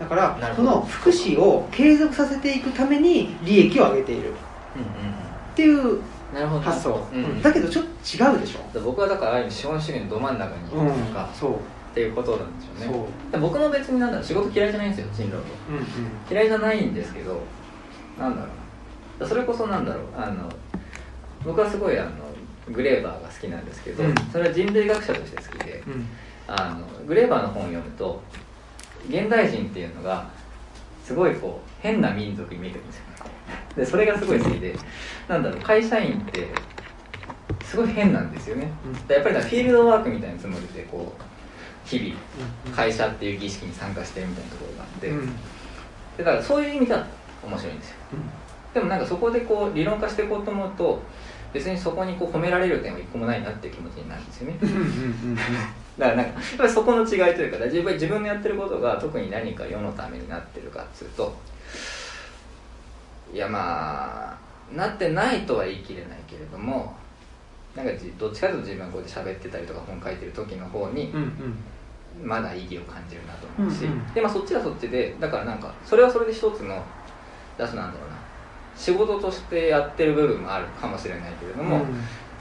[0.00, 4.32] だからその福祉を継続させていくために利益を上げている。
[4.32, 6.02] っていううん
[6.32, 6.98] なるほど発想、
[7.42, 11.56] だけどちょっと違うでしょ、僕はだからある意味資本主義のど真ん中にいるとうんか、そう
[11.92, 12.92] っていうことなんでしょう
[13.32, 13.38] ね。
[13.38, 15.84] 僕も別になんだろう仕事嫌いじゃないんですよ賃労働うんうん。
[16.30, 17.40] 嫌いじゃないんですけど
[18.18, 18.48] なんだろ
[19.20, 19.28] うな。
[19.28, 20.48] それこそなんだろうあの
[21.44, 22.10] 僕はすごいあの
[22.74, 24.14] グレーバーが好きなんですけど、うん。
[24.32, 26.06] それは人類学者として好きでうん。
[26.48, 28.22] あのグレーバーの本を読むと
[29.08, 30.28] 現代人っていうのが
[31.04, 33.04] すごいこう変な民族に見えてるんですよ。
[33.76, 34.74] でそれがすごい好きで
[35.28, 36.48] なんだろう会社員って
[37.64, 39.06] すごい変なんですよね、うん。
[39.06, 41.22] でやっぱりフィールドワークみたいなつもりでこう
[41.84, 42.14] 日々
[42.66, 45.26] うん会社っていう儀式に参加してるみたいなところがあって、うん。
[46.18, 47.06] だからそういう意味では
[47.44, 47.96] 面白いんですよ。
[48.74, 51.02] でもなんかそこでこう理論化していこうと思うと
[51.52, 54.58] 別にそこにこう褒められる点は一個もないなっていう気持ちになるんですよね。
[55.98, 61.34] だからなんかやっぱりそこの違いというか自分自分のやってることが特に何か世のためになってるかっつうと
[63.34, 64.38] いやまあ
[64.74, 66.94] なってないとは言い切れないけれども
[67.76, 71.56] なんかじどっちかというと自分がこうやって喋ってたりとか本書いてる時の方にうんうん
[72.22, 74.14] まだ意義を感じるなと思うし、うんうん。
[74.14, 76.82] でまあそっちはそっちでだからなんかそれはそれで一つの
[77.58, 78.16] 出すなんだろうな
[78.76, 81.82] 仕事としてやってる部分もあるかもしれないけれども、うん。
[81.82, 81.88] ま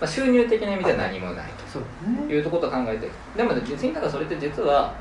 [0.02, 1.62] あ、収入的な意味では何もないと。
[1.80, 2.34] ね。
[2.34, 4.94] いうところと考えてでも別にだからそれって実は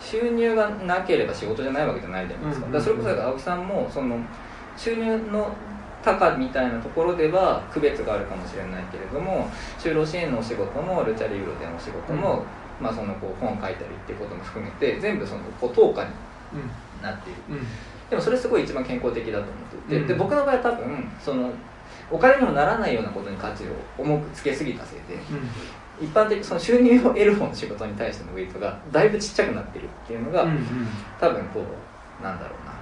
[0.00, 4.18] 収入がなければ仕事じゃないわけじゃないじゃないですか,、うんだからそれこそ青木さんもその
[4.76, 5.50] 収入の
[6.02, 9.48] 高みたいなところでは区別があるかもしれないけれども
[9.78, 12.44] 就労支援のお仕事もルチャリブロでのお仕事も、
[12.80, 13.76] まあ、そのこう本書いたりっ
[14.06, 16.10] ていうことも含めて全部そのこう等価に
[17.02, 17.40] なっている。
[17.50, 17.54] うん。
[17.56, 17.62] うん。
[17.62, 17.64] っ
[18.10, 19.54] でもそれすごい一番健康的だと思っ
[19.86, 20.06] てて、うん。
[20.06, 21.50] で僕の場合は多分その
[22.10, 23.66] お金にもならないようなことに価値を
[23.98, 25.18] 重くつけすぎたせいで
[26.00, 30.66] 一般的にその収入を得る方の仕事に対してのウェイトがだいぶちっちゃくなってるっていうのが、うん
[31.20, 31.60] 多分こ
[32.20, 32.72] うなんだろうな。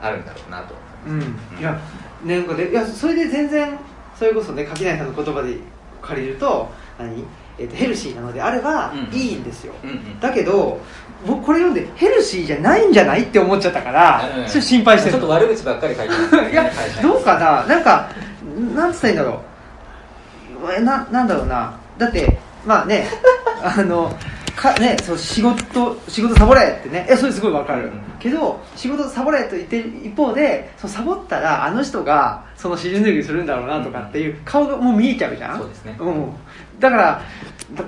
[0.00, 0.74] あるんだろうなと
[1.06, 1.80] 思います、うん、いや
[2.24, 3.78] ねなんかでいやそれで全然
[4.14, 5.56] それこそね垣内さんの言葉で
[6.02, 6.68] 借りると
[6.98, 7.24] 何、
[7.58, 10.20] えー、とヘルシーなのであればうんいいんですよ、うんうん。
[10.20, 10.80] だけど
[11.26, 15.12] 僕これ読んでヘルシーじゃないんじゃないって思っちゃったから、うんちょっと心配してる。
[15.12, 16.50] ちょっと悪口ばっかり書いてますね。
[16.52, 16.70] いや
[17.02, 17.64] どうかな？
[17.66, 18.08] なんか
[18.74, 19.40] なんつったらいいんだろ
[20.66, 20.72] う。
[20.76, 21.74] えななんだろうな。
[21.98, 23.06] だってまあね
[23.62, 24.14] あの
[24.56, 27.06] かねそう仕事仕事サボれってね。
[27.08, 27.90] えそれすごいわかる、うん。
[28.18, 35.58] けど仕事サボれと言ってる一方でそうサボったらあの人がその尻拭いするんだろうなとかっていう顔がもう見えちゃうじゃん。
[35.58, 35.92] そうですね。
[35.92, 35.96] ん、
[36.84, 37.22] だから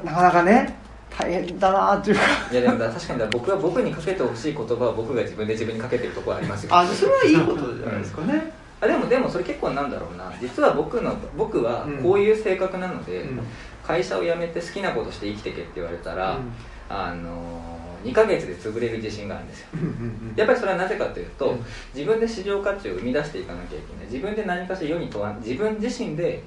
[0.04, 0.74] ななかなかね
[1.10, 2.22] 大変だなっていうか。
[2.50, 6.74] いやでもだ確かにだ僕は僕にかけてほしい言葉は僕が自分で自分にかけてるところありますよ。
[6.74, 10.32] あそれはいいことじゃないですかね、あでもでもそれ結構なんだろうな。
[10.40, 13.40] 実は僕の僕はこういう性格なので、うん。
[13.86, 16.52] 会社を辞めて好きなことして生きてけって言われたら、うん。
[16.88, 19.68] あの2ヶ月で潰れる自信があるんですよ。
[19.74, 19.88] うんうんう
[20.32, 20.34] ん。
[20.36, 21.64] やっぱりそれはなぜかというと、うん。
[21.94, 24.06] 自分で市場価値を生み出していかなきゃいけない。
[24.06, 26.42] 自分で何かしら世に問わ自分自身で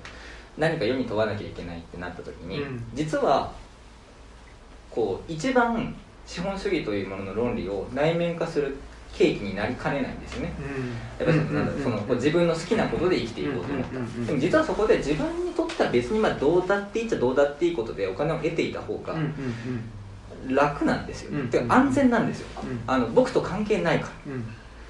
[0.60, 2.84] 何か世に問わなきゃいけないってなった時に、うん。
[2.94, 3.52] 実は
[4.92, 5.96] こう一番
[6.26, 8.76] 資本主義というものの論理を内面化する
[9.14, 10.54] 契機になりかねないんですよね。
[11.18, 13.98] やっぱりそのなんだろうそのこう自分の好きなことで生きていこうと思っうん。
[13.98, 14.04] うん。
[14.04, 14.20] うん。
[14.20, 14.26] うん。
[14.26, 19.20] たでも実はそこで自分にとっては別にまあどうだっていいっちゃどうだっていいことでお金を得ていた方がうん。
[19.20, 19.28] うん。
[20.48, 20.56] うん。
[20.56, 21.50] 楽なんですよ、うん。
[21.50, 22.80] てか安全なんですよ、うん。
[22.86, 24.34] あの僕と関係ないから。
[24.34, 24.44] うん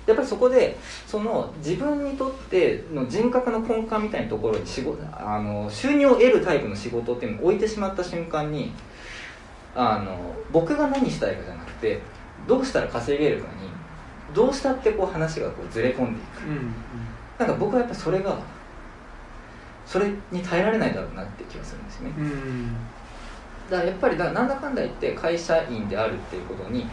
[0.09, 0.77] やっぱりそこで
[1.07, 8.73] その自分にとっての人格の根幹みたいなところに仕事あの収入を得るタイプの仕事っていうのを置いてしまった瞬間に
[9.75, 12.01] あの僕が何したいかじゃなくて
[12.47, 13.69] どうしたら稼げるかに
[14.33, 16.73] どうしたってこう話がこうずれ込んでいくうん
[17.37, 18.37] なんか僕はやっぱそれが
[19.85, 22.13] それに耐えられないだろうなって気がするんですよね。
[22.17, 22.23] うん。
[22.25, 22.75] うん
[23.69, 26.87] だからやっぱりだなんだかんだ言って会社員であるっていうことに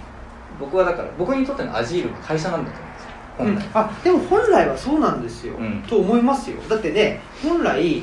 [0.60, 2.95] 僕はだから僕にとってのアジールが会社なんだと思う
[3.38, 5.82] 本来、あでも本来はそうなんですよ、うん。
[5.88, 6.56] と思いますよ。
[6.68, 8.02] だってね本来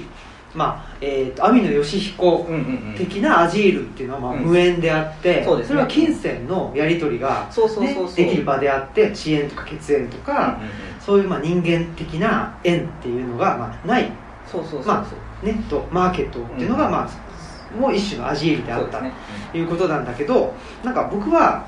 [0.54, 2.96] まあえーと網野義彦うんうんうん。
[2.96, 4.40] 的なアジールっていうのはまあうん。
[4.42, 5.76] 無縁であって、そうですね。
[5.76, 8.06] れは金銭のやり取りが、そうそうそうそう。
[8.06, 10.72] ね、できる場であって遅延とか血縁とか、うんうんうん。
[11.00, 14.12] そういうまあ人間的な縁っていうのがまあない。
[14.46, 15.08] そうそうそうそう、ま
[15.42, 16.92] ネットマーケットっていうのがうん。
[16.92, 19.14] まあ、もう一種のアジールであったそうですね。
[19.52, 20.54] ということなんだけど
[20.84, 21.66] なんか僕は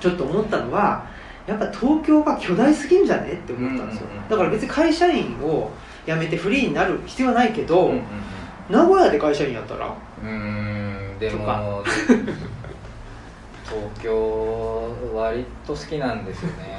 [0.00, 1.04] ちょっと思ったのは
[1.46, 3.32] やっぱ東京が巨大すぎんじゃね？
[3.32, 5.70] って思ったんですよ、だから別に会社員を
[6.06, 7.92] 辞めてフリーになる必要はないけど、
[8.68, 9.92] 名古屋で会社員やったら？
[10.22, 11.82] うんうーんでも
[13.64, 16.78] 東京割と好きなんですよね。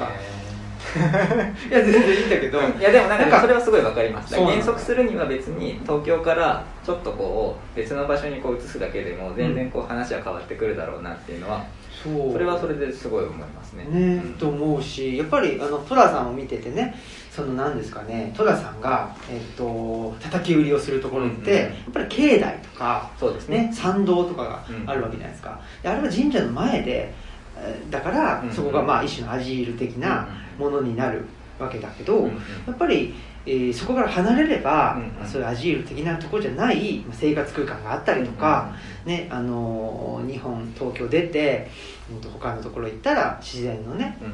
[1.70, 4.36] いや全然いいんだけど、 いやでもなんかそれはすごいわかります。
[4.36, 13.86] 減速するには別に東京からちょっとこう別の場所にこう移すだけでも全然こう話は変わってくるだろうなっていうのは、そうそれはそれですごい思いますね。
[13.86, 14.34] ね、うん。
[14.34, 16.96] と思うしやっぱりあの寅さんを見ててね
[17.30, 23.68] その何ですかね寅さんが、えっと叩き売りをするところって、うんうんやっぱり境内とか、そうですね。
[23.68, 27.14] ね、参道とかがあるわけじゃないですか、であれは神社の前で
[27.58, 31.26] えーだから、うんうんそこがまあ一種のアジール的なものになる
[31.60, 32.32] わけだけど、うんうん。
[32.32, 33.14] やっぱり、
[33.46, 35.28] えーそこから離れれば、うんうん。
[35.28, 38.74] そういうアジール的なところじゃないまあ生活空間があったりとか、
[39.06, 41.70] ねあのー日本東京出て、
[42.12, 44.34] うんと他のところ行ったら自然のねうんうん。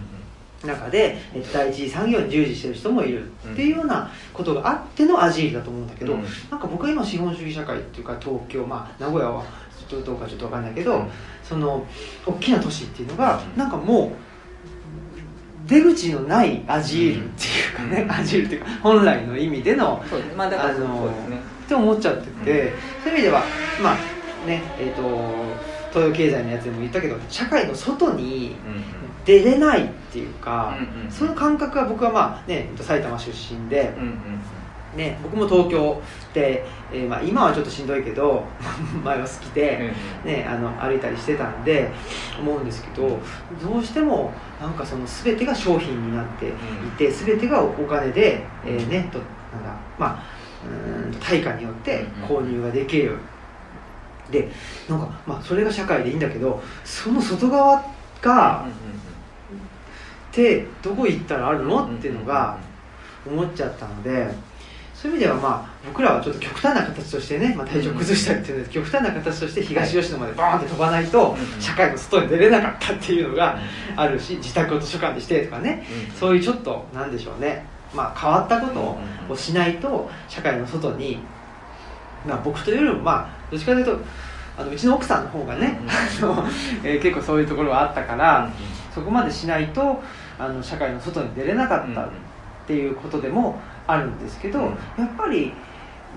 [0.66, 9.44] 中でえっと第一次産業に従事してる人もいるっていうようなことがあってのアジールだと思うんだけど、うんなんか僕は今資本主義社会っていうか東京まあ名古屋は
[9.88, 11.08] ちょっとどうかちょっと分かんないけど、うん
[11.44, 11.86] その
[12.26, 13.58] 大きな都市っていうのがうん。
[13.58, 14.12] なんかもう
[15.68, 18.11] 出口のないアジールっていうかね、うん。
[18.11, 20.35] アジールっていうか本来の意味でのそうですね。
[20.35, 21.38] まあだからあのそうですね。
[21.65, 22.72] って思っちゃってて、うん。
[23.03, 23.44] そういう意味では
[23.84, 25.02] まあねえっ、と
[25.91, 28.56] 東洋経済のやつでも言ったけど社会の外に
[29.26, 34.41] 出れないっていうか、うんうんその感覚は僕はまあね埼玉出身で、うんうん
[34.95, 36.01] ね、僕も東京
[36.34, 38.43] で、えーまあ、今はちょっとしんどいけど
[39.03, 39.91] 前は好きで、
[40.23, 41.89] ね、あの歩いたりしてたんで
[42.39, 43.19] 思うんですけど
[43.61, 44.31] どうしても
[44.61, 46.51] なんかその全てが商品になってい
[46.97, 49.19] て全てがお金で、えーねと
[49.53, 49.69] なんだ
[49.99, 50.23] まあ
[50.65, 53.18] うーんと対価によって購入ができる。
[54.31, 54.49] で
[54.89, 57.81] なんかまあそれが社会でいいんだけどその外側
[58.22, 58.65] が
[60.31, 61.85] ってどこ行ったらあるの？
[61.85, 62.57] っていうのが
[63.26, 64.27] 思っちゃったので
[65.08, 73.58] そういう意味ではまあ僕らはちょっと極端な形としてね、まあ、体調崩したりっていうので極端な形として東吉野までバーンって飛ばないとうん社会の外に出れなかったっていうのが
[73.96, 75.86] あるし自宅を図書館にしてとかね。
[76.10, 76.16] うん。
[76.16, 77.66] そういうちょっとなんでしょうね。
[77.96, 81.20] まあ変わったことをしないと社会の外に
[82.28, 83.98] まあ僕というよりもまあどっちかというと
[84.58, 86.46] あのうちの奥さんの方がね、あの
[86.84, 88.52] えー結構そういうところはあったから、
[88.94, 90.02] そこまでしないと
[90.38, 92.10] あの社会の外に出れなかったっ
[92.68, 94.65] ていうことでもあるんですけど、うん。
[94.97, 95.53] やっぱり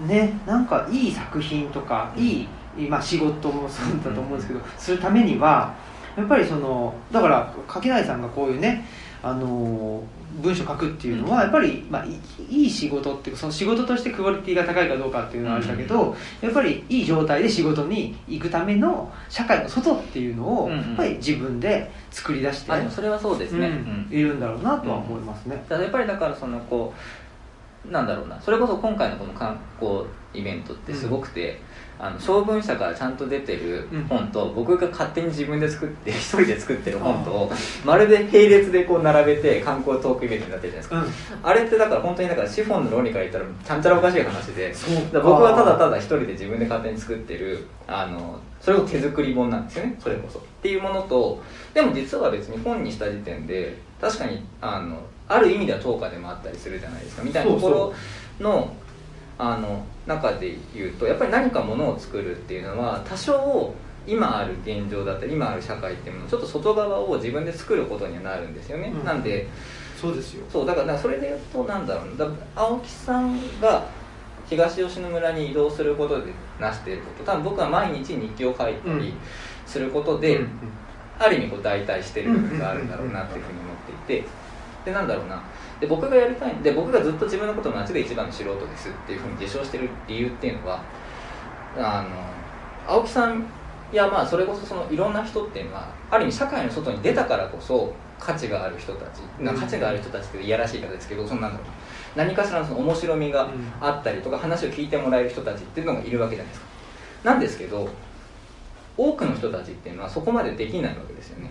[0.06, 2.22] ねなんかいい作品とか、うん。
[2.22, 2.47] い
[2.78, 5.74] い、まあ、仕事もそうだと思うんですけど、するためには
[6.16, 8.84] やっぱりそのだから垣内さんがこういうね
[9.22, 10.02] あの
[10.40, 12.16] 文章書くっていうのはやっぱり、まあ、い
[12.48, 20.78] いい仕事っていうかその仕事としてクオリティが高いかどうかっていうのはあれだけど、やっぱりいい状態で仕事に行くための社会の外っていうのをうんうん。
[20.78, 24.16] やっぱり自分で作り出してあでもそれはそうですね、うんうん。
[24.16, 25.56] いるんだろうなとは思いますね。
[25.68, 27.01] だからやっぱりだからそのこう
[27.89, 28.40] なんだろうな。
[28.40, 30.02] それこそ今回のこの観光
[30.35, 31.61] イベントってすごくて、
[31.98, 37.52] あの小文社からちゃんと出てる本と、僕が勝手に自分で作って一人で作ってる本とを
[37.85, 41.47] まるで並列でこう並べて観光トークイベントになってるじゃないですか、うん。
[41.47, 44.74] あれってだから本当にだから資本の論理から言ったらちゃんちゃらおかしい話で。
[45.12, 49.97] 僕はただただ一人で自分で勝手に作ってるあのそれを手作り本なんですよね。
[49.98, 50.39] それこそ。
[50.39, 51.43] っていうものと
[51.74, 57.23] でも実は別に本にした時点で確かにあのある意味では等価でもあったりするじゃないですか。
[57.23, 57.94] みたいなところ
[58.40, 58.74] の
[59.39, 63.73] あの中で言うとやっぱり何かものを作るっていうのは多少
[64.07, 69.05] 今ある現状だったり今ある社会っていうものちょっと外側を自分で作ることにはなるんですよね、うん。
[69.05, 69.47] なんで
[69.98, 70.44] そうですよ。
[70.52, 72.24] そうだからそれで言うとなんだろうな。
[72.24, 73.86] だ青木さんが
[74.48, 77.24] 東吉野村に移動することでなしていること。
[77.24, 79.15] 多分僕は毎日日記を書いたり
[79.65, 80.48] することで、うん。
[81.19, 83.77] ある意味こう代替してる部分があるんだろうなっていうふうに思っ
[84.07, 84.28] ていて
[84.91, 85.43] でなんだろうな。
[85.81, 90.83] で僕がやりたいで僕がずっと自分のことを街で一番の素人ですっていうふうに自称してる理由っていうのは
[91.77, 93.45] あの青木さん
[93.93, 103.49] やまあそれこそそのいろんな人っていうのはある意味社会の外に出たからこそ価値がある人たち、な価値がある人たちっていやらしい方ですけどそのなんだろうな何かしらのその面白みが
[103.81, 106.67] あったりとか話を聞いてもらえる人たちっていうのがいるわけじゃないですか。
[107.25, 107.89] なんですけど
[108.97, 111.51] 多くの人たちっていうのはそこまでできないわけですよね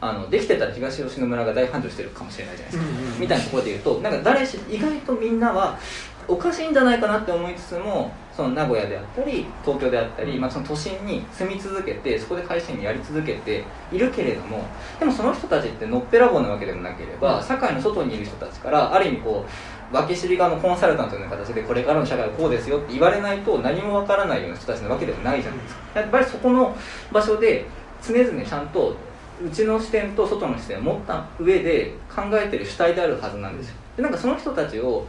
[0.00, 5.78] あのできてたら東吉野村が大繁盛してるかもしれないじゃないですか、みたいなところで言うとなんか誰し意外とみんなは
[6.26, 14.64] おかしいんじゃないかなって思いつつもその名古屋であったり東京であったり、まあ、その都心に住み続けてそこで会社員やり続けているけれども
[14.98, 26.00] でもその人たちってのっぺらぼうなわけでもなければ社会の外にいる人たちからある意味こう分け知り側のコンサルタントのような形でこれからの社会はこうですよって言われないと何もわからないような人たちなわけでもないじゃないですか。
[26.00, 26.76] やっぱりそこの
[27.10, 27.66] 場所で
[28.00, 28.96] 常々ちゃんと
[29.44, 33.76] 内の視点と外の視点を持った上で考えてる主体であるはずなんですよ。
[33.96, 35.06] でなんかその人たちを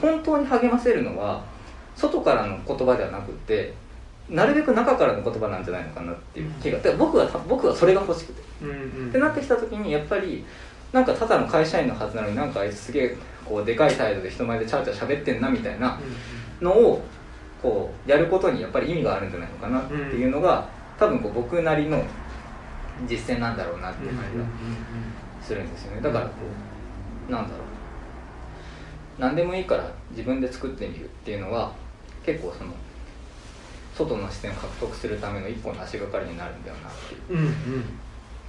[0.00, 1.44] 本当に励ませるのは
[1.94, 3.74] 外からの言葉ではなくて
[4.28, 8.42] なるべく中からの言葉なんじゃないのかなっていう気がで僕は僕はそれが欲しくて。
[8.62, 10.44] うんうんってなってきた時にやっぱり
[10.92, 15.98] なんかただの会社員のはずなのになんかあいつすげえこうでかい態度で人前でチャーチャー喋ってんなみたいな
[16.60, 17.02] のを
[17.62, 20.66] こうやることにやっぱり意味があるんじゃないのかなっていうのが
[20.98, 22.02] 多分こう僕なりの
[23.08, 24.44] 実践なんだろうなっていう感じが
[25.42, 26.00] するんですよね。
[26.00, 26.32] だからこ
[27.28, 27.60] うなんだろう。
[29.18, 31.72] 何でもいいから自分で作ってみるっていうのは
[32.24, 32.72] 結構その
[33.94, 37.52] 外の視点を獲得するための一本の足がかりになるんだよなっていううんうん。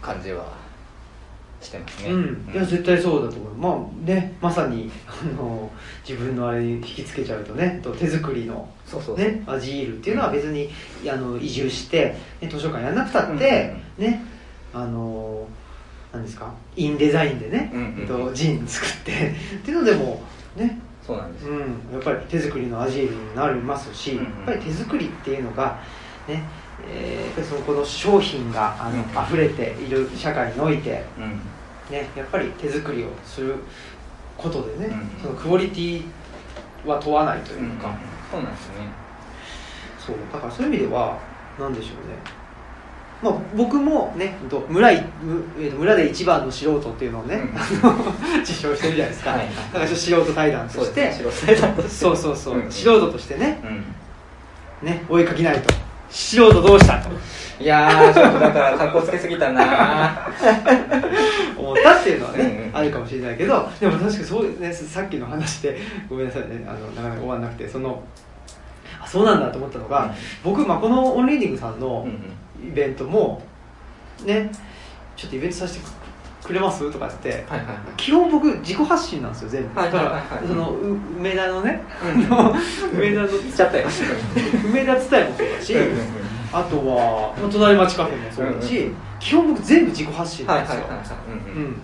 [0.01, 0.45] 感じは
[1.59, 3.53] してますね、うん、いや絶対そうだと思う。
[3.55, 5.71] まあねまさにあの
[6.07, 10.69] 自分のあれに引きつけちゃうとねと手作りのそうそうねアジールっていうのは別に、
[11.09, 14.23] あの移住して、ね、図書館やんなくたって、ね
[14.83, 15.47] あの
[16.13, 16.51] なんですか？
[16.75, 18.01] インデザインでね、うんうんうん。
[18.01, 19.11] えっと、ジン作って。
[19.57, 20.21] っていうのでも
[20.55, 20.79] ね。
[21.05, 21.59] そうなんですよ、うん、
[21.93, 24.23] やっぱり手作りのアジールになりますし、うんうん。
[24.23, 25.79] やっぱり手作りっていうのが
[26.27, 26.43] ね
[26.85, 31.39] えーやっぱりそのこの商品があの、うん溢れている社会において、うん。
[31.89, 33.55] ね、やっぱり手作りをする
[34.37, 36.03] ことでね、うんそのクオリティ
[36.85, 37.95] は問わないというか、
[38.29, 38.87] そうなんですよね。
[39.97, 40.15] そう。
[40.31, 41.17] だからそういう意味では
[41.57, 42.17] 何でしょうね
[43.21, 44.35] まあ、僕もね
[44.69, 48.39] 村いむえーと村で一番の素人っていうのをね、うん。
[48.41, 51.01] 自称してるじゃないですか、はいはいだから素人対談として。
[51.01, 51.13] ね。
[51.89, 53.59] そうそうそう、うん素人としてね。
[54.83, 54.87] うん。
[54.87, 55.73] ね追いかけないと。
[56.09, 57.09] 素人どうしたと。
[57.59, 60.29] いやーちょっとだから格好つけすぎたな
[61.57, 62.77] 思ったっていうのはね、うんうん。
[62.77, 64.71] あるかもしれないけどでも確かにそうね。
[64.71, 66.63] さっきの話でごめんなさいね。
[66.67, 68.03] あのなかなか終わらなくてその
[69.01, 70.13] あそうなんだと思ったのが、
[70.43, 72.33] 僕、まあ、このオンリーディングさんのうんうん
[72.65, 73.41] イベントも
[74.25, 74.51] ね
[75.15, 75.85] ちょっとイベントさせて
[76.43, 76.89] くれます？
[76.91, 77.77] とかってはいはいはい。
[77.97, 80.21] 基本僕自己発信なんですよ全部、はいはいはいはい。
[80.21, 82.21] だからそのう梅田のね、うん。
[82.97, 83.87] 梅田の言っちゃったよ
[84.65, 85.75] 梅田伝えもそうだし、
[86.53, 91.07] あとはまあ隣町カフェもそうだし、うんうん基本僕全部自己発信はないんですよ、はいはいはい。
[91.27, 91.65] うんうん。
[91.65, 91.81] うん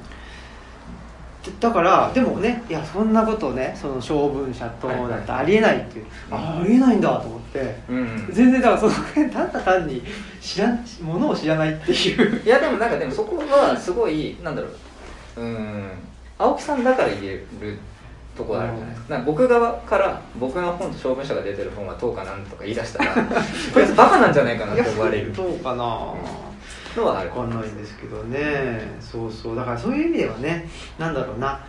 [1.60, 8.30] だからでもねいやそんなことねその小文社とだってありえないっていう、あありえないんだと思ってうんうん。
[8.32, 10.02] 全然だからその辺ただ単に
[10.40, 12.42] 知らんものを知らないっていう。
[12.46, 14.68] いやでもなんかでもそこはすごいなんだろ
[15.38, 15.42] う。
[15.42, 15.90] うーん
[16.38, 17.78] 青木さんだから言える
[18.36, 19.14] ところあるじゃないですか。
[19.14, 23.14] なんか僕側から僕の本と小文社が出てる本はどうかなんとか言い出したら
[23.74, 25.34] こいつバカなんじゃないかなって思われる。
[25.34, 26.14] どうかな
[26.98, 28.98] のはあるわかんないんですけどね。
[29.00, 29.56] そうそう。
[29.56, 30.68] だからそういう意味ではね
[30.98, 31.60] なんだろうな。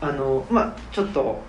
[0.00, 1.42] あのまあちょっと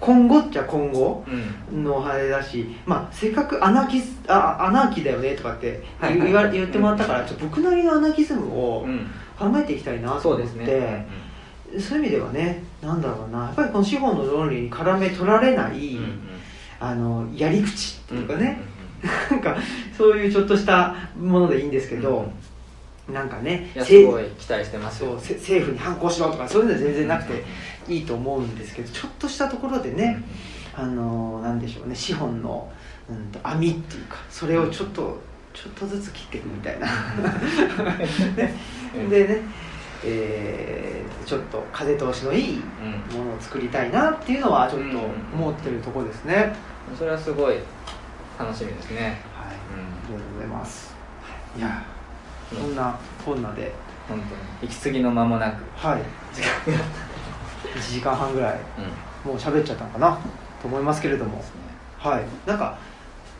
[0.00, 1.24] 今後っちゃ今後
[1.72, 1.84] うん。
[1.84, 6.52] のあれだし、まあ、せっかくアナキスあアナーキーだよねとかってはいはい。
[6.52, 9.06] 言ってもらったから、ちょっと僕なりのアナキズムをうん。
[9.38, 11.06] 考えていきたいなと思って、そうですね。
[11.78, 13.44] そういう意味ではねなんだろうな。
[13.44, 15.98] やっぱりこの資本の論理に絡め取られない、
[16.80, 18.58] あのやり口ってうんいうかね、
[19.30, 19.56] なんか
[19.96, 22.30] そういうちょっとしたものでいいんですけど、
[23.12, 27.44] なんかねすごい期待してます政府に反抗しろとかそういうのは全然なくて
[27.88, 30.22] いいと思うんですけどちょっとしたところでね、
[30.74, 32.70] あのなんでしょうね資本の、
[33.08, 35.20] うん、と網っていうかそれをちょっと
[35.54, 36.86] ちょっとずつ切っていくみたいな。
[38.36, 38.54] ね。
[39.08, 39.40] でね、
[40.04, 43.18] えーちょっと風通しのいいうん。
[43.18, 44.98] ものを作りたいなっていうのはちょっと
[45.34, 46.52] 思ってるところですね、はい
[46.96, 47.56] それはすごい
[48.38, 49.20] 楽しみですね。
[49.34, 49.50] あ
[50.08, 50.94] うりがとうございます。
[51.56, 51.60] い。
[51.60, 51.82] や
[52.52, 53.72] うんこんなこんなで。
[54.08, 54.40] 本当に。
[54.62, 55.64] 息継ぎの間もなく。
[55.76, 56.02] はい。
[56.34, 56.84] 時間が
[57.74, 58.60] 1時間半ぐらい。
[59.24, 59.32] うん。
[59.32, 60.18] もう喋っちゃったのかな？
[60.62, 61.42] と思いますけれども。
[61.98, 62.24] はい。
[62.48, 62.78] なんか。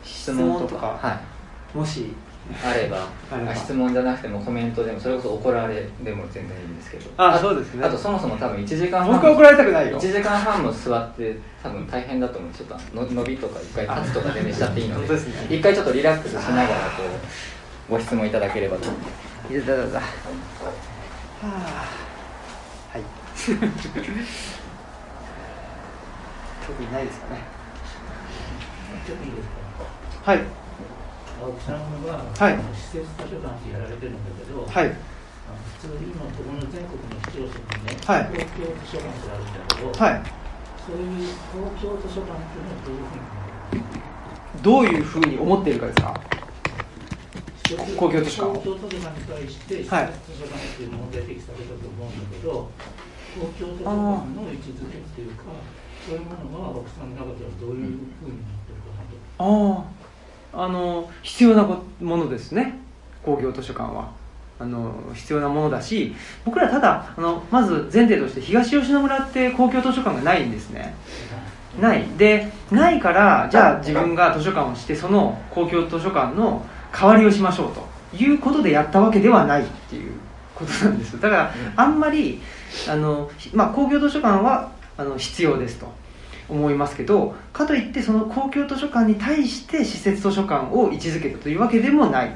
[0.03, 1.19] 質問とかは
[1.73, 1.77] い。
[1.77, 2.13] もし
[2.63, 3.51] あればあれば。
[3.51, 7.09] あ質問じゃなくてもコメントでもそれこそ怒られでも全然いいんですけど。
[7.17, 7.85] あそうですね。
[7.85, 9.99] あとそもそも多分1時間半僕は怒られたくないよ。
[9.99, 12.51] 1時間半も座って多分大変だと思う。
[12.51, 15.07] ちょっとの伸びとか一回立つとか全然しちゃっていいので。
[15.07, 15.55] 本当ですね。
[15.57, 17.03] 一回ちょっとリラックスしながらこ
[17.89, 18.85] うご質問いただければと。
[19.49, 19.99] いやだだだ。
[19.99, 20.05] は
[21.43, 21.47] あ。
[22.93, 23.03] はい。
[26.67, 27.57] 特にないですかね。
[30.23, 30.66] はい
[31.37, 32.57] 青木さんは、はい。
[32.73, 34.89] 施設図書館ってやられてるんだけど、はい。
[34.89, 38.27] あの普通今ここの全国の市町村にね、はい。
[38.27, 40.23] 公共図書館ってあるんだけど、はい。
[40.87, 42.83] そういう公共図書館っていうのは
[44.63, 45.27] どういうふうに？
[45.27, 46.15] どういうふうに思っているかですか？
[47.99, 48.61] 公共図書館を。
[48.61, 52.71] 公共図書館に対して施設図書はい館っていうのも出てきたけどと思うんだけど、
[53.35, 53.95] 公共図書館
[54.33, 55.43] の位置づけっていうか、
[56.07, 59.19] そういうものが青木さんの中ではどういうふうになってるかなと。
[59.37, 59.96] ああ
[60.53, 62.79] あの必要なものですね。
[63.23, 64.11] 工業図書館は。
[64.59, 70.95] あの必要なものだし僕らただあのまず前提として東吉野村って公共図書館がないんですね。
[71.79, 72.03] ない。
[72.17, 77.97] でないからじゃあ自分が図書館をしてその公共図書館の代わりをしましょうと。
[78.15, 80.13] いうことでやったわけではないっていう
[80.55, 81.19] ことなんです。
[81.19, 82.41] だからあんまり
[82.89, 85.91] あの、まあ、公共図書館はあの必要ですと。
[86.49, 92.31] 思いますけどかといってその公共図書館に対して施設図書館を位置づけたというわけでもない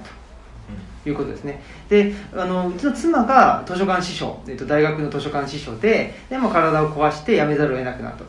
[1.03, 1.61] ということですね。
[1.89, 8.25] であのうちの妻が図書館司書、えっと、大学の図書館司書ででも体を壊して辞めざるを得なくなったと。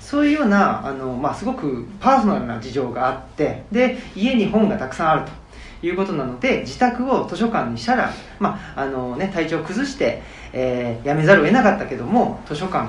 [0.00, 5.48] そういうようなあの、まあ、すごくパーソナルな事情があってで家に本がたくさんあると。
[5.80, 10.22] いうことなので自宅を図書館にしたら、まああのね、体調を崩して、
[10.52, 12.88] えー辞めざるを得なかったけども図書館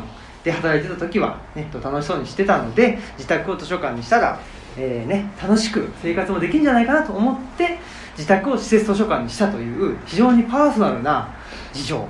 [0.50, 4.40] で働いてた時は、ね、と楽しそうにしてたので自宅を図書館にしたら、
[4.78, 7.78] えーね、楽しく生活もできるんじゃないかなと思って
[8.18, 11.30] 自宅を施設図書館にしたという非常にパーソナルな
[11.72, 12.08] 事情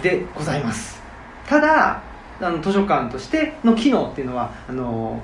[0.00, 1.02] でございます。
[1.46, 2.02] ただ
[2.40, 5.20] あの図書館としての機能っていうのはあの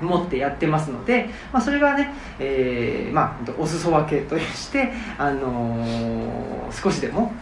[0.00, 7.32] 持ってやってますので、まあ、それがね、えーまあ、お裾分けとして、あのー少しでも、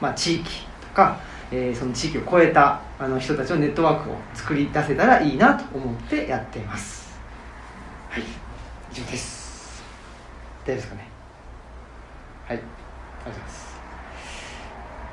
[0.00, 1.18] まあ、地域とか、
[1.56, 7.16] えーその地域を超えたあの人たちのネットワークを作り出せたらいいなと思ってやっています。
[8.10, 8.24] はい。
[8.92, 9.84] 以上です。
[10.64, 11.08] 大丈夫ですかね？
[12.48, 12.56] はい。
[12.56, 12.66] ありがとう
[13.26, 13.76] ございます、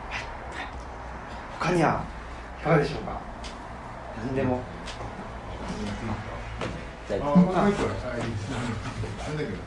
[0.09, 0.21] はい。
[0.21, 0.67] はい、
[1.59, 2.03] 他には
[2.59, 3.21] いかがでしょうか？
[4.25, 4.55] 何でも。
[4.57, 4.61] あ
[6.17, 6.31] あ。
[7.11, 7.87] もうなんだけど、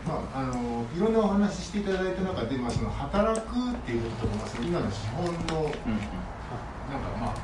[0.06, 5.32] まあ、あのいろんなお話ししていただいた中で、まあ、その働くっていうこととか、まあ、その今の資本の
[5.64, 5.70] うん
[6.90, 7.34] なんかま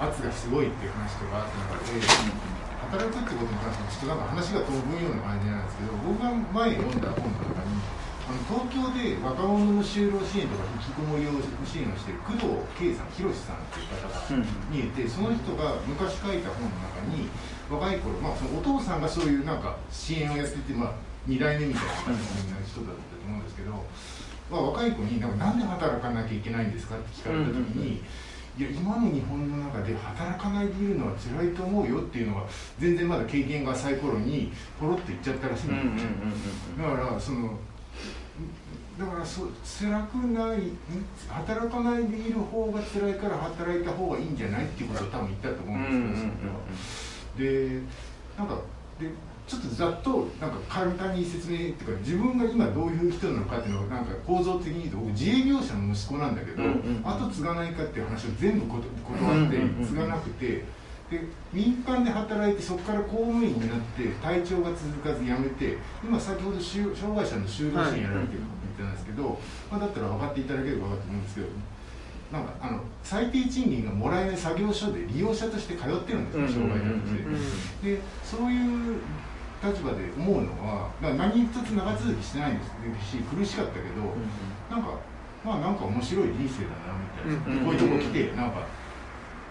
[0.00, 2.00] あ圧がすごいっていう話とかあった中で、
[2.88, 7.98] 働くってことに関してもちょっとなんか話が飛ぶような感じなんですけど僕が前読んだ本の中に
[8.28, 17.24] あの東京で若者の就労支援とか引きこもりを支援をしている工藤圭さん、博さんっていう方が見えて、その人が昔書いた本の中に、
[17.72, 20.94] 若い頃、まあ、そのお父さんがそういうなんか支援をやってて、まあ、
[21.26, 21.92] 2代目みたいな
[22.68, 23.72] 人だったと思うんですけど、
[24.50, 28.04] まあ、若い子になんかなんで働かなきゃいけないんですかって聞かれた時に、
[28.58, 32.46] いや今の日本の中で働かないでいるのは辛いと思うよっていうのは
[32.80, 36.10] 全然まだ経験が浅い頃にポロッと言っちゃったらしいんですよ、
[36.82, 37.56] だからその
[38.98, 40.72] だからそ辛くない
[41.28, 46.24] 働かないでいる方が辛いから働いた方がいいんじゃないっていうことを多分言ったと思うんです
[47.36, 47.80] けど、で
[48.36, 48.58] なんか
[48.98, 49.06] で
[49.48, 60.64] ちょっとざっとなんか簡単に説明っていうか自分が今どういう人なのかっていうのをなんか構造的に言うと僕自営業者の息子なんだけど、うんうん後継がないかっていう話を全部断って継がなくて。
[61.10, 61.22] で
[61.54, 68.46] 民間で働いてそこから公務員になって体調が続かず辞めて今先ほど就障害者の就労支援やられてるって
[68.76, 71.46] 言ったんですけど、まあ、だったら分かっていただければ分かると思うんですけど
[72.30, 77.14] なんかあの最低賃金がもらえない作業所で利用者として通ってるんですよ障害者とし
[77.80, 77.96] て。
[77.96, 79.00] でそういう
[79.62, 82.70] 立場で思うのは何一つ長続きしてないんです。
[83.10, 84.14] し苦しかったけど、
[84.70, 84.94] なんか
[85.44, 88.66] まあなんか面白い人生だなみたいな、うんこういうとこ来てなんか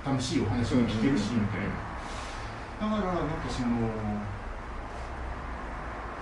[0.06, 1.68] 楽しいお話も聞けるしみたい
[2.80, 3.68] な、だからなんかその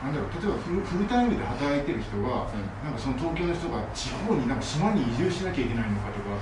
[0.01, 2.49] なんだろう例えばフルフルタイムで働いてる人が、
[2.83, 6.37] なんかその東京の人が地方になんか島に移住しなきゃいけないのかとか、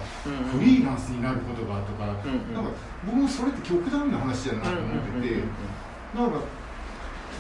[0.52, 2.72] フリーランスになることがとか、なんか
[3.06, 5.44] 僕もそれって極端な話だなと思ってて、
[6.16, 6.40] なんか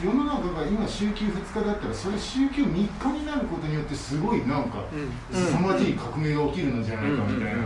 [0.01, 2.87] 世の中が今週休2日だったらそれ週休3日
[3.19, 4.85] になることによってすごいなんか
[5.31, 7.63] 凄まじい革命が起きるのじゃないかみたいな。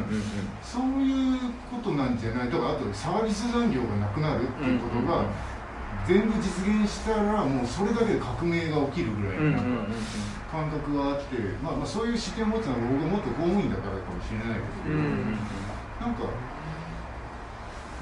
[0.61, 1.39] そういう
[1.71, 2.49] ことなんじゃない。
[2.49, 5.25] とかあとサービス残業がなくなるっていうことが
[6.05, 9.93] 全部実現したらもうそれだけで革命が起きるぐらいのなんか
[10.51, 16.23] 感覚があって、まあ、まあそういう視点を持つのは僕がもっと公務員だからかもしれないですけど、なんか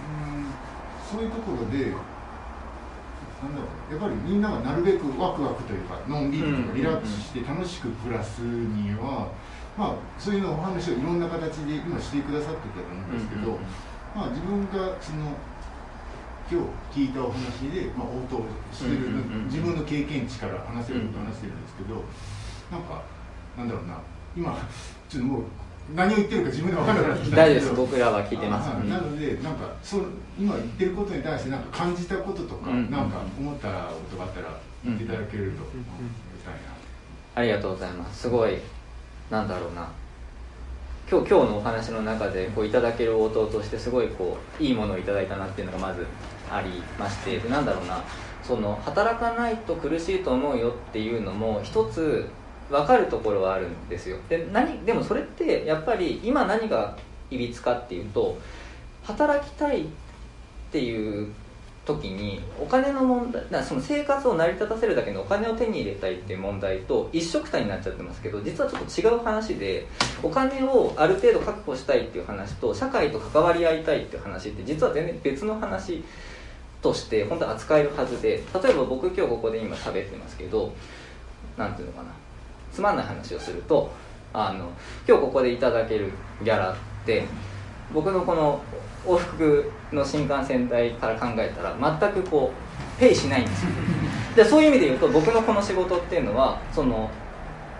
[0.01, 0.45] うん
[1.09, 1.93] そういうところで。
[3.45, 3.93] なんだろう。
[3.93, 9.31] やっぱりみんながなるべくワクワクというかのんびりとかリラックスして楽しく暮らすには、
[9.77, 13.59] まあ、そういうのお話をいろんな形で今してくださってたと思うんですけど、
[14.15, 15.31] まあ、自分がその
[16.49, 16.61] 今
[16.93, 18.41] 日聞いたお話で、まあ、応答
[18.71, 19.09] してる、
[19.45, 22.03] 自分の経験値から話せることを話してるんですけど、
[22.71, 23.01] なんか
[23.57, 23.99] なんだろうな。
[24.37, 24.53] 今
[25.07, 25.43] ちょっともう
[25.93, 27.45] 何を言ってるか自分で分からなくなってきた。
[27.45, 27.91] んですけどです。
[27.93, 30.05] 僕らは聞いてます、あなのでなんかそう
[30.39, 32.89] 今言ってることに対してなんか感じたこととか、うん。
[32.89, 35.75] なんか思ったことがあったら言っていただけると思い
[36.43, 36.59] たいな、
[37.35, 38.21] ありがとうございます。
[38.21, 38.57] すごい
[39.29, 39.87] なんだろうな。
[41.07, 46.07] 今日今日のお話の中でこういただける応答としてすごいこういいものをいただいたなっていうのがまず
[46.51, 48.01] ありましてでなんだろうな。
[48.43, 52.29] その働かないと苦しいと思うよっていうのも一つ
[52.69, 54.17] 分かるところはあるんですよ。
[54.29, 56.97] で何でもそれってやっぱり今何が
[57.29, 58.37] いびつかっていうと
[59.03, 59.85] 働きたいっ
[60.71, 61.31] ていう
[61.85, 69.85] 時にお金の問題だその生活を成り立たせるだけのお金を手に入れたいっていう問題と一緒くたになっちゃってますけど実はちょっと違う話で
[70.23, 76.03] お金をある程度確保したいっていう話と社会と関わり合いたいっていう話って実は全然別の話
[76.81, 80.73] として本当扱えるはずで例えば僕今日ここで今喋ってますけど
[81.57, 82.24] なんていうのかな。
[82.75, 83.89] つまんない話をすると
[84.33, 84.69] あの
[85.07, 86.11] 今日ここでいただける
[86.43, 86.75] ギャラっ
[87.05, 87.23] て
[87.93, 88.61] 僕のこの
[89.07, 92.51] 往復の新幹線代から考えたら全くこ
[92.97, 93.69] うペイしないんですよ
[94.35, 97.09] でそういう意味で言うと僕のこの仕事っていうのはその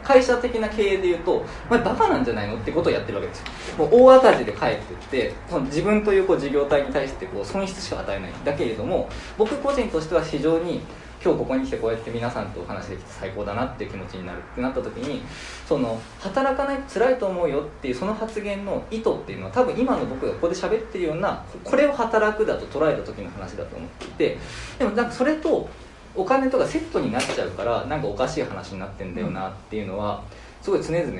[0.02, 1.32] 会社的な経営で言うと
[1.68, 3.46] 「お前バカなんじゃないの?」ってことをやってるわけですよ
[3.80, 4.78] もう大赤字で帰ってっ
[5.10, 10.82] てその自分というこう事業体に対してこう損失しか与えないだけれども僕個人としては非常に
[11.26, 15.24] 今日ここに来てこうやって皆さんとお話できて最高だなっていう気持ちになるってなった時に
[15.68, 24.38] その働かないと辛いと思うよっていうその発言の意図っていうのは多分今の僕がここで喋ってるようなこれを働くだと捉えた時の話だと思っていて
[24.78, 25.68] でもなんかそれと
[26.14, 30.24] お金とかセットになっちゃうからなんかおかしい話になってんだよなっていうのは
[30.62, 31.12] すごい常々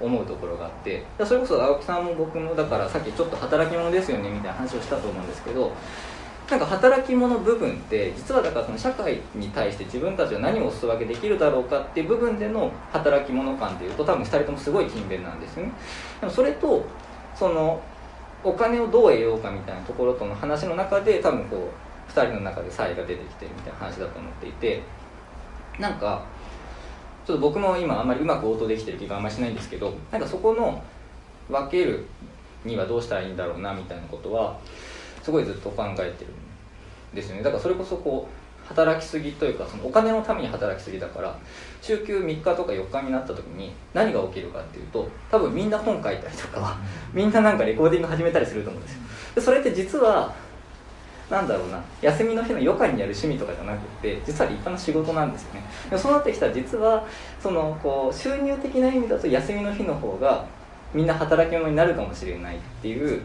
[0.00, 1.02] 思うところがあって。
[1.24, 5.72] それこそ青木さんも僕もだからさっきちょっと働き者ですよねみたいな話をしたと思うんですけど
[6.50, 15.72] なんか働き者部分って実はだからその社会に対して自分たちは何をお裾分けできるだろうかっていう部分での働き者感でいうと多分2人ともすごい勤勉なんですよね。
[16.20, 16.84] でもそれと
[17.34, 17.82] その
[18.44, 21.70] お金をどう得ようかみたいなところとの話の中で多分こ
[22.08, 24.82] う2人の中で差異が出てきてるみたいな話だと思っていて
[25.78, 26.26] なんか
[27.26, 30.82] ちょっと僕も今あんまりうまく応答できてる気があんまりしないんですけどなんかそこの
[31.48, 32.06] 分ける
[32.66, 34.58] にはどうしたらいいんだろうなみたいなことは
[35.24, 36.30] すごいずっと考えてる
[37.12, 37.42] んですよね。
[37.42, 41.36] だからそれこそこう働きすぎというかそのお金のために働きすぎだから
[41.80, 46.76] 週休3日とか4日になった時に何が起きるかっていうと多分みんな本書いたりとか
[47.12, 49.00] みんななんかレコーディング始めたりすると思うんですよ。
[49.36, 50.32] でそれって実は
[51.30, 55.64] なんだろうな休みの日の余暇にやる趣味とかじゃなくて実は立派な仕事なんですよね。
[55.90, 57.06] でそうなってきたら実は
[57.42, 60.44] そのこう収入的な意味だと休みの日の方が
[60.92, 63.22] みんな働き者になるかもしれないっていう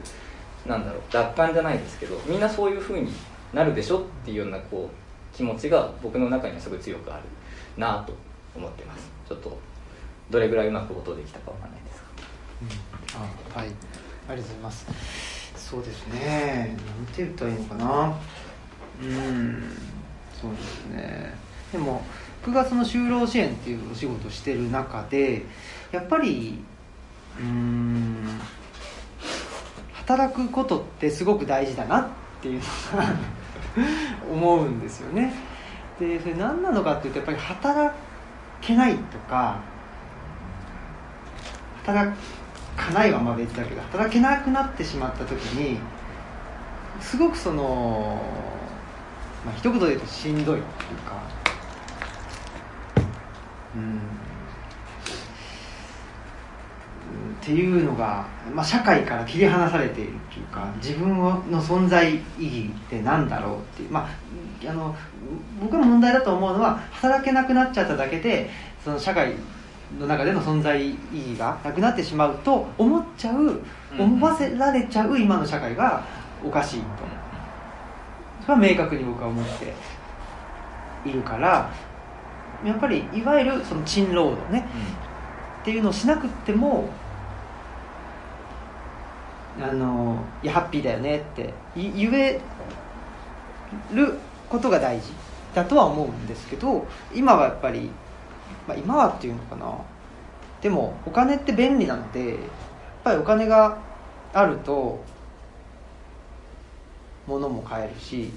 [0.69, 3.11] なんだろう楽観じゃないですけどみんなそういうふうに
[3.51, 7.23] なるでしょっていうようなこう気持ちが僕の中にはすごい強くある
[7.75, 8.15] なと
[8.55, 9.09] 思ってます。
[9.27, 9.57] ちょっと
[10.29, 12.03] どれぐらいうまく音できたかわかんないです
[13.13, 13.19] が、
[13.55, 13.67] あはい。
[13.67, 14.85] ありがとうございます。
[15.55, 16.77] そうですね。
[16.85, 18.19] なんて言ったらいいのかな。
[19.01, 19.63] うん。
[20.39, 21.33] そうですね。
[21.71, 22.03] でも
[22.43, 25.45] 9月の就労支援っていうお仕事をしてる中で
[25.91, 26.63] やっぱり
[27.39, 28.39] うん。
[30.09, 32.07] 働くことってすごく大事だなっ
[32.41, 33.13] ていうのが
[34.33, 35.31] 思うんですよね。
[35.99, 37.95] でそれ何なのかっていうとやっぱり働
[38.59, 39.57] けないとか
[41.85, 42.11] 働
[42.75, 45.77] かないはまあ別だけど働けなくなってしまった時に
[46.99, 48.19] すごくその、
[49.45, 51.21] まあ一言で言うとしんどいっていうか
[53.75, 54.28] うん。
[57.49, 64.95] っていうのが、まあ、社会から切り離されているっていうか自分の存在意義って何だろうっていう、まあ、あの
[65.59, 68.51] 僕が問題だと思うのは働けなくなっちゃっただけで
[68.85, 69.33] その社会
[69.99, 73.59] の中での存在意義がなくなってしまうと思っちゃう
[73.97, 76.05] 思わせられちゃう今の社会が
[76.45, 76.85] おかしいと。
[78.43, 79.73] それは明確に僕は思って
[81.09, 81.71] いるから
[82.63, 84.67] やっぱりいわゆるその賃労働ね。
[85.61, 86.89] っていうのをしなくっても
[89.61, 92.39] あのいやハッピーだよねって言え
[93.93, 94.17] る
[94.49, 95.11] ことが大事
[95.53, 97.89] だとは思うんですけど今はやっぱり、
[98.67, 99.73] まあ、今はっていうのかな。
[100.61, 102.37] でもお金って便利なのでやっ
[103.03, 103.77] ぱりお金が
[104.33, 105.01] あると
[107.27, 108.31] 物も買えるし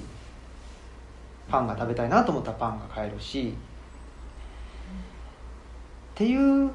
[1.48, 3.54] パンが食べたいなと思ったらパンが買えるし
[6.12, 6.70] っていう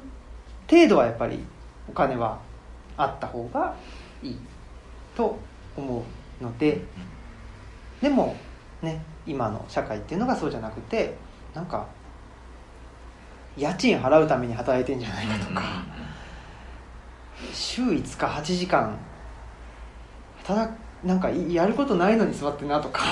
[0.68, 1.38] 程度はやっぱり
[1.88, 2.38] お金は
[2.96, 3.74] あった方が
[4.22, 4.36] いい
[5.16, 5.38] と
[5.76, 6.04] 思
[6.40, 6.80] うので
[8.00, 8.36] でも
[8.82, 11.16] ね今の社会っていうのがそうじゃなくて
[11.54, 11.86] なんか
[13.56, 15.84] 家賃払うために働いてんじゃないかとか
[17.52, 18.96] 週5日8時間
[20.44, 20.72] 働
[21.04, 23.04] なんかやることないのに座ってなとか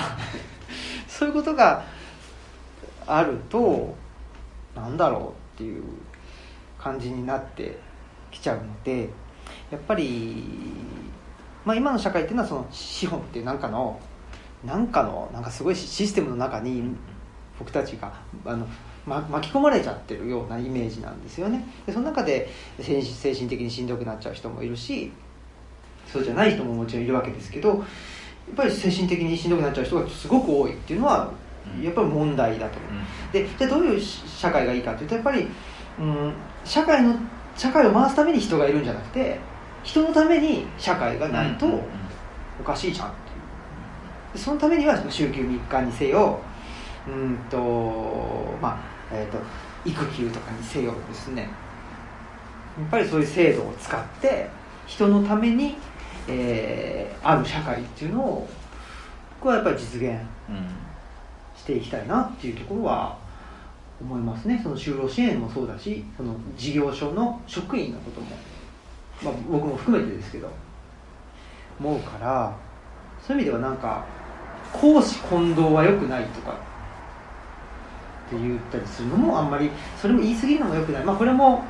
[1.06, 1.84] そういうことが
[3.06, 3.94] あると
[4.74, 5.82] なんだろうっていう
[6.78, 7.78] 感じになって
[8.30, 9.08] きちゃうので
[9.70, 10.44] やっぱり、
[11.64, 13.98] まあ、今の社会っていうのはその資本っていうなんかの
[14.64, 16.82] なんかのなんかすごいシステムの中に
[17.58, 18.12] 僕たちが
[18.44, 18.66] あの、
[19.06, 21.64] ま、巻き込まれちゃってるようなイメージなんですよね。
[21.86, 22.48] でその中で
[22.80, 25.12] 精精神的にしんどくなっちゃう人もいるし
[26.06, 27.78] そうじゃない人ももちろんいるわけですけどやっ
[28.56, 31.32] ぱり精神的にしんどくなっちゃう人がすごく多いっていうのは
[31.82, 33.32] やっぱり問題だと思う。
[33.32, 35.48] でじゃあどういう社会がいいかというとやっぱり、
[35.98, 36.32] うん、
[36.64, 37.16] 社会の
[37.56, 39.40] 社会を回すために人がいるんじゃなくて
[39.86, 41.66] 人のために社会がないと
[42.60, 43.32] おかしいじゃんってい
[44.32, 44.32] う。
[44.34, 46.40] でそのためには週休3日にせよ
[47.06, 47.56] うんと
[48.60, 48.78] まあ
[49.12, 49.38] えーと、
[49.88, 51.42] 育休とかにせよですね。
[51.42, 54.50] やっぱりそういう制度を使って
[54.88, 55.76] 人のために、
[56.26, 58.48] えー、ある社会っていうのを
[59.38, 60.18] 僕はやっぱり実現
[61.56, 63.16] していきたいなっていうところは
[64.00, 64.60] 思いますね。
[64.60, 68.26] その就労支援もそうだしその事業所の職員のことも、
[69.22, 70.50] まあ、僕も含めてですけど
[71.80, 72.56] 思うから
[73.26, 74.04] そういう意味ではなんか
[74.72, 76.54] 公私混同は良くないとかっ
[78.30, 79.70] て言ったりするのもあんまり
[80.00, 81.04] それも言い過ぎるのも良くない。
[81.04, 81.62] まあこれも、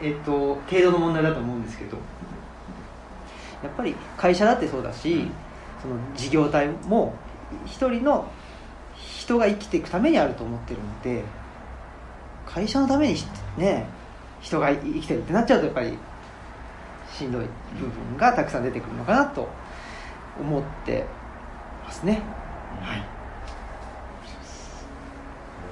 [0.00, 1.96] えっと、程度の問題だと思うんですけど
[3.62, 5.28] やっぱり会社だってそうだし、
[5.82, 7.14] その事業体も
[7.64, 8.30] 一人の
[8.94, 11.24] 人が生きていくためにあると思ってるので
[12.46, 13.18] 会社のために
[13.56, 13.86] ね
[14.40, 15.98] 人が生きてるってなっちゃうとやっぱり
[17.16, 17.46] しんどい
[17.80, 19.48] 部分がたくさん出てくるのかなと
[20.38, 21.06] 思って
[21.84, 22.20] ますね。
[22.82, 22.98] はい。
[22.98, 23.02] あ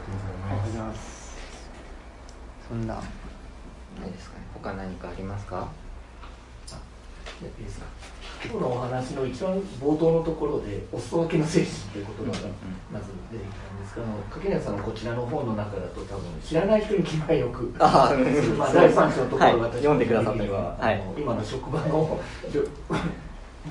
[0.07, 1.37] りがとうございます。
[2.69, 2.99] そんな。
[4.01, 5.69] 何ですかね他何かありますか？
[7.43, 7.87] いいですか
[8.45, 12.49] 今日のお話の一番冒頭のところでお裾分けの精神という言葉が
[12.93, 17.73] まず出てきたんですがあの柿内さんのこちらの本の中だと多分知らない人に気前よく。
[17.81, 18.17] ああ
[18.59, 20.43] まあ、第三章のところがはい読んでくださった。
[20.45, 22.21] りはあの今の職場の
[22.53, 22.61] 状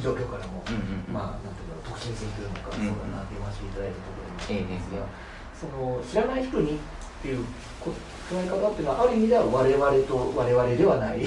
[0.02, 1.14] 状況からも、うんうんうん。
[1.14, 5.06] まあなんていうの特進するというのか、そうだなって読ませていただいたところなんですが、
[5.54, 6.80] その知らない人にっ
[7.22, 7.46] ていう
[7.80, 7.94] こ
[8.28, 11.22] 捉え方っていうのはある意味では我々と我々ではない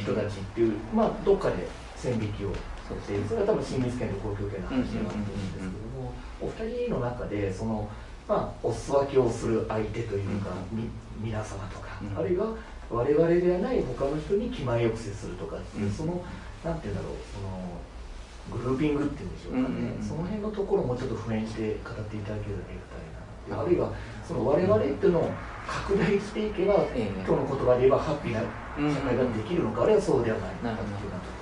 [0.00, 1.68] 人たちっていう、まあどっかで
[2.02, 3.28] 線引きをしている。
[3.28, 7.88] それは多分親密権と公共権の話になってるんですけども、お二人の中でその
[8.28, 10.90] まあお裾分けをする相手というか、み
[11.22, 12.18] 皆様とか、うん。
[12.18, 12.54] あるいは
[12.90, 15.92] 我々ではない他の人に気前よく接するとかっていう、うん。
[15.92, 16.22] その
[16.64, 23.94] なんていうんだろうそのグルーピングっていうんでしょうかね、その辺のところもちょっと普遍して語っていただけるとありがたいなあるいは
[24.26, 25.30] その我々っていうのを
[25.66, 31.41] 拡大していけば、ええ今日の言葉で言えばハッピーな社会ができるのか、あるいはそうではないのかっていうようなとこ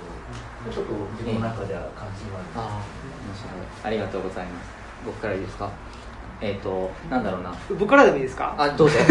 [0.69, 2.83] ちょっと自分の中では関心がある、
[3.83, 4.69] ありがとうございます。
[5.05, 5.69] 僕からいいですか？
[6.41, 7.53] えっ、となんだろうな。
[7.69, 8.53] 僕からでもいいですか？
[8.57, 8.97] あどうぞ。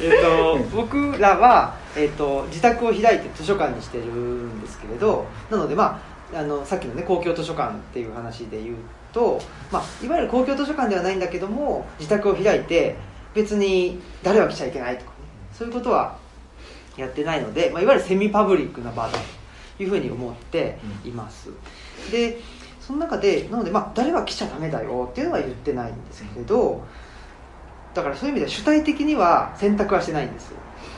[0.00, 6.00] えっと僕らは、えっと自宅を開いて図書館にしてるんですけれどなのでま
[6.34, 8.76] ああのさっきのね公共図書館っていう話で言う
[9.12, 9.40] と、
[9.72, 12.96] まあ、いわゆる公共図書館ではないんだけども自宅を開いて
[13.34, 15.16] 別に誰は来ちゃいけないとかね
[15.52, 16.16] そういうことは
[16.98, 19.18] やってないので、まあ、いわゆるセミパブリックな場だ
[19.76, 21.50] というふうに思っています、
[22.10, 22.38] で
[22.80, 26.82] その中でなのでまあ誰は来ちゃダメだよっていうのは言ってないんですけれど
[27.94, 30.52] だからそういう意味では主体的には選択はしてないんです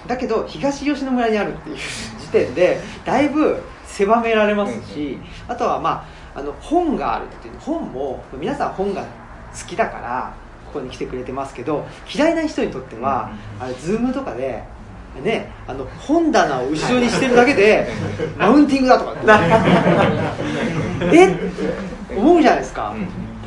[0.06, 5.18] だけど東吉野村にあるっていう時点でだいぶ狭められますし
[5.48, 10.34] あとはまああの本があるっていう本も皆さん本が好きだから
[10.66, 14.62] ここに来てくれてますけど嫌いな人にとってはあれ Zoom とかで
[15.22, 17.88] ね、あの本棚を後ろにしてるだけで
[18.38, 19.14] マウンティングだとか
[21.12, 21.36] え？
[22.16, 23.06] 思うじゃないですか,、うん。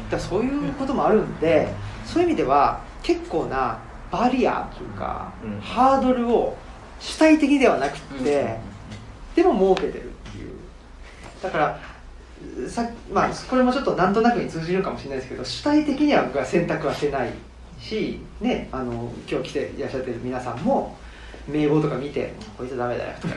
[0.10, 1.68] だそういうこともあるんで
[2.06, 3.80] そういう意味では結構な
[4.12, 5.60] バリアというか、うん。
[5.60, 6.56] ハードルを
[7.00, 8.58] 主体的ではなくって、
[9.36, 10.52] でも設けてるっていう。
[11.42, 11.80] だから
[12.70, 17.30] さまあこれもちょっとなんとなくに通じるかもしれないですけど主体的には僕は選択はしてない
[17.80, 20.96] しねあの今日来ていらっしゃってる皆さんも
[21.48, 23.34] 名簿とか見て「こいつダメだよ」とか。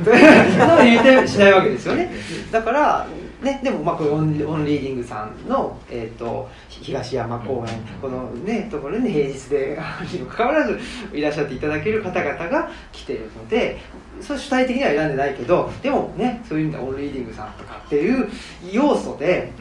[0.84, 2.10] 言ってしないわけですよね。
[2.52, 3.06] だから
[3.42, 9.78] ねでもまあこれ ON READING さんの、えー、と東山公園このねところに平日で
[10.12, 10.78] にもかかわらず
[11.12, 13.78] いらっしゃっていただける方々が来てるので
[14.20, 18.28] それ主体的には選んでないけどでもねそういう意味では ON READING さんとかっていう
[18.72, 19.52] 要素で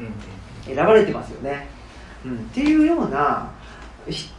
[0.65, 1.67] 選ばれてますよね、
[2.25, 3.51] うん、っていうような
[4.07, 4.29] ひ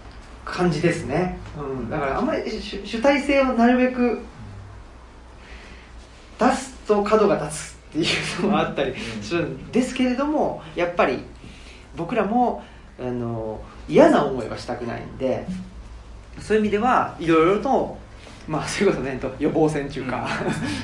[0.46, 4.20] 感じですね、うん、だからあんまり主主体性をなるべく
[6.38, 8.04] 出すと角が立つってい
[8.40, 11.18] うのもあったりするんですけれどもやっぱり
[11.96, 12.62] 僕らも
[12.98, 15.46] あの嫌な思いはしたくないんで
[16.40, 17.98] そういう意味ではいろいろと
[18.46, 20.28] まあそういうことねと予防線中か、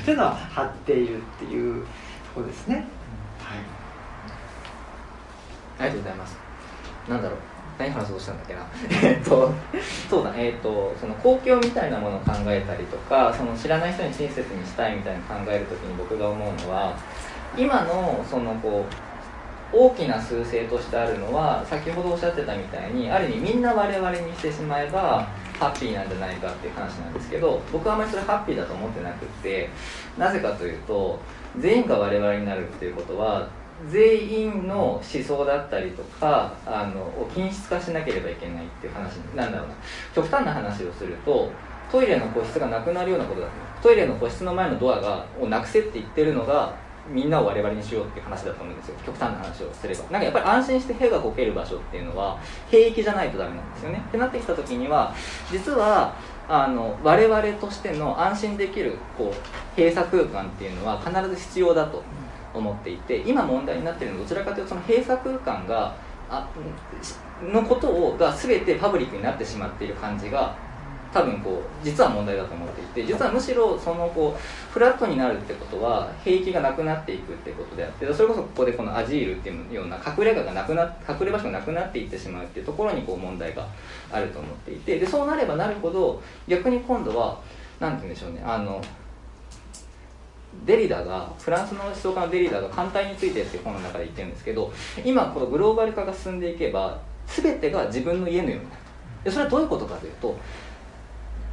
[0.03, 1.89] そういうのは張っているっていうと
[2.35, 2.83] ころですね。
[5.79, 6.37] ありがとうございます。
[7.07, 7.52] なんだろう。
[7.77, 8.61] 何話そうしたんだっけな。
[9.03, 9.51] えっと、
[10.09, 16.93] そうだ、えっと、その公共みたいなものを考えたりとか、その知らない人に親切にしたいみたいな考えるときに僕が思うのは、
[17.57, 19.13] 今のそのこう、
[19.75, 25.27] 大きな数勢としてあるのは、先ほどおっしゃってたみたいに、ある意味みんな我々にしてしまえば、
[25.59, 29.69] ハッピーなんじゃないかっていう話なんですけど、僕はあんまりそれハッピーだと思ってなくって、
[30.17, 31.19] なぜかというと、
[31.57, 33.47] 全員が我々になるっていうことは、
[33.89, 39.73] 全員の思想だったりとかあのを均質化しなければいけないっていう話なんだろうな。
[40.15, 41.49] 極端な話をすると
[41.91, 46.73] トイレの個室がなくなるようなことだとトイレの個室の前のドアがをなくせって言ってるのが
[47.09, 48.95] みんなを我々にしようっていう話だと思うんですよ。
[49.05, 50.03] 極端な話をすれば。
[50.03, 52.39] なんかやっぱり安心して屁がこける場所っていうのは
[52.69, 54.01] 平気じゃないとダメなんですよね。
[54.07, 55.13] ってなってきた時には
[55.51, 56.15] 実は
[56.47, 62.01] あの我々としての安心できるこう閉鎖空間っていうのは必ず必要だと。
[62.53, 65.95] 思っていて今問題になっているのはどちらかというとその閉鎖空間が
[66.29, 66.47] あ
[67.41, 70.55] のことをが全てパブリックになってしまっている感じが
[71.13, 83.67] 多分こう実は問題だと思っていて実はむしろそのこうフラットになるってことは兵器がなくなっていくってことであってそれこそここでこのアジールっていうような隠れ家がなくな隠れ場所がなくなっていってしまうっていうところにこう問題が
[84.11, 87.39] あると思っていてでそうなればなるほど逆に今度は
[87.79, 88.81] 何て言うんでしょうねあの
[90.65, 94.71] デリダがフランスの思想家のデリダが艦隊についてっていう本の中で言ってるんですけど
[95.03, 98.81] 今このグローバル化が進んでいけば全てが自分の家のようになる。
[99.25, 100.37] でそれはどういうことかというと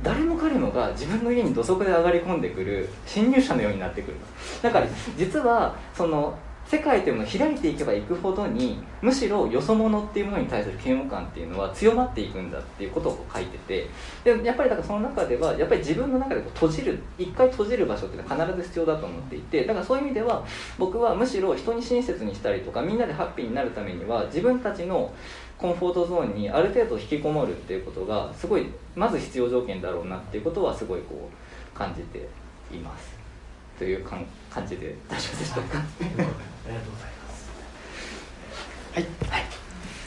[0.02, 4.16] 誰も彼もが自分の家に土足で上がり込んでくる侵入者のようになってくる。
[4.62, 4.86] だから
[5.16, 6.36] 実はその
[6.70, 13.88] 世界というものを開いていけばいくほどにむしろよそ者っていうものに対する嫌悪感っていうのは強まっていくんだっていうことを書いてて
[14.22, 20.46] でやっぱりだからその中ではやっぱり自分の中でこう閉じる一回閉じる場所っていうのは必ず必要だと思っていてだからそういう意味では
[20.78, 25.12] 僕はむしろ人に親切にしたりとかみんなでハッピーになるためには自分たちの
[25.58, 31.28] コンフォートゾーンにある程度引きこもるっていうことがすごいまず必要条件だろうなっていうことはすごいこ
[31.74, 32.28] う感じて
[32.72, 33.18] います。
[33.76, 34.24] という感
[34.66, 35.82] じで大丈夫でしたか？
[36.66, 37.50] ありがとうございます。
[38.94, 39.06] はい、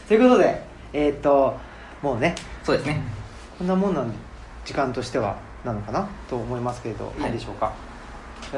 [0.08, 0.64] ということで
[0.94, 1.58] えーっと
[2.02, 2.36] もうね。
[2.64, 3.02] そうですね。
[3.58, 4.12] こんなもんなの
[4.66, 7.72] 時間としてはなのかなと思いますけれど、い、いでしょうか？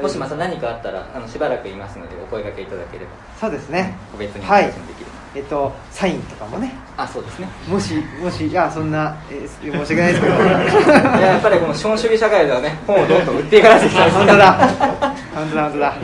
[0.00, 3.10] もしまた何かあったらあのしばらくいますのでお声掛けいただければ。
[3.40, 4.64] そうですね個別におはい。
[4.64, 5.06] 話もできる、
[5.36, 6.72] えっとサインとかもね。
[6.96, 7.48] あそうですね。
[7.68, 10.34] もしもしいやそんな、えー申し訳ないですけど。
[10.42, 14.52] いややっぱりこの資本主義社会ではね本をどんどん売っていかないといけないです本当だ。
[14.52, 15.94] 本当だ本当だ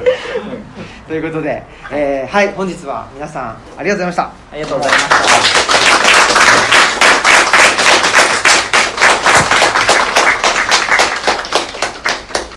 [1.12, 4.22] ということで、えーはい本日は皆さんありがとうございました。
[4.22, 5.08] ありがとうございまし
[7.06, 7.11] た。